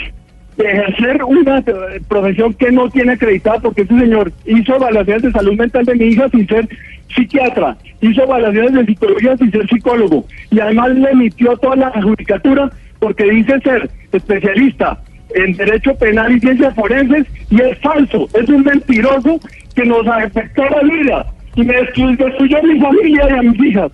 de 0.56 0.64
ejercer 0.64 1.22
una 1.24 1.58
eh, 1.58 2.00
profesión 2.08 2.54
que 2.54 2.70
no 2.72 2.88
tiene 2.90 3.12
acreditada 3.12 3.60
porque 3.60 3.82
este 3.82 3.98
señor 3.98 4.32
hizo 4.46 4.76
evaluaciones 4.76 5.22
de 5.22 5.32
salud 5.32 5.54
mental 5.54 5.84
de 5.84 5.94
mi 5.94 6.06
hija 6.06 6.28
sin 6.30 6.46
ser 6.48 6.68
psiquiatra, 7.14 7.76
hizo 8.00 8.22
evaluaciones 8.22 8.72
de 8.72 8.86
psicología 8.86 9.36
sin 9.36 9.50
ser 9.50 9.68
psicólogo 9.68 10.24
y 10.50 10.60
además 10.60 10.90
le 10.90 11.10
emitió 11.10 11.56
toda 11.58 11.76
la 11.76 12.02
judicatura 12.02 12.70
porque 12.98 13.24
dice 13.24 13.60
ser 13.60 13.90
especialista 14.12 14.98
en 15.34 15.52
derecho 15.54 15.94
penal 15.96 16.34
y 16.34 16.40
ciencias 16.40 16.74
forenses 16.74 17.26
y 17.50 17.60
es 17.60 17.78
falso, 17.80 18.28
es 18.34 18.48
un 18.48 18.62
mentiroso 18.62 19.38
que 19.74 19.84
nos 19.84 20.06
afectó 20.06 20.64
la 20.64 20.80
vida 20.82 21.26
y 21.54 21.64
me 21.64 21.74
destruyó, 21.74 22.58
a 22.58 22.62
mi 22.62 22.80
familia 22.80 23.28
y 23.28 23.32
a 23.32 23.42
mis 23.42 23.60
hijas. 23.60 23.92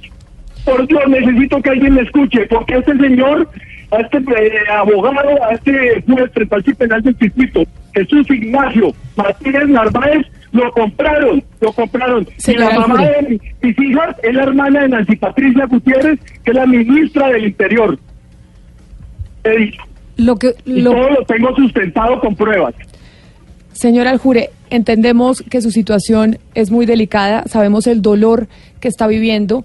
Por 0.65 0.87
Dios, 0.87 1.03
necesito 1.09 1.61
que 1.61 1.71
alguien 1.71 1.95
me 1.95 2.03
escuche, 2.03 2.47
porque 2.47 2.77
este 2.77 2.97
señor, 2.97 3.49
a 3.91 4.01
este 4.01 4.19
eh, 4.19 4.53
abogado, 4.71 5.45
a 5.45 5.55
este 5.55 6.03
juez 6.07 6.31
principal 6.31 6.63
y 6.67 6.75
penal 6.75 7.03
del 7.03 7.17
circuito, 7.19 7.63
Jesús 7.95 8.31
Ignacio 8.31 8.93
Martínez 9.17 9.69
Narváez, 9.69 10.27
Lo 10.53 10.71
compraron, 10.73 11.43
lo 11.61 11.73
compraron. 11.73 12.27
y 12.47 12.53
la 12.55 12.79
mamá 12.79 13.03
de 13.07 13.41
mis 13.63 13.79
hijas 13.79 14.17
es 14.23 14.35
la 14.35 14.43
hermana 14.43 14.83
de 14.83 14.89
Nancy 14.91 15.17
Patricia 15.17 15.67
Gutiérrez, 15.67 16.21
que 16.45 16.51
es 16.51 16.55
la 16.55 16.67
ministra 16.67 17.29
del 17.29 17.47
Interior. 17.47 17.99
Lo 20.19 20.37
que, 20.37 20.55
y 20.67 20.85
todo 20.85 21.11
lo 21.11 21.25
tengo 21.25 21.55
sustentado 21.57 22.21
con 22.21 22.37
pruebas. 22.37 22.75
Señor 23.73 24.07
Aljure, 24.07 24.51
entendemos 24.71 25.43
que 25.43 25.61
su 25.63 25.71
situación 25.71 26.39
es 26.55 26.71
muy 26.71 26.87
delicada, 26.87 27.45
sabemos 27.47 27.87
el 27.87 28.03
dolor 28.03 28.47
que 28.81 28.89
está 28.89 29.07
viviendo. 29.07 29.65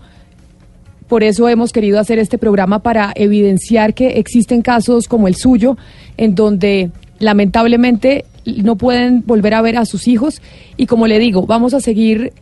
Por 1.08 1.24
eso 1.24 1.48
hemos 1.48 1.72
querido 1.72 2.00
hacer 2.00 2.20
este 2.20 2.38
programa 2.38 2.80
para 2.80 3.14
evidenciar 3.16 3.94
que 3.94 4.20
existen 4.20 4.62
casos 4.62 5.08
como 5.08 5.28
el 5.28 5.36
suyo, 5.36 5.78
en 6.18 6.36
donde 6.36 6.92
lamentablemente 7.20 8.26
no 8.46 8.76
pueden 8.76 9.24
volver 9.26 9.54
a 9.54 9.62
ver 9.62 9.78
a 9.78 9.86
sus 9.86 10.08
hijos. 10.08 10.42
Y 10.76 10.86
como 10.86 11.08
le 11.08 11.20
digo, 11.20 11.46
vamos 11.46 11.74
a 11.74 11.80
seguir 11.80 12.34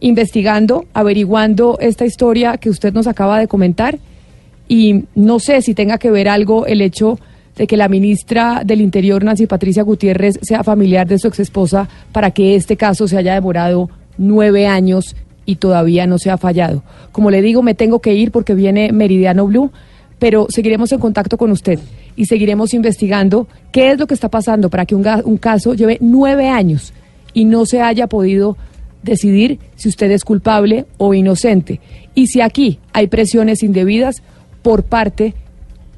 investigando, 0.00 0.86
averiguando 0.94 1.78
esta 1.80 2.06
historia 2.06 2.56
que 2.56 2.70
usted 2.70 2.92
nos 2.92 3.06
acaba 3.06 3.38
de 3.38 3.48
comentar. 3.48 3.98
Y 4.68 5.04
no 5.14 5.38
sé 5.38 5.60
si 5.62 5.74
tenga 5.74 5.98
que 5.98 6.10
ver 6.10 6.28
algo 6.28 6.66
el 6.66 6.80
hecho 6.80 7.18
de 7.56 7.66
que 7.66 7.76
la 7.76 7.88
ministra 7.88 8.62
del 8.64 8.80
Interior, 8.80 9.22
Nancy 9.24 9.46
Patricia 9.46 9.82
Gutiérrez, 9.82 10.38
sea 10.42 10.62
familiar 10.62 11.06
de 11.06 11.18
su 11.18 11.26
exesposa 11.26 11.88
para 12.12 12.30
que 12.30 12.54
este 12.54 12.76
caso 12.76 13.08
se 13.08 13.18
haya 13.18 13.34
demorado 13.34 13.90
nueve 14.16 14.66
años 14.66 15.16
y 15.48 15.56
todavía 15.56 16.06
no 16.06 16.18
se 16.18 16.30
ha 16.30 16.36
fallado. 16.36 16.82
Como 17.10 17.30
le 17.30 17.40
digo, 17.40 17.62
me 17.62 17.72
tengo 17.72 18.00
que 18.00 18.12
ir 18.12 18.32
porque 18.32 18.52
viene 18.52 18.92
Meridiano 18.92 19.46
Blue, 19.46 19.72
pero 20.18 20.46
seguiremos 20.50 20.92
en 20.92 21.00
contacto 21.00 21.38
con 21.38 21.50
usted 21.50 21.78
y 22.16 22.26
seguiremos 22.26 22.74
investigando 22.74 23.48
qué 23.72 23.92
es 23.92 23.98
lo 23.98 24.06
que 24.06 24.12
está 24.12 24.28
pasando 24.28 24.68
para 24.68 24.84
que 24.84 24.94
un, 24.94 25.38
caso 25.38 25.72
lleve 25.72 25.96
nueve 26.02 26.48
años 26.48 26.92
y 27.32 27.46
no 27.46 27.64
se 27.64 27.80
haya 27.80 28.08
podido 28.08 28.58
decidir 29.02 29.58
si 29.74 29.88
usted 29.88 30.10
es 30.10 30.22
culpable 30.22 30.84
o 30.98 31.14
inocente. 31.14 31.80
Y 32.14 32.26
si 32.26 32.42
aquí 32.42 32.78
hay 32.92 33.06
presiones 33.06 33.62
indebidas 33.62 34.22
por 34.60 34.82
parte 34.82 35.32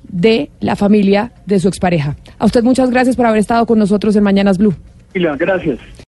de 0.09 0.49
la 0.61 0.77
familia 0.77 1.33
de 1.47 1.59
su 1.59 1.67
expareja. 1.67 2.15
A 2.39 2.45
usted 2.47 2.63
muchas 2.63 2.89
gracias 2.91 3.17
por 3.17 3.27
haber 3.27 3.41
estado 3.41 3.67
con 3.67 3.81
nosotros 3.81 4.15
en 4.15 4.23
Mañanas 4.23 4.59
Blue. 4.59 4.77
Gracias. 5.13 5.81